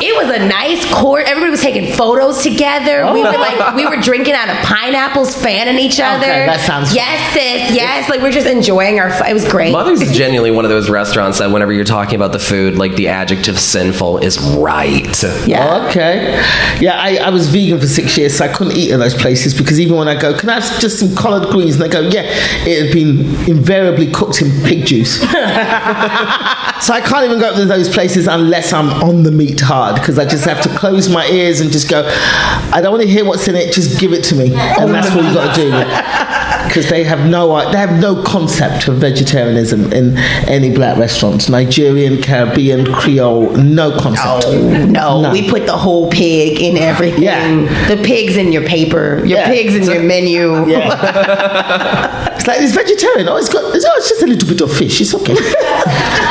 it 0.00 0.16
was 0.16 0.34
a 0.34 0.46
nice 0.46 0.84
court. 0.92 1.26
Everybody 1.26 1.50
was 1.50 1.60
taking 1.60 1.94
photos 1.94 2.42
together. 2.42 3.12
We 3.12 3.22
were 3.22 3.32
like 3.32 3.58
oh. 3.58 3.76
we 3.76 3.86
were 3.86 4.00
drinking 4.00 4.34
out 4.34 4.48
of 4.48 4.56
pineapples, 4.64 5.34
fanning 5.36 5.78
each 5.78 6.00
other. 6.00 6.26
that 6.26 6.60
sounds 6.60 6.94
yes, 6.94 7.32
sis, 7.32 7.74
yes. 7.74 8.08
Like 8.08 8.20
we're 8.20 8.32
just 8.32 8.46
enjoying 8.46 8.98
our. 8.98 9.08
It 9.28 9.34
was 9.34 9.48
great. 9.48 9.72
Mother's 9.72 10.00
is 10.00 10.12
genuinely 10.16 10.50
one 10.50 10.64
of 10.64 10.70
those 10.70 10.90
restaurants 10.90 11.38
that 11.38 11.50
whenever 11.50 11.72
you're 11.72 11.84
talking 11.84 12.14
about 12.16 12.32
the 12.32 12.38
food, 12.38 12.76
like 12.76 12.94
the 12.96 13.08
adjective 13.08 13.58
sinful 13.58 14.18
is 14.18 14.38
right. 14.56 15.22
yeah. 15.46 15.86
Okay. 15.88 16.32
Yeah, 16.80 16.98
I, 16.98 17.16
I 17.16 17.30
was 17.30 17.48
vegan 17.48 17.78
for 17.80 17.86
six 17.86 18.16
years, 18.16 18.36
so 18.36 18.44
I 18.44 18.48
couldn't 18.52 18.76
eat 18.76 18.92
at 18.92 18.98
those 18.98 19.14
places 19.14 19.54
because 19.54 19.80
even 19.80 19.96
when 19.96 20.08
I 20.08 20.20
go, 20.20 20.36
can 20.36 20.48
I 20.48 20.60
have 20.60 20.80
just 20.80 20.98
some 20.98 21.14
collard 21.14 21.48
greens? 21.50 21.74
And 21.74 21.82
they 21.82 21.88
go, 21.88 22.00
yeah, 22.00 22.22
it 22.24 22.86
had 22.86 22.92
been 22.92 23.48
invariably 23.48 24.10
cooked 24.10 24.42
in 24.42 24.50
pig 24.62 24.86
juice. 24.86 25.20
so 25.20 25.26
I 25.28 27.02
can't 27.04 27.24
even 27.26 27.38
go 27.38 27.54
to 27.54 27.64
those 27.64 27.88
places 27.88 28.26
unless 28.26 28.72
I'm 28.72 28.88
on 29.02 29.22
the 29.22 29.30
meat 29.30 29.58
hard 29.82 29.94
because 30.00 30.18
I 30.18 30.24
just 30.24 30.44
have 30.44 30.60
to 30.62 30.68
close 30.78 31.08
my 31.08 31.26
ears 31.26 31.60
and 31.60 31.70
just 31.70 31.88
go, 31.90 32.02
I 32.06 32.80
don't 32.82 32.92
want 32.92 33.02
to 33.02 33.08
hear 33.08 33.24
what's 33.24 33.48
in 33.48 33.56
it, 33.56 33.72
just 33.72 33.98
give 34.00 34.12
it 34.12 34.22
to 34.24 34.34
me. 34.34 34.54
And 34.54 34.94
that's 34.94 35.14
what 35.14 35.24
you 35.24 35.34
got 35.34 35.54
to 35.56 35.62
do. 35.62 35.72
Because 36.62 36.88
they 36.88 37.02
have 37.04 37.28
no 37.28 37.70
they 37.70 37.76
have 37.76 38.00
no 38.00 38.22
concept 38.22 38.86
of 38.88 38.94
vegetarianism 38.96 39.92
in 39.92 40.16
any 40.48 40.72
black 40.72 40.96
restaurants. 40.96 41.48
Nigerian, 41.50 42.22
Caribbean, 42.22 42.86
Creole, 42.94 43.50
no 43.56 43.90
concept. 43.98 44.44
Oh, 44.46 44.86
no, 44.86 45.20
None. 45.22 45.32
we 45.32 45.50
put 45.50 45.66
the 45.66 45.76
whole 45.76 46.08
pig 46.10 46.60
in 46.62 46.78
everything. 46.78 47.22
Yeah. 47.24 47.88
The 47.88 48.00
pig's 48.02 48.36
in 48.38 48.52
your 48.52 48.62
paper. 48.64 49.18
Your 49.18 49.40
Yeah. 49.40 49.48
pig's 49.48 49.74
in 49.74 49.82
your 49.82 50.02
menu. 50.02 50.66
Yeah. 50.66 52.32
it's 52.36 52.46
like 52.46 52.60
it's 52.62 52.72
vegetarian. 52.74 53.28
Oh, 53.28 53.36
it's 53.36 53.50
got 53.52 53.74
it's, 53.74 53.84
oh, 53.84 53.94
it's 53.96 54.08
just 54.08 54.22
a 54.22 54.26
little 54.26 54.48
bit 54.48 54.60
of 54.62 54.72
fish. 54.72 55.00
It's 55.00 55.14
okay. 55.14 55.34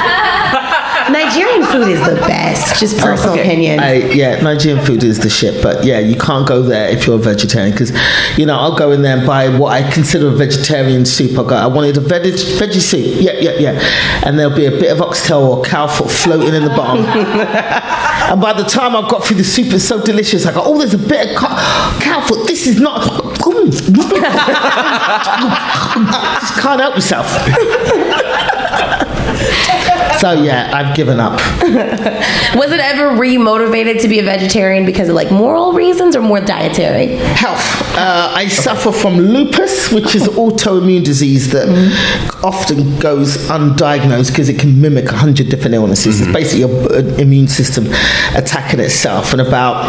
Nigerian 1.32 1.64
food 1.64 1.88
is 1.88 2.00
the 2.06 2.16
best. 2.28 2.78
Just 2.80 2.98
oh, 3.00 3.04
personal 3.04 3.34
Okay. 3.34 3.44
opinion. 3.44 3.80
I, 3.80 3.94
yeah, 4.12 4.42
Nigerian 4.42 4.84
food 4.86 5.02
is 5.02 5.20
the 5.20 5.30
shit. 5.30 5.64
But 5.64 5.86
yeah, 5.86 6.00
you 6.00 6.18
can't 6.18 6.46
go 6.46 6.62
there 6.62 6.90
if 6.90 7.08
you're 7.08 7.16
a 7.16 7.20
vegetarian 7.20 7.72
because 7.72 7.92
you 8.38 8.46
know 8.46 8.58
I'll 8.58 8.76
go 8.76 8.92
in 8.92 9.02
there 9.02 9.18
and 9.18 9.26
buy 9.26 9.48
what 9.48 9.72
I 9.72 9.90
consider 9.90 10.28
a 10.28 10.32
vegetarian 10.32 11.06
soup. 11.06 11.32
I 11.40 11.44
go, 11.48 11.56
I 11.56 11.68
wanted 11.68 11.96
a 11.96 12.02
veg, 12.02 12.24
veggie 12.24 12.82
soup. 12.82 13.22
Yeah, 13.22 13.34
yeah, 13.40 13.54
yeah. 13.54 13.80
And 14.26 14.38
there'll 14.38 14.56
be 14.56 14.66
a 14.66 14.72
bit 14.72 14.92
of 14.92 15.02
oxtail 15.02 15.40
or 15.40 15.64
cow 15.64 15.88
foot 15.88 16.12
floating 16.12 16.54
in 16.54 16.64
the 16.64 16.70
bottom. 16.70 17.06
and 18.32 18.42
by 18.42 18.52
the 18.54 18.64
time 18.64 18.94
I've 18.96 19.10
got 19.10 19.24
through 19.24 19.38
the 19.38 19.46
soup, 19.46 19.74
it's 19.74 19.86
so 19.86 20.04
delicious. 20.04 20.46
I 20.46 20.54
go, 20.54 20.62
oh, 20.64 20.78
there's 20.78 20.94
a 20.94 20.98
bit 20.98 21.32
of 21.32 21.38
cow, 21.38 22.00
cow 22.02 22.22
foot. 22.28 22.46
This 22.46 22.68
is 22.68 22.80
not. 22.80 23.02
Just 26.42 26.60
can't 26.60 26.82
help 26.82 26.96
yourself. 26.96 27.28
so 30.22 30.34
yeah, 30.34 30.70
I've 30.72 30.96
given 30.96 31.20
up. 31.20 31.34
Was 32.56 32.72
it 32.72 32.80
ever 32.80 33.18
re-motivated 33.18 34.00
to 34.02 34.08
be 34.08 34.20
a 34.20 34.24
vegetarian 34.24 34.86
because 34.86 35.10
of 35.10 35.16
like 35.16 35.32
moral 35.32 35.74
reasons 35.74 36.16
or 36.16 36.22
more 36.22 36.40
dietary? 36.40 37.16
Health. 37.16 37.82
Uh, 37.98 38.32
I 38.32 38.48
suffer 38.48 38.92
from 38.92 39.16
lupus, 39.16 39.92
which 39.92 40.14
is 40.14 40.28
an 40.28 40.36
autoimmune 40.36 41.04
disease 41.04 41.52
that 41.54 41.68
often 42.44 43.00
goes 43.00 43.38
undiagnosed 43.48 44.30
because 44.30 44.48
it 44.48 44.60
can 44.60 44.80
mimic 44.80 45.06
a 45.06 45.18
hundred 45.18 45.50
different 45.50 45.74
illnesses. 45.74 46.22
It's 46.22 46.32
basically 46.32 46.60
your 46.60 46.94
uh, 46.94 47.00
immune 47.18 47.48
system 47.48 47.88
attacking 48.36 48.80
itself. 48.80 49.32
And 49.32 49.42
about, 49.42 49.84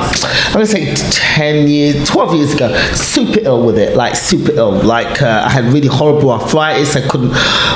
I'm 0.46 0.54
going 0.54 0.66
to 0.66 0.72
say 0.72 0.94
10 1.10 1.68
years, 1.68 2.08
12 2.08 2.34
years 2.34 2.54
ago, 2.54 2.74
super 2.94 3.40
ill 3.40 3.66
with 3.66 3.78
it, 3.78 3.98
like 3.98 4.16
super 4.16 4.52
ill. 4.52 4.72
Like 4.82 5.20
uh, 5.20 5.42
I 5.44 5.50
had 5.50 5.64
really 5.66 5.88
horrible 5.88 6.30
arthritis. 6.30 6.96
I 6.96 7.06
couldn't 7.06 7.32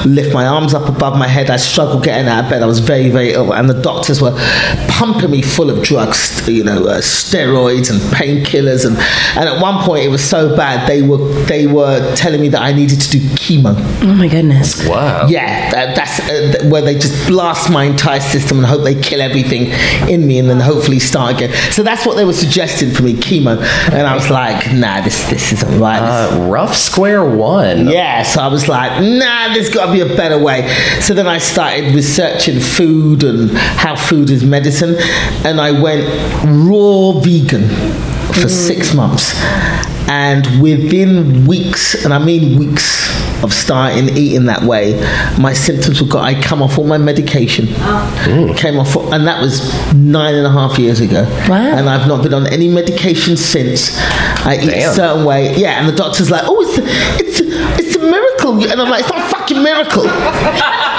lift 0.06 0.32
my 0.32 0.46
arms 0.46 0.72
up 0.72 0.88
above 0.88 1.18
my 1.18 1.28
head. 1.28 1.50
I 1.50 1.56
struggled 1.56 2.02
getting 2.02 2.28
out 2.28 2.45
of 2.46 2.50
bed. 2.50 2.62
I 2.62 2.66
was 2.66 2.78
very, 2.78 3.10
very 3.10 3.32
ill. 3.32 3.52
And 3.52 3.68
the 3.68 3.80
doctors 3.80 4.20
were 4.22 4.34
pumping 4.88 5.30
me 5.30 5.42
full 5.42 5.70
of 5.70 5.82
drugs, 5.82 6.46
you 6.48 6.64
know, 6.64 6.84
uh, 6.86 6.98
steroids 7.00 7.90
and 7.90 8.00
painkillers. 8.12 8.86
And, 8.86 8.96
and 9.38 9.48
at 9.48 9.60
one 9.60 9.84
point, 9.84 10.04
it 10.04 10.08
was 10.08 10.26
so 10.26 10.56
bad, 10.56 10.88
they 10.88 11.02
were, 11.02 11.18
they 11.44 11.66
were 11.66 12.14
telling 12.16 12.40
me 12.40 12.48
that 12.50 12.62
I 12.62 12.72
needed 12.72 13.00
to 13.00 13.10
do 13.10 13.20
chemo. 13.36 13.74
Oh 14.02 14.14
my 14.14 14.28
goodness. 14.28 14.86
Wow. 14.86 15.26
Yeah, 15.28 15.70
that, 15.70 15.96
that's 15.96 16.20
uh, 16.20 16.68
where 16.68 16.82
they 16.82 16.94
just 16.94 17.26
blast 17.28 17.70
my 17.70 17.84
entire 17.84 18.20
system 18.20 18.58
and 18.58 18.66
hope 18.66 18.84
they 18.84 19.00
kill 19.00 19.20
everything 19.20 19.66
in 20.08 20.26
me 20.26 20.38
and 20.38 20.48
then 20.48 20.60
hopefully 20.60 20.98
start 20.98 21.34
again. 21.36 21.52
So 21.72 21.82
that's 21.82 22.06
what 22.06 22.16
they 22.16 22.24
were 22.24 22.32
suggesting 22.32 22.90
for 22.90 23.02
me, 23.02 23.14
chemo. 23.14 23.58
And 23.92 24.06
I 24.06 24.14
was 24.14 24.30
like, 24.30 24.72
nah, 24.72 25.00
this, 25.00 25.28
this 25.30 25.52
isn't 25.52 25.78
right. 25.80 26.00
Uh, 26.00 26.48
rough 26.50 26.74
square 26.74 27.24
one. 27.24 27.88
yeah, 27.88 28.22
so 28.22 28.40
I 28.40 28.48
was 28.48 28.68
like, 28.68 28.92
nah, 29.02 29.52
there's 29.54 29.70
got 29.70 29.86
to 29.86 29.92
be 29.92 30.00
a 30.00 30.16
better 30.16 30.38
way. 30.42 30.68
So 31.00 31.14
then 31.14 31.26
I 31.26 31.38
started 31.38 31.94
researching 32.36 32.60
food 32.60 33.22
and 33.24 33.50
how 33.50 33.96
food 33.96 34.30
is 34.30 34.44
medicine, 34.44 34.96
and 35.44 35.60
I 35.60 35.70
went 35.70 36.06
raw 36.44 37.12
vegan 37.20 37.68
for 38.28 38.46
mm. 38.46 38.50
six 38.50 38.94
months. 38.94 39.34
And 40.08 40.62
within 40.62 41.46
weeks, 41.46 42.04
and 42.04 42.14
I 42.14 42.24
mean 42.24 42.58
weeks 42.58 43.06
of 43.42 43.52
starting 43.52 44.08
eating 44.16 44.46
that 44.46 44.62
way, 44.62 44.94
my 45.38 45.52
symptoms 45.52 46.00
were 46.00 46.06
got. 46.06 46.24
I 46.24 46.40
come 46.40 46.62
off 46.62 46.78
all 46.78 46.86
my 46.86 46.98
medication, 46.98 47.66
ah. 47.78 48.26
mm. 48.28 48.56
came 48.56 48.78
off, 48.78 48.94
and 48.96 49.26
that 49.26 49.40
was 49.40 49.72
nine 49.94 50.34
and 50.34 50.46
a 50.46 50.50
half 50.50 50.78
years 50.78 51.00
ago. 51.00 51.24
Wow. 51.48 51.76
And 51.76 51.88
I've 51.88 52.06
not 52.06 52.22
been 52.22 52.34
on 52.34 52.46
any 52.46 52.68
medication 52.68 53.36
since. 53.36 53.98
I 54.46 54.58
eat 54.62 54.72
a 54.72 54.94
certain 54.94 55.24
way, 55.24 55.56
yeah. 55.56 55.80
And 55.80 55.88
the 55.88 55.96
doctor's 55.96 56.30
like, 56.30 56.42
"Oh, 56.44 56.60
it's 56.60 56.78
a, 56.78 56.82
it's 57.24 57.40
a, 57.40 57.82
it's 57.82 57.96
a 57.96 58.00
miracle," 58.00 58.70
and 58.70 58.80
I'm 58.80 58.88
like, 58.88 59.00
"It's 59.04 59.10
not 59.10 59.26
a 59.26 59.28
fucking 59.28 59.62
miracle." 59.62 60.04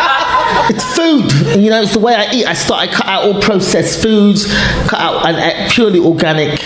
It's 0.69 0.83
food, 0.95 1.31
you 1.61 1.69
know. 1.69 1.81
It's 1.81 1.93
the 1.93 1.99
way 1.99 2.13
I 2.15 2.31
eat. 2.31 2.45
I 2.45 2.53
start. 2.53 2.89
I 2.89 2.91
cut 2.91 3.05
out 3.05 3.23
all 3.23 3.41
processed 3.41 4.01
foods, 4.01 4.45
cut 4.87 4.99
out 4.99 5.25
and 5.25 5.37
uh, 5.37 5.69
purely 5.69 5.99
organic. 5.99 6.61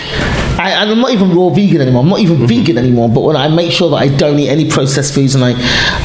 I, 0.58 0.74
I'm 0.74 1.00
not 1.00 1.10
even 1.10 1.34
raw 1.36 1.48
vegan 1.48 1.80
anymore. 1.80 2.02
I'm 2.02 2.08
not 2.08 2.20
even 2.20 2.38
mhm. 2.38 2.48
vegan 2.48 2.78
anymore. 2.78 3.08
But 3.08 3.22
when 3.22 3.36
I 3.36 3.48
make 3.48 3.72
sure 3.72 3.90
that 3.90 3.96
I 3.96 4.08
don't 4.08 4.38
eat 4.38 4.48
any 4.48 4.68
processed 4.68 5.14
foods 5.14 5.34
and 5.34 5.44
I, 5.44 5.54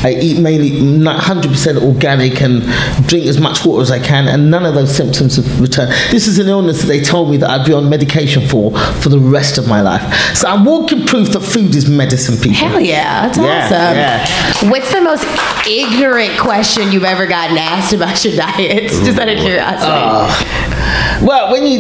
I 0.04 0.14
eat 0.14 0.40
mainly 0.40 0.72
100% 0.72 1.82
organic 1.84 2.42
and 2.42 2.62
drink 3.08 3.26
as 3.26 3.40
much 3.40 3.66
water 3.66 3.82
as 3.82 3.92
I 3.92 4.00
can, 4.00 4.28
and 4.28 4.50
none 4.50 4.66
of 4.66 4.74
those 4.74 4.96
symptoms 4.96 5.36
have 5.36 5.62
returned. 5.62 5.92
This 6.12 6.28
is 6.28 6.40
an 6.40 6.48
illness 6.48 6.82
that 6.82 6.88
they 6.88 7.02
told 7.02 7.30
me 7.30 7.38
that 7.38 7.50
I'd 7.50 7.66
be 7.66 7.74
on 7.74 7.90
medication 7.90 8.48
for 8.48 8.78
for 9.02 9.10
the 9.10 9.20
rest 9.20 9.58
of 9.58 9.68
my 9.68 9.82
life. 9.82 10.36
So 10.36 10.48
I'm 10.48 10.66
walking 10.66 11.06
proof 11.06 11.30
that 11.30 11.42
food 11.42 11.76
is 11.76 11.90
medicine, 11.90 12.36
people. 12.38 12.70
Hell 12.70 12.80
yeah, 12.80 13.28
that's 13.28 13.38
Yeah, 13.38 14.24
awesome. 14.24 14.70
What's 14.70 14.92
the 14.92 15.02
most 15.02 15.26
ignorant 15.68 16.40
question 16.40 16.92
you've 16.92 17.04
ever 17.04 17.28
gotten 17.28 17.58
asked 17.58 17.94
about 17.94 18.24
your 18.24 18.36
diet? 18.36 18.90
Just 19.08 19.20
out 19.20 19.30
of 19.30 19.38
curiosity. 19.38 19.92
Ah. 19.92 20.77
Well, 21.22 21.52
when 21.52 21.64
you, 21.66 21.80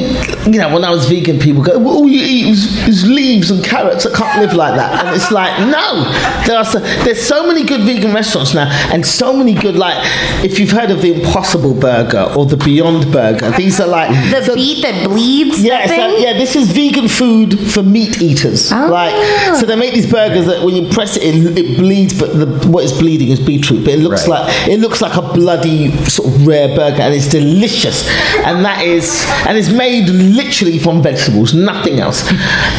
you 0.51 0.59
know, 0.59 0.73
when 0.73 0.83
I 0.83 0.89
was 0.89 1.07
vegan, 1.07 1.39
people 1.39 1.61
go, 1.61 1.77
well, 1.77 1.95
all 1.95 2.07
you 2.07 2.19
eat 2.21 2.47
is, 2.47 2.87
is 2.87 3.07
leaves 3.07 3.51
and 3.51 3.63
carrots. 3.63 4.05
I 4.05 4.15
can't 4.17 4.39
live 4.41 4.53
like 4.53 4.75
that. 4.75 5.05
And 5.05 5.15
it's 5.15 5.31
like, 5.31 5.59
no. 5.59 6.03
There 6.47 6.57
are 6.57 6.65
so, 6.65 6.79
there's 6.79 7.21
so 7.21 7.45
many 7.45 7.63
good 7.63 7.81
vegan 7.81 8.13
restaurants 8.13 8.53
now, 8.53 8.67
and 8.91 9.05
so 9.05 9.33
many 9.33 9.53
good, 9.53 9.75
like, 9.75 9.97
if 10.43 10.59
you've 10.59 10.71
heard 10.71 10.89
of 10.91 11.01
the 11.01 11.13
Impossible 11.21 11.73
Burger 11.73 12.31
or 12.35 12.45
the 12.45 12.57
Beyond 12.57 13.11
Burger, 13.11 13.51
these 13.51 13.79
are 13.79 13.87
like. 13.87 14.09
The 14.31 14.43
so- 14.43 14.55
beet 14.55 14.81
that 14.83 15.07
bleeds. 15.07 15.61
Yeah, 15.63 15.85
so, 15.85 15.89
thing? 15.95 16.21
yeah, 16.21 16.33
this 16.33 16.55
is 16.55 16.71
vegan 16.71 17.07
food 17.07 17.59
for 17.71 17.83
meat 17.83 18.21
eaters. 18.21 18.71
Ah. 18.71 18.87
Like, 18.87 19.55
so 19.59 19.65
they 19.65 19.75
make 19.75 19.93
these 19.93 20.11
burgers 20.11 20.45
that 20.47 20.63
when 20.65 20.75
you 20.75 20.89
press 20.91 21.15
it, 21.17 21.23
it, 21.23 21.57
it 21.57 21.77
bleeds, 21.77 22.17
but 22.17 22.33
the, 22.33 22.67
what 22.69 22.83
is 22.83 22.93
bleeding 22.93 23.29
is 23.29 23.39
beetroot. 23.39 23.83
But 23.85 23.93
it 23.95 23.99
looks 23.99 24.27
Right. 24.27 24.41
like 24.45 24.67
it 24.67 24.79
looks 24.79 25.01
like 25.01 25.15
a 25.15 25.21
bloody 25.21 25.91
sort 26.07 26.33
of 26.33 26.47
rare 26.47 26.75
burger, 26.75 27.01
and 27.01 27.13
it's 27.13 27.27
delicious. 27.29 28.07
And 28.45 28.63
that 28.65 28.81
is, 28.83 29.26
and 29.47 29.57
it's 29.57 29.69
made 29.71 30.09
literally 30.09 30.79
from 30.79 31.01
vegetables, 31.01 31.53
nothing 31.53 31.99
else. 31.99 32.29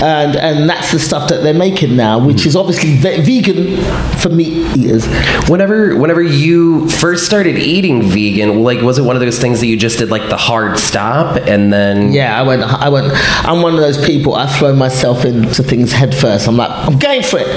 And 0.03 0.37
and 0.37 0.69
that's 0.69 0.93
the 0.93 0.99
stuff 0.99 1.29
that 1.29 1.43
they're 1.43 1.55
making 1.55 1.97
now, 1.97 2.19
which 2.25 2.47
is 2.47 2.57
obviously 2.57 2.97
ve- 2.97 3.21
vegan 3.21 3.77
for 4.19 4.29
meat 4.29 4.77
eaters. 4.77 5.07
Whenever, 5.49 5.97
whenever 5.97 6.23
you 6.23 6.89
first 6.89 7.25
started 7.27 7.57
eating 7.59 8.03
vegan, 8.03 8.63
like, 8.63 8.81
was 8.81 8.99
it 8.99 9.03
one 9.03 9.17
of 9.17 9.21
those 9.21 9.39
things 9.39 9.61
that 9.61 9.67
you 9.67 9.77
just 9.77 9.99
did 9.99 10.11
like 10.11 10.29
the 10.29 10.37
hard 10.37 10.79
stop 10.79 11.37
and 11.47 11.73
then? 11.73 12.13
Yeah, 12.13 12.39
I 12.39 12.43
went. 12.43 12.63
I 12.63 12.89
went. 12.89 13.13
I'm 13.45 13.63
one 13.63 13.75
of 13.75 13.81
those 13.81 14.05
people. 14.05 14.35
I 14.35 14.47
throw 14.47 14.75
myself 14.75 15.25
into 15.25 15.63
things 15.63 15.93
head 15.93 16.15
first. 16.15 16.49
I'm 16.49 16.57
like, 16.57 16.71
I'm 16.71 16.99
going 16.99 17.23
for 17.23 17.39
it, 17.39 17.49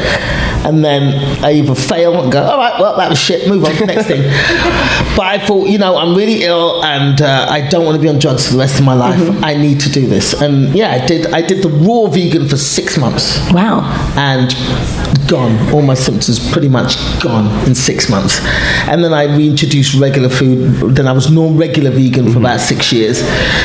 and 0.66 0.84
then 0.84 1.44
I 1.44 1.54
either 1.54 1.76
fail 1.76 2.22
and 2.22 2.32
go, 2.32 2.42
all 2.44 2.58
right, 2.58 2.80
well, 2.80 2.98
that 2.98 3.10
was 3.10 3.20
shit. 3.20 3.48
Move 3.48 3.64
on 3.66 3.72
to 3.74 3.80
the 3.80 3.86
next 3.88 4.08
thing. 4.08 4.22
But 5.12 5.26
I 5.26 5.46
thought, 5.46 5.68
you 5.68 5.78
know, 5.78 5.98
I'm 5.98 6.16
really 6.16 6.44
ill, 6.44 6.82
and 6.86 7.22
uh, 7.22 7.46
I 7.50 7.68
don't 7.68 7.84
want 7.84 7.98
to 7.98 8.02
be 8.02 8.08
on 8.08 8.18
drugs 8.18 8.48
for 8.48 8.54
the 8.54 8.60
rest 8.60 8.80
my 8.82 8.94
life. 8.94 9.20
Mm-hmm. 9.20 9.44
I 9.44 9.56
need 9.56 9.80
to 9.82 9.90
do 9.90 10.08
this, 10.08 10.40
and 10.42 10.74
yeah, 10.76 10.92
I 10.92 11.06
did. 11.06 11.28
I 11.34 11.42
did 11.42 11.64
the 11.64 11.70
raw 11.70 12.08
vegan 12.08 12.48
for 12.48 12.58
six 12.58 12.98
months 12.98 13.40
Wow. 13.52 13.82
and 14.16 14.54
gone. 15.28 15.58
All 15.74 15.82
my 15.82 15.94
symptoms 15.94 16.40
pretty 16.52 16.68
much 16.68 16.98
gone 17.22 17.48
in 17.66 17.74
six 17.74 18.10
months. 18.10 18.40
And 18.88 19.04
then 19.04 19.14
I 19.14 19.24
reintroduced 19.24 20.00
regular 20.00 20.30
food. 20.30 20.96
Then 20.96 21.08
I 21.08 21.14
was 21.14 21.32
non 21.32 21.58
regular 21.58 21.92
vegan 21.92 22.26
for 22.26 22.32
mm-hmm. 22.32 22.46
about 22.46 22.60
six 22.60 22.92
years. 22.92 23.22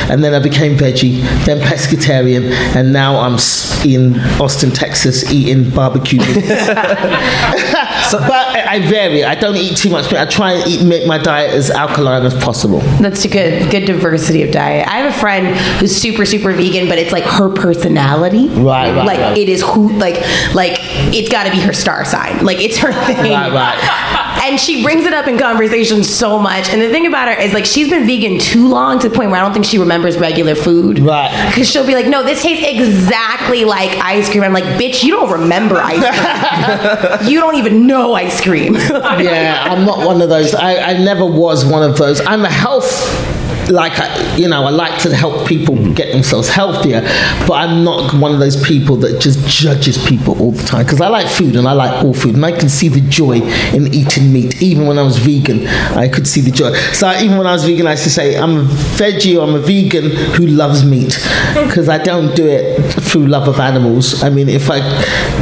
And 0.09 0.23
then 0.23 0.33
I 0.33 0.39
became 0.39 0.77
veggie, 0.77 1.21
then 1.45 1.59
pescatarian, 1.59 2.51
and 2.75 2.93
now 2.93 3.19
I'm 3.19 3.37
in 3.85 4.19
Austin, 4.39 4.71
Texas, 4.71 5.31
eating 5.31 5.69
barbecue. 5.69 6.19
meat. 8.13 8.19
but 8.27 8.31
I 8.31 8.75
I 8.75 8.79
vary. 8.87 9.23
I 9.23 9.35
don't 9.35 9.55
eat 9.55 9.75
too 9.77 9.89
much 9.89 10.11
meat. 10.11 10.19
I 10.19 10.25
try 10.25 10.53
and 10.53 10.67
eat, 10.67 10.85
make 10.85 11.07
my 11.07 11.17
diet 11.17 11.51
as 11.53 11.69
alkaline 11.71 12.25
as 12.25 12.33
possible. 12.43 12.79
That's 13.01 13.25
a 13.25 13.27
good 13.27 13.71
good 13.71 13.85
diversity 13.85 14.43
of 14.43 14.51
diet. 14.51 14.87
I 14.87 14.97
have 14.99 15.13
a 15.13 15.17
friend 15.19 15.47
who's 15.79 15.95
super 15.95 16.25
super 16.25 16.53
vegan, 16.53 16.87
but 16.87 16.97
it's 16.97 17.11
like 17.11 17.23
her 17.23 17.49
personality. 17.49 18.47
Right, 18.49 18.91
right, 18.93 19.05
Like 19.05 19.19
right. 19.19 19.37
it 19.37 19.49
is 19.49 19.61
who 19.63 19.89
like 19.93 20.15
like 20.53 20.77
it's 21.13 21.29
got 21.29 21.45
to 21.45 21.51
be 21.51 21.59
her 21.61 21.73
star 21.73 22.05
sign. 22.05 22.45
Like 22.45 22.61
it's 22.61 22.77
her 22.77 22.91
thing. 23.05 23.31
Right, 23.33 23.51
right. 23.51 24.23
And 24.47 24.57
she 24.57 24.81
brings 24.81 25.05
it 25.05 25.13
up 25.13 25.27
in 25.27 25.37
conversation 25.37 26.05
so 26.05 26.39
much. 26.39 26.69
And 26.69 26.81
the 26.81 26.89
thing 26.89 27.05
about 27.05 27.27
her 27.27 27.41
is 27.41 27.53
like 27.53 27.65
she's 27.65 27.89
been 27.89 28.07
vegan 28.07 28.39
too 28.39 28.69
long 28.69 28.97
to 28.99 29.09
the 29.09 29.15
point 29.15 29.29
where 29.29 29.41
I 29.41 29.43
don't 29.43 29.51
think 29.51 29.65
she 29.65 29.77
remembers 29.77 30.17
regular 30.17 30.55
food. 30.55 30.99
Right. 30.99 31.49
Because 31.49 31.69
she'll 31.69 31.85
be 31.85 31.95
like, 31.95 32.07
no, 32.07 32.23
this 32.23 32.41
tastes 32.41 32.65
exactly 32.65 33.65
like 33.65 33.91
ice 33.97 34.29
cream. 34.29 34.43
I'm 34.43 34.53
like, 34.53 34.63
bitch, 34.79 35.03
you 35.03 35.11
don't 35.11 35.29
remember 35.29 35.75
ice 35.75 35.99
cream. 35.99 37.29
you 37.29 37.41
don't 37.41 37.55
even 37.55 37.87
know 37.87 38.13
ice 38.13 38.39
cream. 38.39 38.75
yeah, 38.75 39.65
I'm 39.67 39.85
not 39.85 40.05
one 40.05 40.21
of 40.21 40.29
those. 40.29 40.55
I, 40.55 40.77
I 40.77 40.97
never 40.97 41.25
was 41.25 41.65
one 41.65 41.83
of 41.83 41.97
those. 41.97 42.21
I'm 42.21 42.45
a 42.45 42.49
health. 42.49 43.26
Like 43.69 43.99
I, 43.99 44.35
you 44.35 44.47
know, 44.47 44.63
I 44.63 44.69
like 44.69 45.01
to 45.01 45.15
help 45.15 45.47
people 45.47 45.75
mm-hmm. 45.75 45.93
get 45.93 46.11
themselves 46.13 46.49
healthier, 46.49 47.01
but 47.47 47.53
I'm 47.53 47.83
not 47.83 48.13
one 48.13 48.33
of 48.33 48.39
those 48.39 48.61
people 48.63 48.95
that 48.97 49.19
just 49.21 49.47
judges 49.47 49.97
people 50.05 50.39
all 50.41 50.51
the 50.51 50.63
time. 50.63 50.85
Because 50.85 51.01
I 51.01 51.09
like 51.09 51.27
food 51.27 51.55
and 51.55 51.67
I 51.67 51.73
like 51.73 52.03
all 52.03 52.13
food, 52.13 52.35
and 52.35 52.45
I 52.45 52.57
can 52.57 52.69
see 52.69 52.87
the 52.87 53.01
joy 53.01 53.41
in 53.73 53.93
eating 53.93 54.31
meat. 54.31 54.61
Even 54.61 54.87
when 54.87 54.97
I 54.97 55.03
was 55.03 55.17
vegan, 55.17 55.67
I 55.67 56.07
could 56.07 56.27
see 56.27 56.41
the 56.41 56.51
joy. 56.51 56.73
So 56.93 57.11
even 57.19 57.37
when 57.37 57.47
I 57.47 57.53
was 57.53 57.65
vegan, 57.65 57.87
I 57.87 57.91
used 57.91 58.03
to 58.03 58.09
say 58.09 58.37
I'm 58.37 58.57
a 58.57 58.63
veggie 58.63 59.37
or 59.37 59.47
I'm 59.47 59.55
a 59.55 59.59
vegan 59.59 60.11
who 60.35 60.47
loves 60.47 60.85
meat 60.85 61.17
because 61.53 61.89
I 61.89 61.97
don't 61.97 62.35
do 62.35 62.47
it 62.47 62.81
through 63.03 63.27
love 63.27 63.47
of 63.47 63.59
animals. 63.59 64.23
I 64.23 64.29
mean, 64.29 64.49
if 64.49 64.69
I 64.69 64.79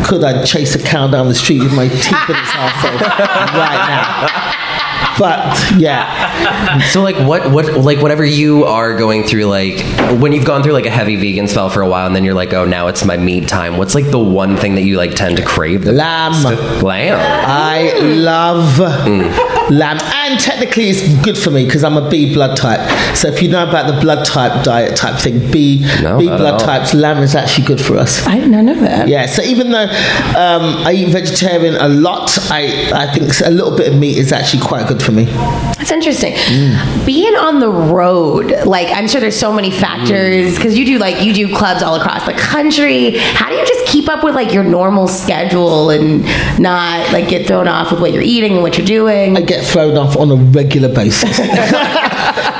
could, 0.05 0.23
I'd 0.23 0.45
chase 0.45 0.75
a 0.75 0.79
cow 0.79 1.07
down 1.07 1.27
the 1.27 1.35
street 1.35 1.61
with 1.61 1.75
my 1.75 1.87
teeth 1.87 2.29
in 2.29 2.35
its 2.35 2.51
asshole 2.53 2.99
right 3.59 3.87
now. 3.87 4.64
But 5.17 5.77
yeah, 5.77 6.81
So 6.91 7.01
like 7.01 7.15
what 7.15 7.51
what 7.51 7.73
like 7.73 7.99
whenever 7.99 8.25
you 8.25 8.65
are 8.65 8.97
going 8.97 9.23
through 9.23 9.45
like 9.45 9.79
when 10.19 10.31
you've 10.31 10.45
gone 10.45 10.63
through 10.63 10.73
like 10.73 10.85
a 10.85 10.89
heavy 10.89 11.15
vegan 11.15 11.47
spell 11.47 11.69
for 11.69 11.81
a 11.81 11.87
while 11.87 12.05
and 12.05 12.15
then 12.15 12.23
you're 12.23 12.33
like 12.33 12.53
oh 12.53 12.65
now 12.65 12.87
it's 12.87 13.05
my 13.05 13.17
meat 13.17 13.47
time. 13.47 13.77
What's 13.77 13.95
like 13.95 14.09
the 14.11 14.19
one 14.19 14.57
thing 14.57 14.75
that 14.75 14.83
you 14.83 14.97
like 14.97 15.15
tend 15.15 15.37
to 15.37 15.45
crave? 15.45 15.83
The 15.83 15.93
lamb. 15.93 16.33
Lamb. 16.83 17.19
I 17.19 17.93
love 17.99 18.77
mm. 18.77 19.69
lamb, 19.69 19.97
and 20.25 20.39
technically 20.39 20.89
it's 20.89 21.07
good 21.23 21.37
for 21.37 21.51
me 21.51 21.65
because 21.65 21.83
I'm 21.83 21.97
a 21.97 22.09
B 22.09 22.33
blood 22.33 22.57
type. 22.57 22.81
So 23.15 23.27
if 23.27 23.41
you 23.41 23.49
know 23.49 23.67
about 23.67 23.93
the 23.93 23.99
blood 24.01 24.25
type 24.25 24.63
diet 24.63 24.95
type 24.95 25.19
thing, 25.19 25.51
B 25.51 25.85
No, 26.01 26.17
B 26.17 26.25
blood 26.25 26.59
types, 26.59 26.93
lamb 26.93 27.21
is 27.21 27.35
actually 27.35 27.67
good 27.67 27.79
for 27.79 27.97
us. 27.97 28.25
I 28.25 28.39
did 28.39 28.49
not 28.49 28.63
know 28.63 28.75
that. 28.75 29.07
Yeah, 29.07 29.25
so 29.27 29.41
even 29.43 29.71
though 29.71 29.85
um, 29.85 30.85
I 30.85 30.93
eat 30.95 31.11
vegetarian 31.11 31.75
a 31.75 31.89
lot, 31.89 32.37
I, 32.49 32.91
I 32.93 33.13
think 33.13 33.31
a 33.45 33.51
little 33.51 33.75
bit 33.77 33.93
of 33.93 33.99
meat 33.99 34.17
is 34.17 34.31
actually 34.31 34.63
quite 34.63 34.87
good 34.87 35.01
for 35.01 35.11
me. 35.11 35.25
That's 35.25 35.91
interesting. 35.91 36.33
Being 37.05 37.35
on 37.35 37.59
the 37.59 37.69
road, 37.69 38.65
like 38.65 38.87
I'm 38.89 39.07
sure 39.07 39.21
there's 39.21 39.39
so 39.39 39.53
many 39.53 39.69
factors 39.69 40.55
because 40.55 40.77
you 40.77 40.85
do 40.85 40.97
like 40.97 41.23
you 41.23 41.33
do 41.33 41.55
clubs 41.55 41.83
all 41.83 41.95
across 41.95 42.25
the 42.25 42.33
country. 42.33 43.17
How 43.17 43.49
do 43.49 43.55
you 43.55 43.65
just 43.65 43.85
keep 43.85 44.09
up 44.09 44.23
with 44.23 44.33
like 44.33 44.51
your 44.51 44.63
normal 44.63 45.07
schedule 45.07 45.91
and 45.91 46.23
not 46.59 47.11
like 47.13 47.29
get 47.29 47.45
thrown 47.47 47.67
off 47.67 47.91
with 47.91 48.01
what 48.01 48.11
you're 48.11 48.23
eating 48.23 48.53
and 48.53 48.63
what 48.63 48.77
you're 48.77 48.87
doing? 48.87 49.37
I 49.37 49.41
get 49.41 49.63
thrown 49.63 49.97
off 49.97 50.14
on 50.15 50.31
a 50.31 50.35
regular 50.35 50.93
basis. 50.93 51.39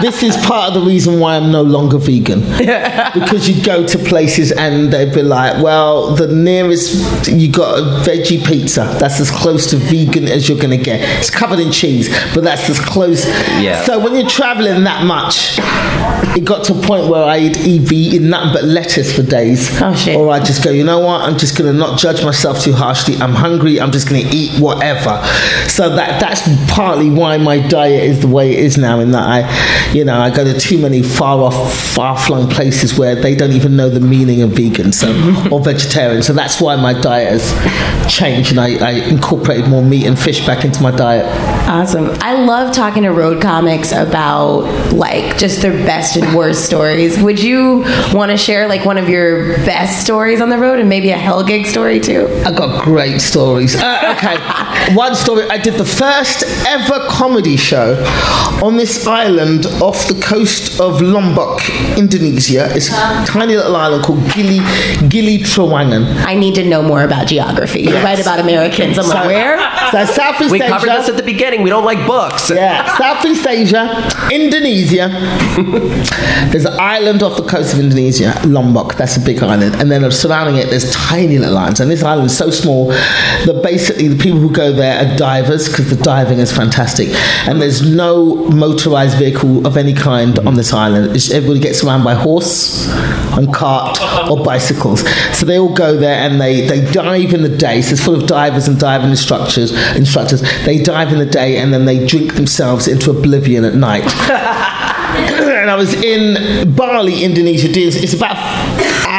this 0.01 0.23
is 0.23 0.37
part 0.45 0.69
of 0.69 0.73
the 0.81 0.85
reason 0.87 1.19
why 1.19 1.35
I'm 1.35 1.51
no 1.51 1.61
longer 1.61 1.97
vegan. 1.97 2.41
because 3.13 3.49
you 3.49 3.63
go 3.63 3.85
to 3.85 3.97
places 3.97 4.51
and 4.51 4.91
they'd 4.91 5.13
be 5.13 5.23
like, 5.23 5.61
well, 5.63 6.15
the 6.15 6.27
nearest, 6.27 7.27
you 7.31 7.51
got 7.51 7.79
a 7.79 7.81
veggie 8.09 8.45
pizza. 8.45 8.95
That's 8.99 9.19
as 9.19 9.31
close 9.31 9.69
to 9.71 9.77
vegan 9.77 10.27
as 10.27 10.47
you're 10.49 10.59
going 10.59 10.77
to 10.77 10.83
get. 10.83 11.01
It's 11.19 11.29
covered 11.29 11.59
in 11.59 11.71
cheese, 11.71 12.09
but 12.33 12.43
that's 12.43 12.69
as 12.69 12.79
close. 12.79 13.25
Yeah. 13.61 13.83
So 13.83 13.99
when 14.03 14.15
you're 14.15 14.29
traveling 14.29 14.83
that 14.83 15.05
much, 15.05 15.59
it 16.37 16.43
got 16.45 16.65
to 16.65 16.73
a 16.73 16.81
point 16.81 17.07
where 17.07 17.23
I'd 17.23 17.53
be 17.53 17.95
eating 17.95 18.29
nothing 18.29 18.53
but 18.53 18.63
lettuce 18.63 19.15
for 19.15 19.23
days. 19.23 19.69
Oh, 19.81 19.95
shit. 19.95 20.15
Or 20.17 20.29
I'd 20.29 20.45
just 20.45 20.63
go, 20.63 20.71
you 20.71 20.83
know 20.83 20.99
what? 20.99 21.21
I'm 21.21 21.37
just 21.37 21.57
going 21.57 21.71
to 21.71 21.77
not 21.77 21.99
judge 21.99 22.23
myself 22.23 22.61
too 22.61 22.73
harshly. 22.73 23.15
I'm 23.17 23.33
hungry. 23.33 23.79
I'm 23.79 23.91
just 23.91 24.09
going 24.09 24.23
to 24.25 24.35
eat 24.35 24.59
whatever. 24.59 25.23
So 25.67 25.95
that 25.95 26.19
that's 26.19 26.41
partly 26.71 27.09
why 27.09 27.37
my 27.37 27.65
diet 27.67 28.03
is 28.03 28.21
the 28.21 28.27
way 28.27 28.53
it 28.53 28.59
is 28.59 28.77
now. 28.77 28.99
In 28.99 29.11
that 29.11 29.23
I, 29.23 29.41
you 29.93 30.03
know, 30.03 30.19
I 30.19 30.29
go 30.29 30.43
to 30.43 30.59
too 30.59 30.77
many 30.77 31.01
far 31.01 31.39
off, 31.39 31.73
far 31.73 32.17
flung 32.17 32.49
places 32.49 32.97
where 32.97 33.15
they 33.15 33.35
don't 33.35 33.51
even 33.51 33.75
know 33.75 33.89
the 33.89 33.99
meaning 33.99 34.41
of 34.41 34.51
vegan, 34.51 34.91
so 34.91 35.09
or 35.51 35.61
vegetarian. 35.61 36.23
So 36.23 36.33
that's 36.33 36.59
why 36.59 36.75
my 36.75 36.93
diet 36.99 37.39
has 37.39 38.13
changed, 38.13 38.51
and 38.51 38.59
I, 38.59 38.75
I 38.85 38.91
incorporated 39.07 39.67
more 39.67 39.83
meat 39.83 40.05
and 40.05 40.17
fish 40.17 40.45
back 40.45 40.65
into 40.65 40.81
my 40.81 40.91
diet. 40.91 41.25
Awesome. 41.67 42.09
I 42.21 42.33
love 42.43 42.75
talking 42.75 43.03
to 43.03 43.09
road 43.09 43.41
comics 43.41 43.91
about 43.91 44.63
like 44.93 45.37
just 45.37 45.61
their 45.61 45.73
best 45.85 46.15
and 46.15 46.35
worst 46.35 46.65
stories. 46.65 47.19
Would 47.19 47.41
you 47.41 47.83
want 48.13 48.31
to 48.31 48.37
share 48.37 48.67
like 48.67 48.85
one 48.85 48.97
of 48.97 49.09
your 49.09 49.57
best 49.65 50.01
stories 50.03 50.41
on 50.41 50.49
the 50.49 50.57
road 50.57 50.79
and 50.79 50.89
maybe 50.89 51.09
a 51.11 51.17
hell 51.17 51.43
gig 51.43 51.65
story 51.65 51.99
too? 51.99 52.27
I 52.45 52.51
got 52.51 52.83
great 52.83 53.19
stories. 53.19 53.75
Uh, 53.75 54.15
okay, 54.17 54.37
one 54.95 55.15
story. 55.15 55.49
I 55.49 55.57
did 55.57 55.75
the 55.75 55.85
first 55.85 56.43
ever 56.67 57.07
comedy 57.09 57.57
show 57.57 57.95
on 58.63 58.77
this 58.77 59.07
island 59.07 59.44
off 59.81 60.07
the 60.07 60.19
coast 60.21 60.79
of 60.79 61.01
Lombok, 61.01 61.61
Indonesia. 61.97 62.67
It's 62.75 62.89
a 62.89 62.93
uh-huh. 62.93 63.25
tiny 63.25 63.55
little 63.55 63.75
island 63.75 64.03
called 64.03 64.23
Gili 64.31 64.59
Gili 65.09 65.39
Trawangan. 65.39 66.25
I 66.25 66.35
need 66.35 66.55
to 66.55 66.65
know 66.65 66.81
more 66.81 67.03
about 67.03 67.27
geography. 67.27 67.81
You're 67.81 68.03
right 68.03 68.19
about 68.19 68.39
Americans. 68.39 68.97
I'm 68.97 69.07
like, 69.07 69.27
where? 69.27 69.57
So 69.91 70.05
Southeast 70.05 70.51
We 70.51 70.61
Asia. 70.61 70.71
covered 70.73 70.89
this 70.89 71.09
at 71.09 71.17
the 71.17 71.23
beginning. 71.23 71.61
We 71.63 71.69
don't 71.69 71.85
like 71.85 72.05
books. 72.07 72.49
Yeah, 72.49 72.85
Southeast 72.97 73.45
Asia, 73.45 73.83
Indonesia. 74.31 75.09
there's 76.51 76.65
an 76.65 76.79
island 76.79 77.21
off 77.21 77.37
the 77.37 77.47
coast 77.47 77.73
of 77.73 77.79
Indonesia, 77.79 78.33
Lombok. 78.45 78.95
That's 78.95 79.17
a 79.17 79.21
big 79.21 79.43
island, 79.43 79.75
and 79.75 79.91
then 79.91 80.09
surrounding 80.11 80.55
it, 80.55 80.69
there's 80.69 80.91
tiny 80.91 81.37
little 81.37 81.57
islands. 81.57 81.79
And 81.79 81.91
this 81.91 82.03
island 82.03 82.27
is 82.27 82.37
so 82.37 82.49
small 82.49 82.87
that 82.87 83.61
basically 83.63 84.07
the 84.07 84.21
people 84.21 84.39
who 84.39 84.51
go 84.51 84.71
there 84.71 85.05
are 85.05 85.17
divers 85.17 85.69
because 85.69 85.89
the 85.89 86.01
diving 86.01 86.39
is 86.39 86.51
fantastic. 86.51 87.09
And 87.47 87.61
there's 87.61 87.81
no 87.81 88.35
motorized 88.49 89.17
vehicle 89.17 89.34
of 89.43 89.77
any 89.77 89.93
kind 89.93 90.37
on 90.39 90.55
this 90.55 90.73
island. 90.73 91.07
Everybody 91.31 91.59
gets 91.59 91.83
around 91.83 92.03
by 92.03 92.13
horse 92.13 92.87
and 93.37 93.53
cart 93.53 93.99
or 94.29 94.43
bicycles. 94.43 95.01
So 95.37 95.45
they 95.45 95.57
all 95.57 95.73
go 95.73 95.97
there 95.97 96.19
and 96.19 96.39
they, 96.39 96.67
they 96.67 96.89
dive 96.91 97.33
in 97.33 97.41
the 97.41 97.55
day. 97.55 97.81
So 97.81 97.93
it's 97.93 98.03
full 98.03 98.15
of 98.15 98.27
divers 98.27 98.67
and 98.67 98.79
diving 98.79 99.09
instructors. 99.09 99.71
Instructors. 99.95 100.41
They 100.65 100.81
dive 100.81 101.11
in 101.11 101.19
the 101.19 101.25
day 101.25 101.57
and 101.57 101.73
then 101.73 101.85
they 101.85 102.05
drink 102.05 102.35
themselves 102.35 102.87
into 102.87 103.11
oblivion 103.11 103.63
at 103.63 103.75
night. 103.75 104.03
and 105.65 105.69
I 105.69 105.75
was 105.75 105.93
in 105.93 106.75
Bali, 106.75 107.23
Indonesia. 107.23 107.67
It's 107.71 108.13
about 108.13 108.35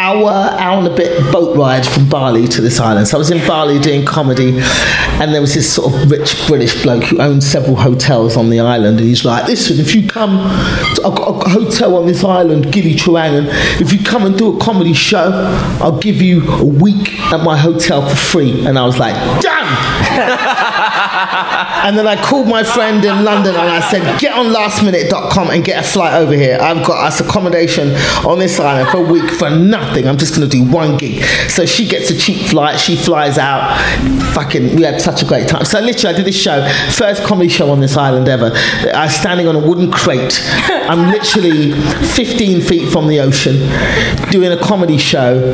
hour, 0.07 0.31
hour 0.31 0.79
and 0.79 0.87
a 0.87 0.95
bit 0.95 1.33
boat 1.33 1.57
ride 1.57 1.85
from 1.85 2.09
Bali 2.09 2.47
to 2.47 2.61
this 2.61 2.79
island. 2.79 3.09
So 3.09 3.17
I 3.17 3.19
was 3.19 3.31
in 3.31 3.47
Bali 3.47 3.81
doing 3.81 4.05
comedy, 4.05 4.61
and 5.21 5.35
there 5.35 5.41
was 5.41 5.55
this 5.55 5.73
sort 5.73 5.93
of 5.93 6.11
rich 6.11 6.47
British 6.47 6.81
bloke 6.83 7.05
who 7.05 7.21
owned 7.21 7.43
several 7.43 7.77
hotels 7.77 8.37
on 8.37 8.51
the 8.51 8.61
island, 8.61 8.99
and 8.99 9.09
he's 9.09 9.25
like, 9.25 9.49
"Listen, 9.49 9.81
if 9.81 9.95
you 9.95 10.09
come, 10.09 10.39
to, 10.95 11.07
I've 11.07 11.17
got 11.17 11.47
a 11.47 11.49
hotel 11.49 11.97
on 11.97 12.07
this 12.07 12.23
island, 12.23 12.73
Gili 12.73 12.95
Trawangan, 12.95 13.49
and 13.49 13.81
if 13.81 13.93
you 13.93 14.03
come 14.05 14.25
and 14.27 14.39
do 14.39 14.57
a 14.57 14.61
comedy 14.61 14.93
show, 14.93 15.31
I'll 15.81 15.99
give 15.99 16.23
you 16.23 16.49
a 16.53 16.65
week 16.65 17.19
at 17.33 17.43
my 17.43 17.57
hotel 17.57 18.09
for 18.09 18.17
free." 18.17 18.65
And 18.67 18.79
I 18.79 18.87
was 18.87 18.99
like, 18.99 19.17
"Done." 19.43 20.63
and 21.33 21.97
then 21.99 22.07
I 22.07 22.21
called 22.21 22.49
my 22.49 22.63
friend 22.63 23.05
in 23.05 23.25
London 23.25 23.55
and 23.55 23.69
I 23.69 23.81
said, 23.81 24.21
get 24.21 24.33
on 24.33 24.47
lastminute.com 24.47 25.51
and 25.51 25.65
get 25.65 25.85
a 25.85 25.87
flight 25.87 26.15
over 26.15 26.35
here. 26.35 26.59
I've 26.61 26.87
got 26.87 27.07
us 27.07 27.21
accommodation 27.21 27.95
on 28.27 28.39
this 28.39 28.59
island 28.61 28.91
for 28.91 28.99
a 28.99 29.11
week 29.13 29.31
for 29.31 29.51
nothing. 29.51 30.07
I'm 30.07 30.17
just 30.17 30.37
going 30.37 30.49
to 30.49 30.57
do 30.57 30.71
one 30.71 30.97
gig. 30.97 31.23
So 31.49 31.67
she 31.67 31.89
gets 31.89 32.11
a 32.11 32.17
cheap 32.17 32.49
flight. 32.49 32.79
She 32.79 32.97
flies 32.97 33.39
out. 33.39 33.77
Fucking, 34.35 34.77
we 34.77 34.83
had 34.83 35.01
such 35.01 35.23
a 35.23 35.27
great 35.27 35.49
time. 35.49 35.65
So 35.65 35.81
literally, 35.81 36.15
I 36.15 36.17
did 36.17 36.27
this 36.27 36.41
show, 36.41 36.69
first 36.93 37.25
comedy 37.25 37.49
show 37.49 37.71
on 37.71 37.81
this 37.81 37.97
island 37.97 38.29
ever. 38.29 38.53
I 38.95 39.07
was 39.07 39.15
standing 39.15 39.49
on 39.49 39.57
a 39.57 39.61
wooden 39.61 39.91
crate. 39.91 40.41
I'm 40.89 41.11
literally 41.11 41.73
15 41.73 42.61
feet 42.61 42.93
from 42.93 43.09
the 43.09 43.21
ocean 43.21 43.57
doing 44.31 44.53
a 44.53 44.61
comedy 44.61 44.99
show 44.99 45.53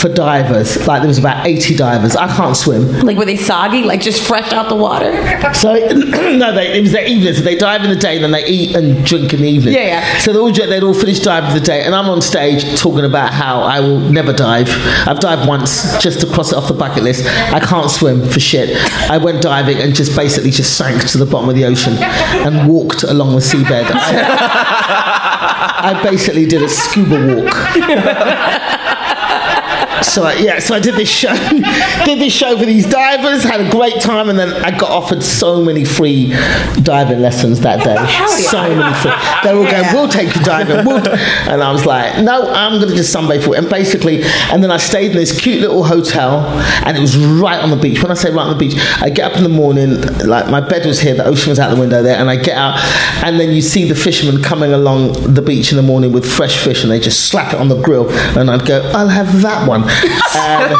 for 0.00 0.08
divers. 0.08 0.86
Like 0.86 1.02
there 1.02 1.08
was 1.08 1.18
about 1.18 1.46
80 1.46 1.76
divers. 1.76 2.16
I 2.16 2.34
can't 2.34 2.56
swim. 2.56 3.00
Like 3.00 3.18
were 3.18 3.26
they 3.26 3.36
soggy? 3.36 3.82
Like 3.82 4.00
just 4.00 4.22
fresh 4.26 4.50
out 4.52 4.68
the 4.68 4.76
water? 4.76 5.12
So 5.54 5.74
no, 5.94 6.54
they, 6.54 6.78
it 6.78 6.80
was 6.80 6.92
their 6.92 7.06
evening. 7.06 7.34
So 7.34 7.42
they 7.42 7.56
dive 7.56 7.84
in 7.84 7.90
the 7.90 7.96
day, 7.96 8.18
then 8.18 8.30
they 8.30 8.46
eat 8.46 8.74
and 8.74 9.04
drink 9.04 9.34
in 9.34 9.42
the 9.42 9.48
evening. 9.48 9.74
Yeah, 9.74 9.84
yeah. 9.84 10.18
So 10.18 10.32
they 10.32 10.38
all 10.38 10.52
they'd 10.52 10.82
all 10.82 10.94
finish 10.94 11.20
diving 11.20 11.54
the 11.54 11.60
day, 11.60 11.82
and 11.84 11.94
I'm 11.94 12.08
on 12.08 12.22
stage 12.22 12.80
talking 12.80 13.04
about 13.04 13.32
how 13.32 13.60
I 13.60 13.80
will 13.80 14.00
never 14.00 14.32
dive. 14.32 14.68
I've 15.06 15.20
dived 15.20 15.46
once 15.46 15.98
just 16.02 16.20
to 16.20 16.26
cross 16.26 16.52
it 16.52 16.56
off 16.56 16.68
the 16.68 16.74
bucket 16.74 17.02
list. 17.02 17.26
I 17.26 17.60
can't 17.60 17.90
swim 17.90 18.26
for 18.26 18.40
shit. 18.40 18.76
I 19.10 19.18
went 19.18 19.42
diving 19.42 19.78
and 19.78 19.94
just 19.94 20.16
basically 20.16 20.50
just 20.50 20.76
sank 20.76 21.06
to 21.08 21.18
the 21.18 21.26
bottom 21.26 21.48
of 21.48 21.54
the 21.54 21.66
ocean 21.66 21.94
and 22.00 22.68
walked 22.72 23.02
along 23.02 23.32
the 23.34 23.40
seabed. 23.40 23.90
I, 23.92 25.80
I 25.92 26.02
basically 26.02 26.46
did 26.46 26.62
a 26.62 26.68
scuba 26.68 27.42
walk. 27.42 28.76
So 30.10 30.24
I, 30.24 30.34
yeah, 30.34 30.58
so 30.58 30.74
I 30.74 30.80
did 30.80 30.96
this 30.96 31.08
show, 31.08 31.32
did 32.04 32.18
this 32.18 32.32
show 32.32 32.58
for 32.58 32.66
these 32.66 32.84
divers, 32.84 33.44
had 33.44 33.60
a 33.60 33.70
great 33.70 34.00
time, 34.00 34.28
and 34.28 34.36
then 34.36 34.52
I 34.64 34.76
got 34.76 34.90
offered 34.90 35.22
so 35.22 35.62
many 35.62 35.84
free 35.84 36.30
diving 36.82 37.20
lessons 37.20 37.60
that 37.60 37.84
day. 37.84 37.94
So 38.50 38.74
many 38.74 38.92
free. 38.96 39.12
They 39.44 39.54
were 39.54 39.64
all 39.64 39.70
going, 39.70 39.94
"We'll 39.94 40.08
take 40.08 40.34
you 40.34 40.42
diving," 40.42 40.84
we'll 40.84 40.96
and 41.48 41.62
I 41.62 41.70
was 41.70 41.86
like, 41.86 42.24
"No, 42.24 42.50
I'm 42.50 42.80
going 42.80 42.90
to 42.90 42.96
just 42.96 43.14
sunbathe 43.14 43.44
for 43.44 43.54
it." 43.54 43.58
And 43.58 43.70
basically, 43.70 44.24
and 44.50 44.64
then 44.64 44.72
I 44.72 44.78
stayed 44.78 45.12
in 45.12 45.16
this 45.16 45.40
cute 45.40 45.60
little 45.60 45.84
hotel, 45.84 46.40
and 46.84 46.96
it 46.96 47.00
was 47.00 47.16
right 47.16 47.62
on 47.62 47.70
the 47.70 47.76
beach. 47.76 48.02
When 48.02 48.10
I 48.10 48.14
say 48.14 48.32
right 48.32 48.48
on 48.48 48.50
the 48.50 48.58
beach, 48.58 48.74
I 49.00 49.10
get 49.10 49.30
up 49.30 49.36
in 49.36 49.44
the 49.44 49.48
morning, 49.48 50.00
like 50.26 50.50
my 50.50 50.60
bed 50.60 50.86
was 50.86 50.98
here, 50.98 51.14
the 51.14 51.24
ocean 51.24 51.50
was 51.50 51.60
out 51.60 51.72
the 51.72 51.80
window 51.80 52.02
there, 52.02 52.18
and 52.18 52.28
I 52.28 52.34
get 52.34 52.56
out, 52.56 52.80
and 53.24 53.38
then 53.38 53.50
you 53.50 53.62
see 53.62 53.88
the 53.88 53.94
fishermen 53.94 54.42
coming 54.42 54.72
along 54.72 55.34
the 55.34 55.42
beach 55.42 55.70
in 55.70 55.76
the 55.76 55.84
morning 55.84 56.10
with 56.10 56.28
fresh 56.28 56.58
fish, 56.58 56.82
and 56.82 56.90
they 56.90 56.98
just 56.98 57.28
slap 57.28 57.54
it 57.54 57.60
on 57.60 57.68
the 57.68 57.80
grill, 57.80 58.10
and 58.36 58.50
I'd 58.50 58.66
go, 58.66 58.80
"I'll 58.92 59.06
have 59.06 59.42
that 59.42 59.68
one." 59.68 59.84
And 60.02 60.72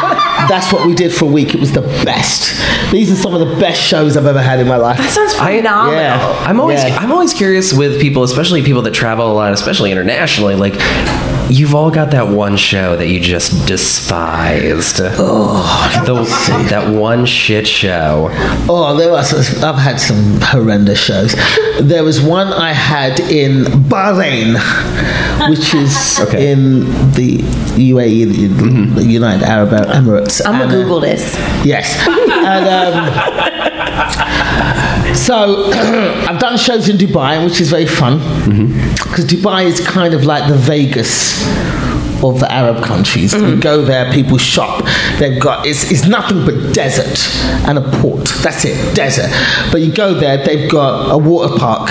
that's 0.49 0.71
what 0.73 0.85
we 0.87 0.95
did 0.95 1.13
for 1.13 1.25
a 1.25 1.27
week. 1.31 1.53
It 1.53 1.59
was 1.59 1.71
the 1.73 1.81
best. 1.81 2.51
These 2.91 3.11
are 3.11 3.15
some 3.15 3.33
of 3.33 3.39
the 3.47 3.55
best 3.59 3.81
shows 3.81 4.17
I've 4.17 4.25
ever 4.25 4.41
had 4.41 4.59
in 4.59 4.67
my 4.67 4.77
life. 4.77 4.97
That 4.97 5.09
sounds 5.09 5.33
I- 5.35 5.51
yeah. 5.91 6.43
I'm 6.47 6.59
always 6.59 6.83
Yeah. 6.83 6.97
I'm 6.99 7.11
always 7.11 7.33
curious 7.33 7.73
with 7.73 8.01
people, 8.01 8.23
especially 8.23 8.63
people 8.63 8.81
that 8.83 8.93
travel 8.93 9.31
a 9.31 9.33
lot, 9.33 9.53
especially 9.53 9.91
internationally. 9.91 10.55
Like, 10.55 10.73
you've 11.51 11.75
all 11.75 11.91
got 11.91 12.11
that 12.11 12.27
one 12.29 12.55
show 12.57 12.95
that 12.95 13.07
you 13.07 13.19
just 13.19 13.67
despised. 13.67 14.99
Oh, 15.03 16.03
the, 16.05 16.23
that 16.69 16.93
one 16.95 17.25
shit 17.25 17.67
show. 17.67 18.29
Oh, 18.69 18.95
there 18.97 19.11
was. 19.11 19.33
I've 19.63 19.75
had 19.75 19.99
some 19.99 20.39
horrendous 20.41 20.99
shows. 20.99 21.35
There 21.81 22.03
was 22.03 22.21
one 22.21 22.47
I 22.47 22.71
had 22.73 23.19
in 23.19 23.65
Bahrain, 23.89 24.55
which 25.49 25.73
is 25.73 26.19
Okay. 26.21 26.51
in 26.51 26.81
the 27.11 27.39
UAE, 27.75 28.25
the, 28.31 29.01
the 29.01 29.05
United 29.05 29.43
Arab 29.43 29.69
Emirates. 29.69 30.41
I'm 30.45 30.53
gonna 30.59 30.65
uh, 30.65 30.71
Google 30.71 30.99
this. 31.01 31.35
Yes. 31.65 31.97
And 32.07 32.65
um, 32.67 33.60
so 35.15 35.71
I've 36.27 36.39
done 36.39 36.57
shows 36.57 36.89
in 36.89 36.97
Dubai, 36.97 37.43
which 37.45 37.61
is 37.61 37.69
very 37.69 37.85
fun. 37.85 38.19
Mm-hmm. 38.19 38.93
Because 39.09 39.25
Dubai 39.25 39.65
is 39.65 39.79
kind 39.79 40.13
of 40.13 40.25
like 40.25 40.49
the 40.49 40.57
Vegas 40.57 41.41
of 42.23 42.39
the 42.39 42.51
Arab 42.51 42.83
countries. 42.83 43.33
You 43.33 43.59
go 43.59 43.81
there, 43.81 44.11
people 44.13 44.37
shop. 44.37 44.85
They've 45.19 45.41
got 45.41 45.65
it's, 45.65 45.89
it's 45.91 46.05
nothing 46.07 46.45
but 46.45 46.73
desert 46.73 47.19
and 47.67 47.77
a 47.77 47.81
port. 48.01 48.25
That's 48.43 48.63
it, 48.65 48.95
desert. 48.95 49.29
But 49.71 49.81
you 49.81 49.91
go 49.91 50.13
there, 50.13 50.37
they've 50.45 50.69
got 50.69 51.11
a 51.11 51.17
water 51.17 51.57
park 51.57 51.89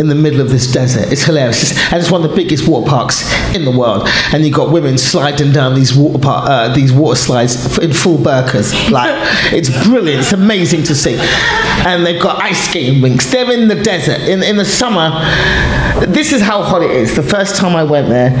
in 0.00 0.08
the 0.08 0.14
middle 0.14 0.40
of 0.40 0.48
this 0.48 0.72
desert. 0.72 1.12
It's 1.12 1.24
hilarious, 1.24 1.62
It's- 1.72 1.92
and 1.92 2.00
it's 2.00 2.10
one 2.10 2.24
of 2.24 2.30
the 2.30 2.34
biggest 2.36 2.66
water 2.66 2.88
parks 2.88 3.22
in 3.54 3.66
the 3.66 3.70
world. 3.70 4.08
And 4.32 4.44
you've 4.46 4.54
got 4.56 4.70
women 4.72 4.96
sliding 4.96 5.52
down 5.52 5.74
these 5.74 5.94
water 5.94 6.18
par- 6.18 6.48
uh, 6.48 6.68
these 6.74 6.90
water 6.92 7.16
slides 7.16 7.76
in 7.78 7.92
full 7.92 8.16
burqas. 8.16 8.90
Like 8.90 9.12
it's 9.52 9.68
brilliant. 9.86 10.20
It's 10.20 10.32
amazing 10.32 10.84
to 10.84 10.94
see. 10.94 11.16
And 11.86 12.06
they've 12.06 12.20
got 12.22 12.42
ice 12.42 12.68
skating 12.68 13.02
rinks. 13.02 13.30
They're 13.30 13.50
in 13.52 13.68
the 13.68 13.74
desert 13.82 14.20
in 14.22 14.42
in 14.42 14.56
the 14.56 14.64
summer. 14.64 15.10
This 16.06 16.32
is 16.32 16.40
how 16.40 16.62
hot 16.62 16.80
it 16.82 16.90
is. 16.92 17.14
The 17.14 17.22
first 17.22 17.56
time 17.56 17.76
I 17.76 17.82
went 17.84 18.08
there, 18.08 18.32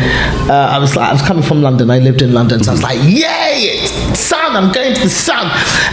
uh, 0.50 0.54
I 0.76 0.78
was 0.78 0.96
like, 0.96 1.09
I 1.10 1.14
was 1.14 1.22
coming 1.22 1.42
from 1.42 1.60
London. 1.60 1.90
I 1.90 1.98
lived 1.98 2.22
in 2.22 2.32
London, 2.32 2.62
so 2.62 2.70
I 2.70 2.74
was 2.74 2.84
like, 2.84 2.98
"Yay, 3.02 3.84
sun! 4.14 4.54
I'm 4.54 4.70
going 4.70 4.94
to 4.94 5.02
the 5.02 5.10
sun!" 5.10 5.50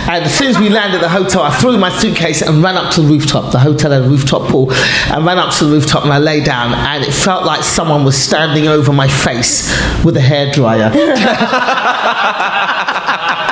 And 0.07 0.25
as 0.25 0.37
soon 0.37 0.49
as 0.49 0.59
we 0.59 0.69
landed 0.69 0.97
at 0.97 1.01
the 1.01 1.09
hotel, 1.09 1.41
I 1.41 1.49
threw 1.57 1.75
my 1.79 1.89
suitcase 1.89 2.43
and 2.43 2.61
ran 2.61 2.77
up 2.77 2.93
to 2.93 3.01
the 3.01 3.07
rooftop. 3.07 3.51
The 3.51 3.57
hotel 3.57 3.89
had 3.89 4.03
a 4.03 4.07
rooftop 4.07 4.43
pool. 4.51 4.67
I 4.71 5.19
ran 5.19 5.39
up 5.39 5.51
to 5.55 5.65
the 5.65 5.71
rooftop 5.71 6.03
and 6.03 6.13
I 6.13 6.19
lay 6.19 6.43
down, 6.43 6.75
and 6.75 7.03
it 7.03 7.11
felt 7.11 7.45
like 7.45 7.63
someone 7.63 8.05
was 8.05 8.15
standing 8.15 8.67
over 8.67 8.93
my 8.93 9.07
face 9.07 9.67
with 10.03 10.15
a 10.17 10.19
hairdryer. 10.19 10.93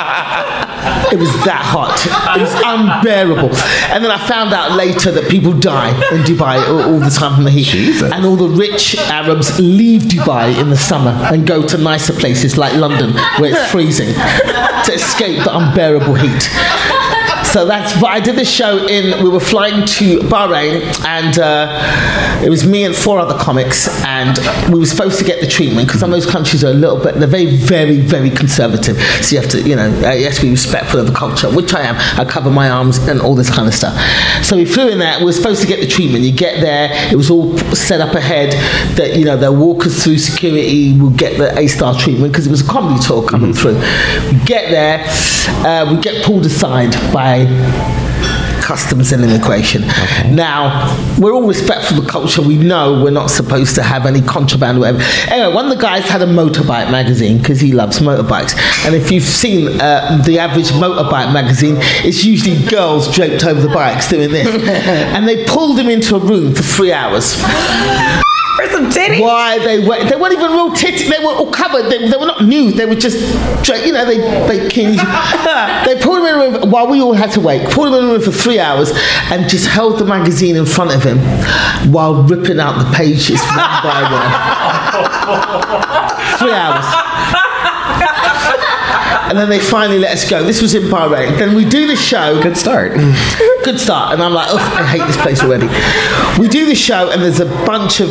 It 1.12 1.20
was 1.20 1.32
that 1.46 1.62
hot. 1.64 1.96
It 2.38 2.42
was 2.42 2.54
unbearable. 2.66 3.50
And 3.94 4.04
then 4.04 4.12
I 4.12 4.18
found 4.28 4.54
out 4.54 4.72
later 4.76 5.12
that 5.12 5.30
people 5.30 5.54
die 5.54 5.90
in 6.12 6.22
Dubai 6.24 6.58
all, 6.68 6.94
all 6.94 7.00
the 7.00 7.10
time 7.10 7.36
from 7.36 7.44
the 7.44 7.52
heat. 7.52 8.02
And 8.02 8.26
all 8.26 8.36
the 8.36 8.50
rich 8.50 8.96
Arabs 8.98 9.60
leave 9.60 10.04
Dubai 10.04 10.60
in 10.60 10.70
the 10.70 10.78
summer 10.78 11.12
and 11.32 11.46
go 11.48 11.66
to 11.68 11.78
nicer 11.78 12.14
places 12.14 12.58
like 12.58 12.74
London 12.74 13.14
where 13.40 13.52
it's 13.54 13.72
freezing 13.72 14.14
to 14.86 14.92
escape 14.94 15.44
the 15.44 15.56
unbearable 15.56 16.16
heat. 16.16 16.50
So 17.56 17.64
that's. 17.64 17.94
But 18.02 18.08
I 18.08 18.20
did 18.20 18.36
this 18.36 18.52
show 18.52 18.86
in. 18.86 19.24
We 19.24 19.30
were 19.30 19.40
flying 19.40 19.86
to 19.86 20.20
Bahrain, 20.28 20.82
and 21.06 21.40
uh, 21.40 22.42
it 22.44 22.50
was 22.50 22.68
me 22.68 22.84
and 22.84 22.94
four 22.94 23.18
other 23.18 23.40
comics, 23.40 23.88
and 24.04 24.38
we 24.70 24.78
were 24.78 24.86
supposed 24.86 25.20
to 25.20 25.24
get 25.24 25.40
the 25.40 25.48
treatment 25.48 25.88
because 25.88 26.02
some 26.02 26.12
of 26.12 26.22
those 26.22 26.30
countries 26.30 26.66
are 26.66 26.72
a 26.72 26.74
little 26.74 27.02
bit. 27.02 27.16
They're 27.16 27.30
very, 27.30 27.56
very, 27.56 28.02
very 28.02 28.30
conservative. 28.30 28.98
So 29.24 29.38
you 29.38 29.42
have 29.42 29.50
to, 29.52 29.62
you 29.62 29.78
know, 29.78 29.90
uh, 30.06 30.12
you 30.12 30.26
have 30.26 30.34
to 30.34 30.42
be 30.42 30.50
respectful 30.50 31.00
of 31.00 31.08
the 31.08 31.14
culture, 31.14 31.50
which 31.50 31.74
I 31.74 31.84
am. 31.84 31.96
I 32.20 32.30
cover 32.30 32.52
my 32.52 32.70
arms 32.70 32.98
and 33.08 33.22
all 33.22 33.36
this 33.36 33.50
kind 33.50 33.70
of 33.70 33.74
stuff. 33.74 33.96
So 34.44 34.58
we 34.58 34.66
flew 34.66 34.90
in 34.90 35.00
there. 35.00 35.20
We 35.20 35.26
were 35.26 35.32
supposed 35.32 35.62
to 35.62 35.68
get 35.68 35.80
the 35.80 35.88
treatment. 35.88 36.26
You 36.26 36.34
get 36.34 36.60
there. 36.60 36.90
It 37.10 37.16
was 37.16 37.30
all 37.30 37.58
set 37.74 38.02
up 38.02 38.16
ahead 38.16 38.52
that 38.98 39.16
you 39.16 39.24
know 39.24 39.38
they'll 39.38 39.56
walk 39.56 39.86
us 39.86 40.04
through 40.04 40.18
security. 40.18 41.00
We'll 41.00 41.12
get 41.12 41.38
the 41.38 41.58
A 41.58 41.68
star 41.68 41.98
treatment 41.98 42.34
because 42.34 42.48
it 42.48 42.52
was 42.52 42.68
a 42.68 42.70
comedy 42.70 43.02
tour 43.02 43.26
coming 43.26 43.54
through. 43.54 43.76
We 44.30 44.44
get 44.44 44.72
there. 44.72 45.06
Uh, 45.66 45.96
we 45.96 46.02
get 46.02 46.26
pulled 46.26 46.46
aside 46.46 46.92
by 47.14 47.45
customs 48.66 49.12
and 49.12 49.24
immigration. 49.24 49.82
Now, 50.34 50.98
we're 51.20 51.34
all 51.34 51.46
respectful 51.48 52.00
of 52.00 52.06
the 52.06 52.10
culture. 52.10 52.42
We 52.42 52.58
know 52.58 53.04
we're 53.04 53.12
not 53.12 53.30
supposed 53.30 53.76
to 53.76 53.84
have 53.84 54.08
any 54.08 54.22
contraband 54.22 54.78
or 54.78 54.82
whatever. 54.82 55.04
Anyway, 55.32 55.54
one 55.54 55.66
of 55.66 55.72
the 55.72 55.82
guys 55.82 56.06
had 56.06 56.24
a 56.24 56.26
motorbike 56.26 56.90
magazine 56.90 57.38
because 57.38 57.62
he 57.62 57.72
loves 57.72 58.00
motorbikes. 58.00 58.58
And 58.86 58.96
if 58.96 59.12
you've 59.12 59.24
seen 59.24 59.80
uh, 59.80 60.20
the 60.26 60.40
average 60.40 60.70
motorbike 60.70 61.32
magazine, 61.32 61.76
it's 62.04 62.26
usually 62.26 62.66
girls 62.68 63.14
draped 63.14 63.46
over 63.46 63.62
the 63.62 63.70
bikes 63.70 64.10
doing 64.10 64.32
this. 64.32 64.48
and 64.68 65.28
they 65.28 65.46
pulled 65.46 65.80
him 65.80 65.88
into 65.88 66.16
a 66.16 66.20
room 66.20 66.56
for 66.56 66.64
three 66.64 66.92
hours. 66.92 67.36
For 68.56 68.70
some 68.70 68.90
titties. 68.90 69.22
Why 69.22 69.60
they 69.60 69.80
were 69.80 70.04
they 70.04 70.16
weren't 70.16 70.34
even 70.34 70.52
real 70.52 70.72
titties. 70.72 71.10
They 71.10 71.24
were 71.24 71.34
all 71.34 71.52
covered. 71.52 71.90
They, 71.90 72.10
they 72.10 72.18
were 72.18 72.26
not 72.26 72.44
nude. 72.46 72.76
They 72.76 72.86
were 72.86 72.96
just 72.96 73.18
you 73.86 73.92
know 73.92 74.06
they 74.06 74.18
they 74.48 74.70
kings. 74.70 74.98
they 75.86 76.00
pulled 76.02 76.20
him 76.20 76.26
in 76.26 76.34
a 76.36 76.60
room 76.60 76.72
while 76.72 76.88
we 76.88 77.02
all 77.02 77.14
had 77.14 77.32
to 77.34 77.42
wait. 77.42 77.70
Pulled 77.70 77.88
him 77.88 77.94
in 77.96 78.06
a 78.06 78.08
room 78.14 78.22
for 78.22 78.32
three 78.32 78.60
hours 78.60 78.92
and 79.32 79.50
just 79.50 79.68
held 79.68 80.00
the 80.00 80.06
magazine 80.06 80.56
in 80.56 80.66
front 80.66 80.94
of 80.94 81.04
him 81.04 81.18
while 81.92 82.24
ripping 82.24 82.60
out 82.60 82.78
the 82.84 82.92
pages 82.96 83.40
one 83.42 83.58
by 83.84 84.02
one. 84.12 84.32
three 86.40 86.52
hours. 86.54 86.86
and 89.30 89.38
then 89.38 89.50
they 89.50 89.60
finally 89.60 90.00
let 90.00 90.14
us 90.14 90.30
go. 90.30 90.44
This 90.44 90.62
was 90.62 90.76
in 90.76 90.84
Bahrain. 90.84 91.38
Then 91.38 91.56
we 91.56 91.66
do 91.66 91.88
the 91.88 91.96
show. 91.96 92.42
Good 92.42 92.58
start. 92.58 92.94
Good 93.66 93.80
start. 93.80 94.14
And 94.14 94.22
I'm 94.22 94.32
like, 94.32 94.48
oh, 94.52 94.58
I 94.58 94.84
hate 94.86 95.06
this 95.08 95.18
place 95.18 95.42
already. 95.42 95.66
We 96.40 96.48
do 96.48 96.68
the 96.68 96.76
show, 96.76 97.10
and 97.10 97.20
there's 97.20 97.40
a 97.40 97.48
bunch 97.66 98.00
of 98.00 98.10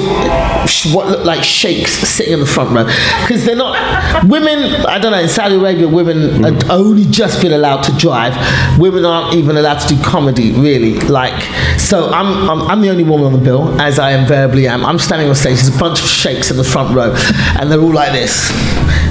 what 0.93 1.07
look 1.07 1.25
like 1.25 1.45
sheikhs 1.45 1.93
sitting 1.93 2.33
in 2.33 2.41
the 2.41 2.47
front 2.47 2.71
row 2.71 2.85
because 3.23 3.45
they're 3.45 3.55
not 3.55 3.77
women. 4.25 4.59
I 4.85 4.99
don't 4.99 5.13
know. 5.13 5.21
In 5.21 5.29
Saudi 5.29 5.55
Arabia, 5.55 5.87
women 5.89 6.43
had 6.43 6.55
mm. 6.55 6.71
only 6.71 7.05
just 7.05 7.41
been 7.41 7.53
allowed 7.53 7.83
to 7.83 7.93
drive. 7.99 8.35
Women 8.81 9.05
aren't 9.05 9.37
even 9.37 9.57
allowed 9.57 9.79
to 9.79 9.95
do 9.95 10.03
comedy, 10.03 10.51
really. 10.51 10.99
Like, 11.01 11.41
so 11.79 12.11
I'm 12.11 12.51
I'm, 12.51 12.63
I'm 12.63 12.81
the 12.81 12.91
only 12.91 13.05
woman 13.05 13.27
on 13.27 13.33
the 13.33 13.39
bill, 13.39 13.81
as 13.81 14.01
I 14.01 14.11
invariably 14.11 14.67
am. 14.67 14.85
I'm 14.85 14.99
standing 14.99 15.29
on 15.29 15.37
stage. 15.37 15.61
There's 15.61 15.75
a 15.75 15.79
bunch 15.79 16.01
of 16.01 16.09
sheikhs 16.09 16.51
in 16.51 16.57
the 16.57 16.65
front 16.65 16.95
row, 16.97 17.15
and 17.61 17.71
they're 17.71 17.81
all 17.81 17.95
like 17.95 18.11
this, 18.11 18.49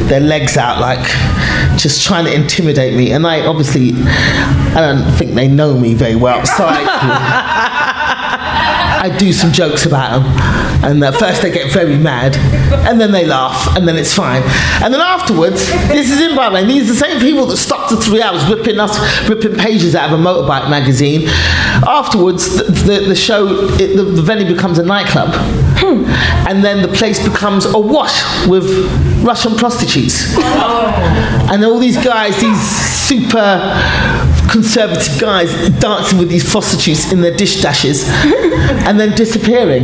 their 0.09 0.19
legs 0.19 0.57
out, 0.57 0.81
like 0.81 1.07
just 1.77 2.05
trying 2.05 2.25
to 2.25 2.33
intimidate 2.33 2.95
me. 2.95 3.11
And 3.11 3.25
I 3.25 3.45
obviously, 3.45 3.93
I 4.75 4.81
don't 4.81 5.11
think 5.13 5.33
they 5.33 5.47
know 5.47 5.77
me 5.79 5.93
very 5.93 6.15
well, 6.15 6.32
so 6.43 6.65
I. 6.67 8.09
I 9.03 9.09
do 9.09 9.33
some 9.33 9.51
jokes 9.51 9.85
about 9.85 10.21
them, 10.21 10.25
and 10.85 11.03
at 11.03 11.15
first 11.15 11.41
they 11.41 11.51
get 11.51 11.73
very 11.73 11.97
mad, 11.97 12.37
and 12.87 13.01
then 13.01 13.11
they 13.11 13.25
laugh, 13.25 13.75
and 13.75 13.85
then 13.85 13.97
it's 13.97 14.13
fine. 14.13 14.41
And 14.81 14.93
then 14.93 15.01
afterwards, 15.01 15.67
this 15.89 16.09
is 16.09 16.21
in 16.21 16.37
Bahrain. 16.37 16.67
These 16.67 16.89
are 16.89 16.93
the 16.93 16.99
same 16.99 17.19
people 17.19 17.45
that 17.47 17.57
stopped 17.57 17.91
for 17.91 17.97
three 17.97 18.21
hours 18.21 18.49
ripping 18.49 18.79
us, 18.79 18.97
ripping 19.27 19.55
pages 19.55 19.93
out 19.93 20.09
of 20.09 20.17
a 20.17 20.23
motorbike 20.23 20.69
magazine. 20.69 21.27
Afterwards, 21.85 22.55
the, 22.55 22.63
the, 22.63 22.99
the 23.09 23.15
show, 23.15 23.67
it, 23.73 23.97
the, 23.97 24.03
the 24.03 24.21
venue 24.21 24.47
becomes 24.47 24.79
a 24.79 24.83
nightclub, 24.83 25.33
hmm. 25.79 26.05
and 26.47 26.63
then 26.63 26.81
the 26.81 26.95
place 26.95 27.21
becomes 27.21 27.65
awash 27.65 28.47
with 28.47 28.65
Russian 29.21 29.57
prostitutes, 29.57 30.33
oh. 30.37 31.49
and 31.51 31.65
all 31.65 31.77
these 31.77 32.01
guys, 32.01 32.39
these 32.39 32.61
super 32.61 33.59
conservative 34.53 35.19
guys 35.19 35.51
dancing 35.79 36.19
with 36.19 36.29
these 36.29 36.47
prostitutes 36.49 37.11
in 37.11 37.21
their 37.21 37.35
dish 37.35 37.61
dashes 37.61 38.07
and 38.87 38.99
then 38.99 39.11
disappearing 39.15 39.83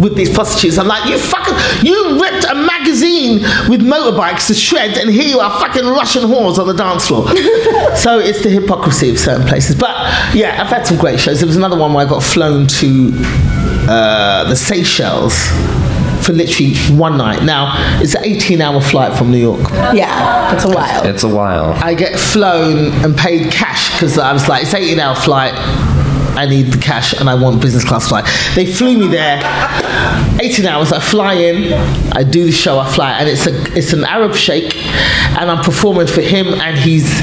with 0.00 0.16
these 0.16 0.32
prostitutes. 0.32 0.78
I'm 0.78 0.88
like, 0.88 1.06
you 1.08 1.18
fucking, 1.18 1.86
you 1.86 2.18
ripped 2.18 2.46
a 2.46 2.54
magazine 2.54 3.40
with 3.68 3.82
motorbikes 3.82 4.46
to 4.46 4.54
shreds 4.54 4.98
and 4.98 5.10
here 5.10 5.28
you 5.28 5.38
are 5.38 5.50
fucking 5.60 5.84
Russian 5.84 6.22
whores 6.22 6.58
on 6.58 6.66
the 6.66 6.72
dance 6.72 7.06
floor. 7.06 7.28
so 7.94 8.18
it's 8.18 8.42
the 8.42 8.48
hypocrisy 8.48 9.10
of 9.10 9.18
certain 9.18 9.46
places. 9.46 9.76
But 9.76 9.94
yeah, 10.34 10.56
I've 10.60 10.68
had 10.68 10.86
some 10.86 10.96
great 10.96 11.20
shows. 11.20 11.40
There 11.40 11.46
was 11.46 11.56
another 11.56 11.76
one 11.76 11.92
where 11.92 12.06
I 12.06 12.08
got 12.08 12.22
flown 12.22 12.66
to 12.66 13.12
uh, 13.86 14.48
the 14.48 14.56
Seychelles 14.56 15.34
for 16.22 16.32
literally 16.32 16.76
one 16.98 17.16
night. 17.16 17.42
Now, 17.42 17.74
it's 18.00 18.14
an 18.14 18.24
18 18.24 18.60
hour 18.60 18.80
flight 18.80 19.16
from 19.16 19.30
New 19.30 19.38
York. 19.38 19.70
Yeah, 19.94 20.54
it's 20.54 20.64
a 20.64 20.68
while. 20.68 21.06
It's 21.06 21.24
a 21.24 21.28
while. 21.28 21.72
I 21.82 21.94
get 21.94 22.18
flown 22.18 22.92
and 23.04 23.16
paid 23.16 23.50
cash 23.50 23.92
because 23.92 24.18
I 24.18 24.32
was 24.32 24.48
like, 24.48 24.62
it's 24.62 24.74
18 24.74 24.98
hour 24.98 25.14
flight. 25.14 25.54
I 26.36 26.46
need 26.46 26.72
the 26.72 26.78
cash 26.78 27.12
and 27.12 27.28
I 27.28 27.34
want 27.34 27.60
business 27.60 27.84
class 27.84 28.08
flight. 28.08 28.24
They 28.54 28.64
flew 28.64 28.98
me 28.98 29.08
there, 29.08 29.38
18 30.40 30.64
hours. 30.64 30.92
I 30.92 31.00
fly 31.00 31.34
in, 31.34 31.72
I 32.12 32.22
do 32.22 32.44
the 32.44 32.52
show, 32.52 32.78
I 32.78 32.90
fly, 32.90 33.12
and 33.12 33.28
it's 33.28 33.46
a 33.46 33.76
it's 33.76 33.92
an 33.92 34.04
Arab 34.04 34.34
sheikh, 34.34 34.76
and 35.36 35.50
I'm 35.50 35.62
performing 35.64 36.06
for 36.06 36.20
him 36.20 36.46
and 36.60 36.78
his 36.78 37.20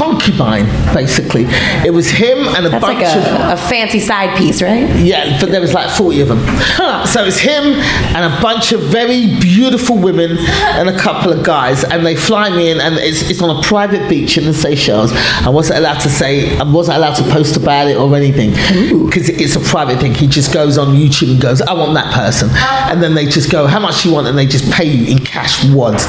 concubine. 0.00 0.64
Basically, 0.94 1.44
it 1.84 1.92
was 1.92 2.08
him 2.10 2.38
and 2.56 2.66
a 2.66 2.70
That's 2.70 2.84
bunch 2.84 3.00
like 3.02 3.16
of 3.16 3.22
a, 3.24 3.52
a 3.52 3.56
fancy 3.56 4.00
side 4.00 4.36
piece, 4.38 4.62
right? 4.62 4.88
yeah, 4.96 5.38
but 5.40 5.50
there 5.50 5.60
was 5.60 5.74
like 5.74 5.90
40 5.90 6.20
of 6.22 6.28
them. 6.28 6.40
So 7.06 7.24
it's 7.24 7.38
him 7.38 7.64
and 8.14 8.32
a 8.32 8.40
bunch 8.42 8.72
of 8.72 8.80
very 8.82 9.38
beautiful 9.40 9.96
women 9.98 10.36
and 10.78 10.88
a 10.88 10.96
couple 10.98 11.32
of 11.32 11.44
guys, 11.44 11.82
and 11.84 12.04
they 12.04 12.14
fly 12.16 12.50
me 12.50 12.70
in, 12.70 12.80
and 12.80 12.94
it's, 12.96 13.22
it's 13.30 13.42
on 13.42 13.50
a 13.56 13.62
private 13.62 14.08
beach 14.08 14.38
in 14.38 14.44
the 14.44 14.54
Seychelles. 14.54 15.12
I 15.12 15.48
wasn't 15.48 15.78
allowed 15.80 16.00
to 16.00 16.08
say, 16.10 16.56
I 16.58 16.62
wasn't 16.62 16.98
allowed 16.98 17.14
to 17.16 17.22
post 17.32 17.56
about 17.56 17.88
it 17.88 17.96
or 17.96 18.14
anything 18.14 18.50
because 19.06 19.28
it's 19.28 19.56
a 19.56 19.60
private 19.60 19.98
thing. 20.00 20.14
He 20.14 20.26
just 20.26 20.52
goes 20.52 20.78
on 20.78 20.88
YouTube 20.94 21.32
and 21.32 21.40
goes, 21.40 21.60
I 21.62 21.72
want 21.72 21.94
that 21.94 22.12
person, 22.14 22.48
and 22.90 23.02
then 23.02 23.14
they 23.14 23.26
just 23.26 23.50
go, 23.50 23.66
How 23.66 23.80
much 23.80 24.02
do 24.02 24.08
you 24.08 24.14
want? 24.14 24.26
And 24.28 24.36
they 24.38 24.46
just 24.46 24.70
pay 24.72 24.84
you 24.84 25.06
in 25.10 25.18
cash 25.24 25.64
wads, 25.70 26.04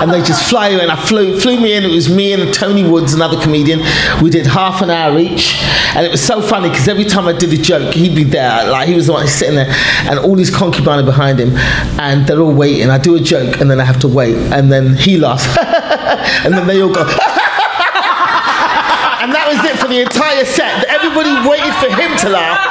and 0.00 0.10
they 0.10 0.22
just 0.22 0.48
fly 0.48 0.68
you 0.68 0.80
in. 0.80 0.90
I 0.90 0.96
flew 0.96 1.38
flew 1.40 1.60
me 1.60 1.74
in. 1.74 1.84
It 1.84 1.92
was 1.92 2.08
me 2.08 2.32
and 2.32 2.52
Tony 2.54 2.88
Woods, 2.88 3.14
another 3.14 3.35
comedian. 3.42 3.80
We 4.22 4.30
did 4.30 4.46
half 4.46 4.82
an 4.82 4.90
hour 4.90 5.18
each, 5.18 5.56
and 5.94 6.04
it 6.04 6.10
was 6.10 6.22
so 6.22 6.40
funny 6.40 6.68
because 6.68 6.88
every 6.88 7.04
time 7.04 7.26
I 7.26 7.32
did 7.32 7.52
a 7.52 7.56
joke, 7.56 7.94
he'd 7.94 8.14
be 8.14 8.24
there. 8.24 8.70
Like 8.70 8.88
he 8.88 8.94
was 8.94 9.06
the 9.06 9.12
one 9.12 9.26
sitting 9.26 9.56
there, 9.56 9.72
and 10.08 10.18
all 10.18 10.34
these 10.34 10.54
concubines 10.54 11.02
are 11.02 11.06
behind 11.06 11.38
him, 11.40 11.56
and 11.98 12.26
they're 12.26 12.40
all 12.40 12.52
waiting. 12.54 12.90
I 12.90 12.98
do 12.98 13.16
a 13.16 13.20
joke, 13.20 13.60
and 13.60 13.70
then 13.70 13.80
I 13.80 13.84
have 13.84 14.00
to 14.00 14.08
wait, 14.08 14.36
and 14.52 14.70
then 14.70 14.96
he 14.96 15.18
laughs, 15.18 15.46
and 16.44 16.54
then 16.54 16.66
they 16.66 16.80
all 16.82 16.92
go. 16.92 17.04
And 19.26 19.34
that 19.34 19.48
was 19.50 19.58
it 19.66 19.74
for 19.82 19.88
the 19.88 19.98
entire 20.06 20.44
set. 20.44 20.86
Everybody 20.86 21.34
waited 21.48 21.74
for 21.82 21.90
him 21.90 22.14
to 22.22 22.28
laugh, 22.28 22.62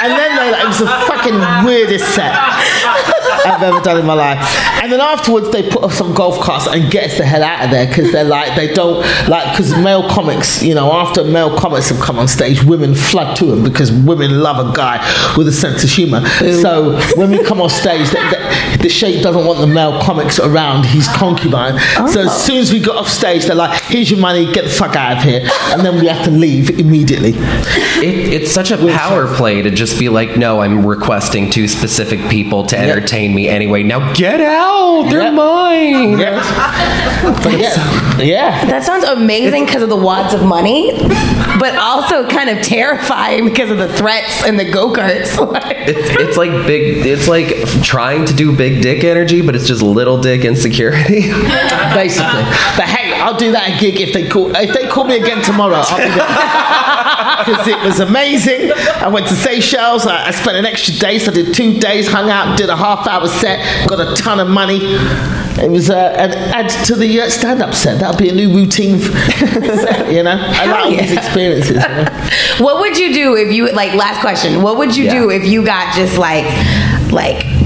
and 0.00 0.16
then 0.16 0.40
they 0.40 0.50
like, 0.52 0.64
it 0.64 0.68
was 0.68 0.78
the 0.78 0.88
fucking 1.04 1.36
weirdest 1.68 2.14
set 2.14 2.32
I've 3.50 3.62
ever 3.62 3.80
done 3.80 4.00
in 4.00 4.06
my 4.06 4.14
life. 4.14 4.38
And 4.82 4.92
then 4.92 5.00
afterwards, 5.00 5.50
they 5.50 5.68
put 5.68 5.82
us 5.84 6.00
on 6.00 6.14
golf 6.14 6.40
carts 6.40 6.66
and 6.66 6.90
get 6.90 7.10
us 7.10 7.18
the 7.18 7.24
hell 7.24 7.42
out 7.42 7.64
of 7.64 7.70
there 7.70 7.86
because 7.86 8.12
they're 8.12 8.24
like 8.24 8.54
they 8.56 8.72
don't 8.72 9.00
like 9.28 9.52
because 9.52 9.76
male 9.76 10.08
comics, 10.08 10.62
you 10.62 10.74
know, 10.74 10.92
after 10.92 11.24
male 11.24 11.56
comics 11.56 11.88
have 11.90 12.00
come 12.00 12.18
on 12.18 12.28
stage, 12.28 12.62
women 12.64 12.94
flood 12.94 13.36
to 13.36 13.46
them 13.46 13.62
because 13.62 13.92
women 13.92 14.40
love 14.40 14.58
a 14.66 14.76
guy 14.76 14.98
with 15.36 15.48
a 15.48 15.52
sense 15.52 15.84
of 15.84 15.90
humour. 15.90 16.26
So 16.38 16.98
when 17.16 17.30
we 17.30 17.42
come 17.42 17.60
on 17.60 17.70
stage, 17.70 18.08
the, 18.10 18.16
the, 18.16 18.82
the 18.84 18.88
sheikh 18.88 19.22
doesn't 19.22 19.46
want 19.46 19.60
the 19.60 19.66
male 19.66 20.00
comics 20.00 20.38
around 20.38 20.84
his 20.86 21.08
concubine. 21.08 21.78
So 22.08 22.20
as 22.20 22.28
oh. 22.28 22.42
soon 22.46 22.56
as 22.58 22.72
we 22.72 22.80
got 22.80 22.96
off 22.96 23.08
stage, 23.08 23.44
they're 23.44 23.54
like, 23.54 23.80
"Here's 23.82 24.10
your 24.10 24.20
money, 24.20 24.50
get 24.52 24.64
the 24.64 24.70
fuck 24.70 24.96
out 24.96 25.18
of 25.18 25.22
here," 25.22 25.48
and 25.70 25.82
then 25.82 26.00
we 26.00 26.06
have 26.06 26.24
to 26.24 26.30
leave 26.30 26.78
immediately. 26.78 27.30
It, 27.30 28.32
it's 28.32 28.52
such 28.52 28.70
a 28.70 28.76
power 28.76 29.26
play 29.34 29.62
to 29.62 29.70
just 29.70 29.98
be 29.98 30.08
like, 30.08 30.36
no, 30.36 30.60
I'm 30.60 30.84
requesting 30.84 31.50
two 31.50 31.68
specific 31.68 32.20
people 32.30 32.66
to 32.66 32.78
entertain 32.78 33.34
me 33.34 33.37
anyway. 33.46 33.82
Now 33.82 34.12
get 34.14 34.40
out. 34.40 35.08
They're 35.10 35.20
Yep. 35.22 35.34
mine. 35.34 36.16
But 37.42 37.58
yeah, 37.58 38.18
yeah. 38.20 38.64
That 38.66 38.84
sounds 38.84 39.04
amazing 39.04 39.66
because 39.66 39.82
of 39.82 39.88
the 39.90 39.96
wads 39.96 40.32
of 40.34 40.44
money, 40.44 40.92
but 41.58 41.74
also 41.76 42.26
kind 42.28 42.48
of 42.48 42.62
terrifying 42.64 43.44
because 43.44 43.70
of 43.70 43.78
the 43.78 43.88
threats 43.92 44.44
and 44.44 44.58
the 44.58 44.70
go 44.70 44.92
karts. 44.92 45.36
It's, 45.88 46.10
it's 46.20 46.36
like 46.36 46.50
big. 46.66 47.06
It's 47.06 47.28
like 47.28 47.48
trying 47.82 48.26
to 48.26 48.34
do 48.34 48.54
big 48.54 48.82
dick 48.82 49.04
energy, 49.04 49.40
but 49.40 49.54
it's 49.56 49.66
just 49.66 49.80
little 49.82 50.20
dick 50.20 50.44
insecurity. 50.44 51.20
basically. 51.94 52.42
But 52.76 52.84
hey, 52.88 53.18
I'll 53.18 53.36
do 53.38 53.52
that 53.52 53.80
gig 53.80 53.98
if 54.00 54.12
they 54.12 54.28
call 54.28 54.54
if 54.54 54.74
they 54.74 54.77
call 54.98 55.06
me 55.06 55.16
again 55.16 55.42
tomorrow. 55.42 55.76
I'll 55.76 55.96
be 55.96 56.14
there 56.14 57.44
because 57.46 57.68
it 57.68 57.86
was 57.86 58.00
amazing. 58.00 58.72
I 58.72 59.08
went 59.08 59.28
to 59.28 59.34
Seychelles. 59.34 60.06
I, 60.06 60.26
I 60.26 60.30
spent 60.32 60.56
an 60.56 60.66
extra 60.66 60.94
day, 60.94 61.18
so 61.20 61.30
I 61.30 61.34
did 61.34 61.54
two 61.54 61.78
days, 61.78 62.08
hung 62.08 62.30
out, 62.30 62.58
did 62.58 62.68
a 62.68 62.76
half 62.76 63.06
hour 63.06 63.28
set, 63.28 63.88
got 63.88 64.00
a 64.00 64.14
ton 64.16 64.40
of 64.40 64.48
money. 64.48 64.80
It 65.60 65.70
was 65.70 65.88
uh, 65.90 65.94
an 65.94 66.32
add 66.32 66.68
to 66.86 66.96
the 66.96 67.20
uh, 67.20 67.30
stand-up 67.30 67.74
set. 67.74 68.00
That'll 68.00 68.18
be 68.18 68.28
a 68.28 68.34
new 68.34 68.52
routine. 68.52 68.98
For, 68.98 69.10
you 70.10 70.22
know, 70.22 70.36
I 70.36 70.66
like 70.66 70.84
all 70.84 70.90
these 70.90 71.12
experiences. 71.12 71.70
You 71.70 71.76
know? 71.76 72.28
what 72.58 72.80
would 72.80 72.98
you 72.98 73.12
do 73.14 73.36
if 73.36 73.52
you 73.52 73.70
like? 73.72 73.94
Last 73.94 74.20
question. 74.20 74.62
What 74.62 74.78
would 74.78 74.96
you 74.96 75.04
Yeah. 75.04 75.14
do 75.20 75.30
if 75.30 75.44
you 75.44 75.64
got 75.64 75.94
just 75.94 76.18
like, 76.18 76.44
like? 77.12 77.57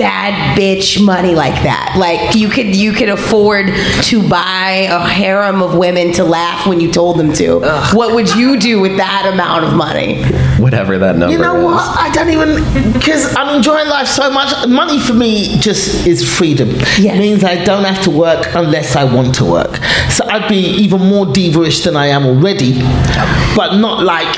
Bad 0.00 0.58
bitch 0.58 1.04
money 1.04 1.34
like 1.34 1.62
that 1.62 1.94
like 1.98 2.34
you 2.34 2.48
could 2.48 2.74
you 2.74 2.90
could 2.92 3.10
afford 3.10 3.66
to 4.00 4.26
buy 4.28 4.86
a 4.90 4.98
harem 5.00 5.60
of 5.62 5.76
women 5.76 6.10
to 6.12 6.24
laugh 6.24 6.66
when 6.66 6.80
you 6.80 6.90
told 6.90 7.18
them 7.18 7.32
to 7.34 7.60
what 7.92 8.14
would 8.14 8.34
you 8.34 8.58
do 8.58 8.80
with 8.80 8.96
that 8.96 9.28
amount 9.30 9.62
of 9.64 9.74
money 9.74 10.24
Whatever 10.58 10.98
that 10.98 11.16
number 11.16 11.32
You 11.34 11.38
know 11.40 11.56
is. 11.56 11.64
what? 11.64 11.98
I 11.98 12.10
don't 12.12 12.28
even 12.28 12.92
because 12.92 13.34
I'm 13.34 13.56
enjoying 13.56 13.88
life 13.88 14.06
so 14.08 14.30
much. 14.30 14.50
Money 14.68 15.00
for 15.00 15.14
me 15.14 15.56
just 15.58 16.06
is 16.06 16.22
freedom. 16.38 16.68
Yes. 16.98 17.16
It 17.16 17.18
means 17.18 17.44
I 17.44 17.64
don't 17.64 17.84
have 17.84 18.02
to 18.04 18.10
work 18.10 18.46
unless 18.54 18.94
I 18.94 19.04
want 19.04 19.34
to 19.36 19.44
work. 19.46 19.76
So 20.10 20.26
I'd 20.28 20.48
be 20.50 20.56
even 20.84 21.00
more 21.00 21.24
diva-ish 21.24 21.84
than 21.84 21.96
I 21.96 22.08
am 22.08 22.26
already, 22.26 22.74
but 23.56 23.76
not 23.78 24.04
like 24.04 24.28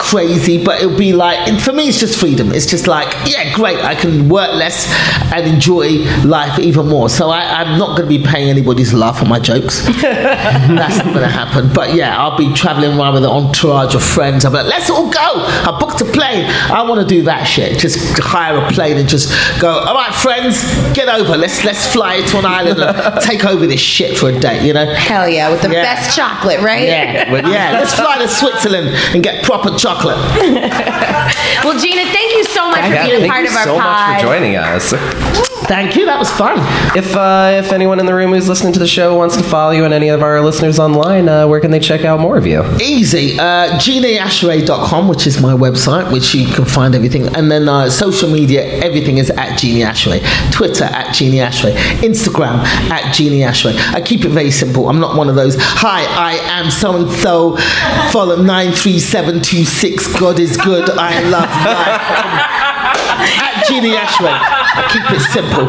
crazy. 0.00 0.64
But 0.64 0.80
it'll 0.82 0.96
be 0.98 1.12
like 1.12 1.60
for 1.60 1.72
me, 1.72 1.88
it's 1.88 2.00
just 2.00 2.18
freedom. 2.18 2.52
It's 2.52 2.66
just 2.66 2.86
like 2.86 3.06
yeah, 3.28 3.54
great. 3.54 3.78
I 3.78 3.94
can 3.94 4.28
work 4.28 4.52
less 4.54 4.88
and 5.32 5.46
enjoy 5.46 5.88
life 6.24 6.58
even 6.58 6.88
more. 6.88 7.08
So 7.08 7.28
I, 7.30 7.60
I'm 7.62 7.78
not 7.78 7.96
going 7.96 8.08
to 8.10 8.18
be 8.18 8.24
paying 8.24 8.48
anybody 8.48 8.84
to 8.84 8.96
laugh 8.96 9.20
at 9.22 9.28
my 9.28 9.38
jokes. 9.38 9.80
That's 10.02 10.96
not 10.98 11.06
going 11.14 11.20
to 11.20 11.28
happen. 11.28 11.72
But 11.72 11.94
yeah, 11.94 12.18
I'll 12.18 12.36
be 12.36 12.52
traveling 12.54 12.98
around 12.98 13.14
with 13.14 13.24
an 13.24 13.30
entourage 13.30 13.94
of 13.94 14.02
friends. 14.02 14.44
I'll 14.44 14.50
be 14.50 14.56
like, 14.58 14.66
let's 14.66 14.90
all 14.90 15.10
go. 15.10 15.20
I 15.20 15.76
booked 15.78 16.00
a 16.00 16.04
plane. 16.06 16.46
I 16.46 16.82
want 16.88 17.00
to 17.00 17.06
do 17.06 17.22
that 17.24 17.44
shit. 17.44 17.78
Just 17.78 18.18
hire 18.18 18.56
a 18.58 18.68
plane 18.72 18.96
and 18.96 19.08
just 19.08 19.28
go. 19.60 19.68
All 19.70 19.94
right, 19.94 20.14
friends, 20.14 20.62
get 20.94 21.08
over. 21.08 21.36
Let's 21.36 21.64
let's 21.64 21.86
fly 21.92 22.20
to 22.22 22.38
an 22.38 22.46
island 22.46 22.80
and 22.80 23.20
take 23.22 23.44
over 23.44 23.66
this 23.66 23.80
shit 23.80 24.16
for 24.18 24.30
a 24.30 24.38
day. 24.38 24.66
You 24.66 24.72
know. 24.72 24.86
hell 24.94 25.28
yeah 25.28 25.50
with 25.50 25.62
the 25.62 25.70
Yeah. 25.70 25.82
best 25.82 26.16
chocolate 26.16 26.60
right 26.60 26.84
Yeah, 26.84 27.30
yeah. 27.48 27.72
Let's 27.72 27.94
fly 27.94 28.18
to 28.18 28.28
Switzerland 28.28 28.88
and 29.14 29.22
get 29.22 29.44
proper 29.44 29.70
chocolate 29.70 29.89
chocolate. 29.90 30.16
well, 31.64 31.78
Gina, 31.78 32.04
thank 32.12 32.36
you 32.36 32.44
so 32.44 32.70
much 32.70 32.78
Yeah, 32.80 33.04
for 33.04 33.08
being 33.10 33.20
thank 33.20 33.32
part 33.32 33.44
you 33.44 33.50
of 33.50 33.56
our 33.56 33.64
so 33.64 33.78
pod. 33.78 34.10
much 34.10 34.20
for 34.20 34.26
joining 34.26 34.56
us. 34.56 35.49
Thank 35.66 35.96
you. 35.96 36.06
That 36.06 36.18
was 36.18 36.30
fun. 36.30 36.56
If 36.96 37.14
uh, 37.14 37.62
if 37.62 37.72
anyone 37.72 38.00
in 38.00 38.06
the 38.06 38.14
room 38.14 38.32
who's 38.32 38.48
listening 38.48 38.72
to 38.72 38.78
the 38.78 38.86
show 38.86 39.16
wants 39.16 39.36
to 39.36 39.42
follow 39.42 39.72
you 39.72 39.84
and 39.84 39.94
any 39.94 40.08
of 40.08 40.22
our 40.22 40.40
listeners 40.40 40.78
online, 40.78 41.28
uh, 41.28 41.46
where 41.46 41.60
can 41.60 41.70
they 41.70 41.78
check 41.78 42.04
out 42.04 42.18
more 42.18 42.36
of 42.36 42.46
you? 42.46 42.64
Easy. 42.80 43.38
Uh, 43.38 43.78
GinaYashere.com, 43.78 45.08
which 45.08 45.26
is 45.26 45.40
my 45.40 45.52
website, 45.52 46.10
which 46.12 46.34
you 46.34 46.46
can 46.52 46.64
find 46.64 46.94
everything. 46.94 47.28
And 47.36 47.50
then 47.50 47.68
uh, 47.68 47.90
social 47.90 48.30
media, 48.30 48.62
everything 48.82 49.18
is 49.18 49.30
at 49.30 49.58
Gina 49.58 49.86
Yashere. 49.86 50.20
Twitter 50.52 50.84
at 50.84 51.14
Gina 51.14 51.36
Yashere. 51.36 51.74
Instagram 52.00 52.58
at 52.90 53.14
Gina 53.14 53.36
Yashere. 53.36 53.78
I 53.94 54.00
keep 54.00 54.24
it 54.24 54.30
very 54.30 54.50
simple. 54.50 54.88
I'm 54.88 54.98
not 54.98 55.16
one 55.16 55.28
of 55.28 55.34
those, 55.36 55.56
hi, 55.58 56.02
I 56.04 56.32
am 56.58 56.70
so 56.70 56.96
and 56.96 57.10
so. 57.10 57.56
Follow 58.10 58.36
93726. 58.42 60.18
God 60.18 60.38
is 60.40 60.56
good. 60.56 60.90
I 60.90 61.20
love 61.28 61.48
life. 61.64 62.66
at 63.20 63.64
Gina 63.66 63.88
Yashere. 63.88 64.59
I 64.72 64.82
keep 64.92 65.10
it 65.10 65.20
simple. 65.32 65.66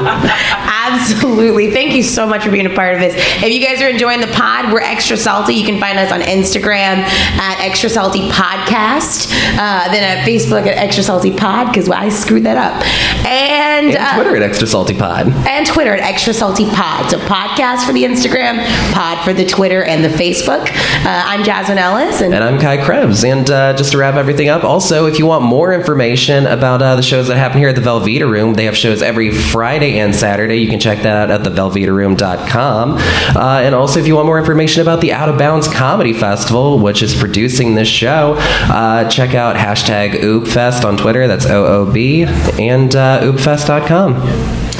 Absolutely. 0.92 1.72
Thank 1.72 1.94
you 1.94 2.04
so 2.04 2.28
much 2.28 2.44
for 2.44 2.52
being 2.52 2.66
a 2.66 2.74
part 2.76 2.94
of 2.96 3.00
this. 3.00 3.14
If 3.42 3.52
you 3.54 3.66
guys 3.66 3.82
are 3.82 3.88
enjoying 3.90 4.20
the 4.20 4.28
pod, 4.28 4.74
we're 4.74 4.82
extra 4.82 5.16
salty. 5.16 5.54
You 5.54 5.66
can 5.66 5.80
find 5.80 5.98
us 5.98 6.12
on 6.12 6.20
Instagram 6.22 6.98
at 7.40 7.60
Extra 7.62 7.90
Salty 7.90 8.28
Podcast, 8.30 9.32
uh, 9.58 9.90
then 9.92 10.04
at 10.04 10.28
Facebook 10.28 10.68
at 10.68 10.78
Extra 10.78 11.04
Salty 11.04 11.36
Pod 11.36 11.68
because 11.68 11.90
I 11.90 12.10
screwed 12.10 12.44
that 12.44 12.58
up, 12.58 12.86
and, 13.26 13.88
And 13.90 13.98
uh, 13.98 14.16
Twitter 14.16 14.36
at 14.36 14.42
Extra 14.42 14.68
Salty 14.68 14.98
Pod. 14.98 15.28
and 15.48 15.66
Twitter 15.66 15.94
at 15.94 16.02
Extra 16.02 16.34
Salty 16.34 16.66
Pod. 16.66 17.10
So 17.10 17.20
podcast 17.20 17.86
for 17.86 17.94
the 17.94 18.04
Instagram, 18.04 18.62
pod 18.94 19.24
for 19.24 19.34
the 19.34 19.46
Twitter 19.46 19.84
and 19.84 20.04
the 20.04 20.10
Facebook. 20.10 20.68
Uh, 20.70 21.24
I'm 21.26 21.44
Jasmine 21.46 21.78
Ellis, 21.78 22.22
and 22.22 22.34
And 22.34 22.44
I'm 22.44 22.60
Kai 22.60 22.84
Krebs. 22.84 23.24
And 23.24 23.50
uh, 23.50 23.74
just 23.76 23.94
to 23.94 23.98
wrap 23.98 24.16
everything 24.16 24.50
up, 24.50 24.64
also, 24.66 25.06
if 25.06 25.20
you 25.20 25.26
want 25.26 25.46
more 25.46 25.74
information 25.74 26.46
about 26.48 26.82
uh, 26.82 26.96
the 26.98 27.02
shows 27.04 27.28
that 27.30 27.38
happen 27.38 27.60
here 27.60 27.70
at 27.70 27.76
the 27.76 27.82
Velveeta 27.82 28.30
Room, 28.30 28.56
they 28.56 28.66
have 28.66 28.76
shows 28.78 29.02
every 29.02 29.32
Friday 29.32 29.98
and 30.00 30.14
Saturday. 30.14 30.58
You 30.58 30.68
can 30.68 30.81
check 30.82 31.04
that 31.04 31.30
out 31.30 31.32
at 31.32 31.42
thevelveetaroom.com. 31.46 32.98
Uh, 32.98 33.62
and 33.64 33.76
also, 33.76 34.00
if 34.00 34.08
you 34.08 34.16
want 34.16 34.26
more 34.26 34.40
information 34.40 34.82
about 34.82 35.02
the 35.02 35.14
Out 35.14 35.30
of 35.30 35.38
Bounds 35.38 35.68
Comedy 35.68 36.14
Festival, 36.14 36.80
which 36.80 37.02
is 37.04 37.14
producing 37.16 37.76
this 37.76 37.88
show, 37.88 38.36
uh, 38.40 39.08
check 39.10 39.34
out 39.36 39.56
hashtag 39.56 40.12
OOBFest 40.22 40.84
on 40.86 40.98
Twitter. 40.98 41.28
That's 41.28 41.46
O 41.46 41.66
O 41.66 41.86
B. 41.92 42.24
And 42.24 42.96
uh, 42.96 43.22
OOBFest.com. 43.22 44.16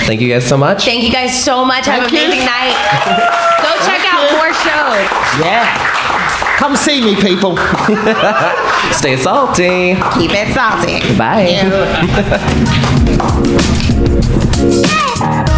Thank 0.06 0.22
you 0.22 0.30
guys 0.30 0.46
so 0.48 0.58
much. 0.58 0.86
thank 0.86 1.04
you 1.04 1.12
guys 1.12 1.44
so 1.44 1.64
much. 1.64 1.86
Have 1.86 2.10
Thank 2.10 2.14
an 2.14 2.18
you. 2.18 2.26
amazing 2.26 2.46
night. 2.46 2.74
Go 3.62 3.70
check 3.86 4.02
out 4.12 4.32
you. 4.32 4.38
more 4.38 4.54
shows. 4.54 5.08
Yeah. 5.46 5.78
Come 6.58 6.76
see 6.76 7.02
me, 7.02 7.16
people. 7.16 7.58
Stay 8.92 9.16
salty. 9.18 9.96
Keep 10.14 10.32
it 10.34 10.54
salty. 10.54 11.02
Bye. 11.18 11.58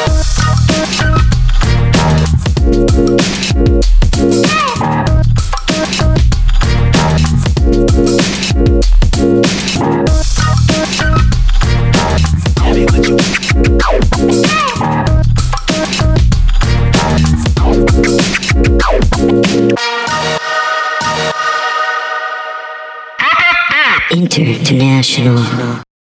International. 25.17 25.90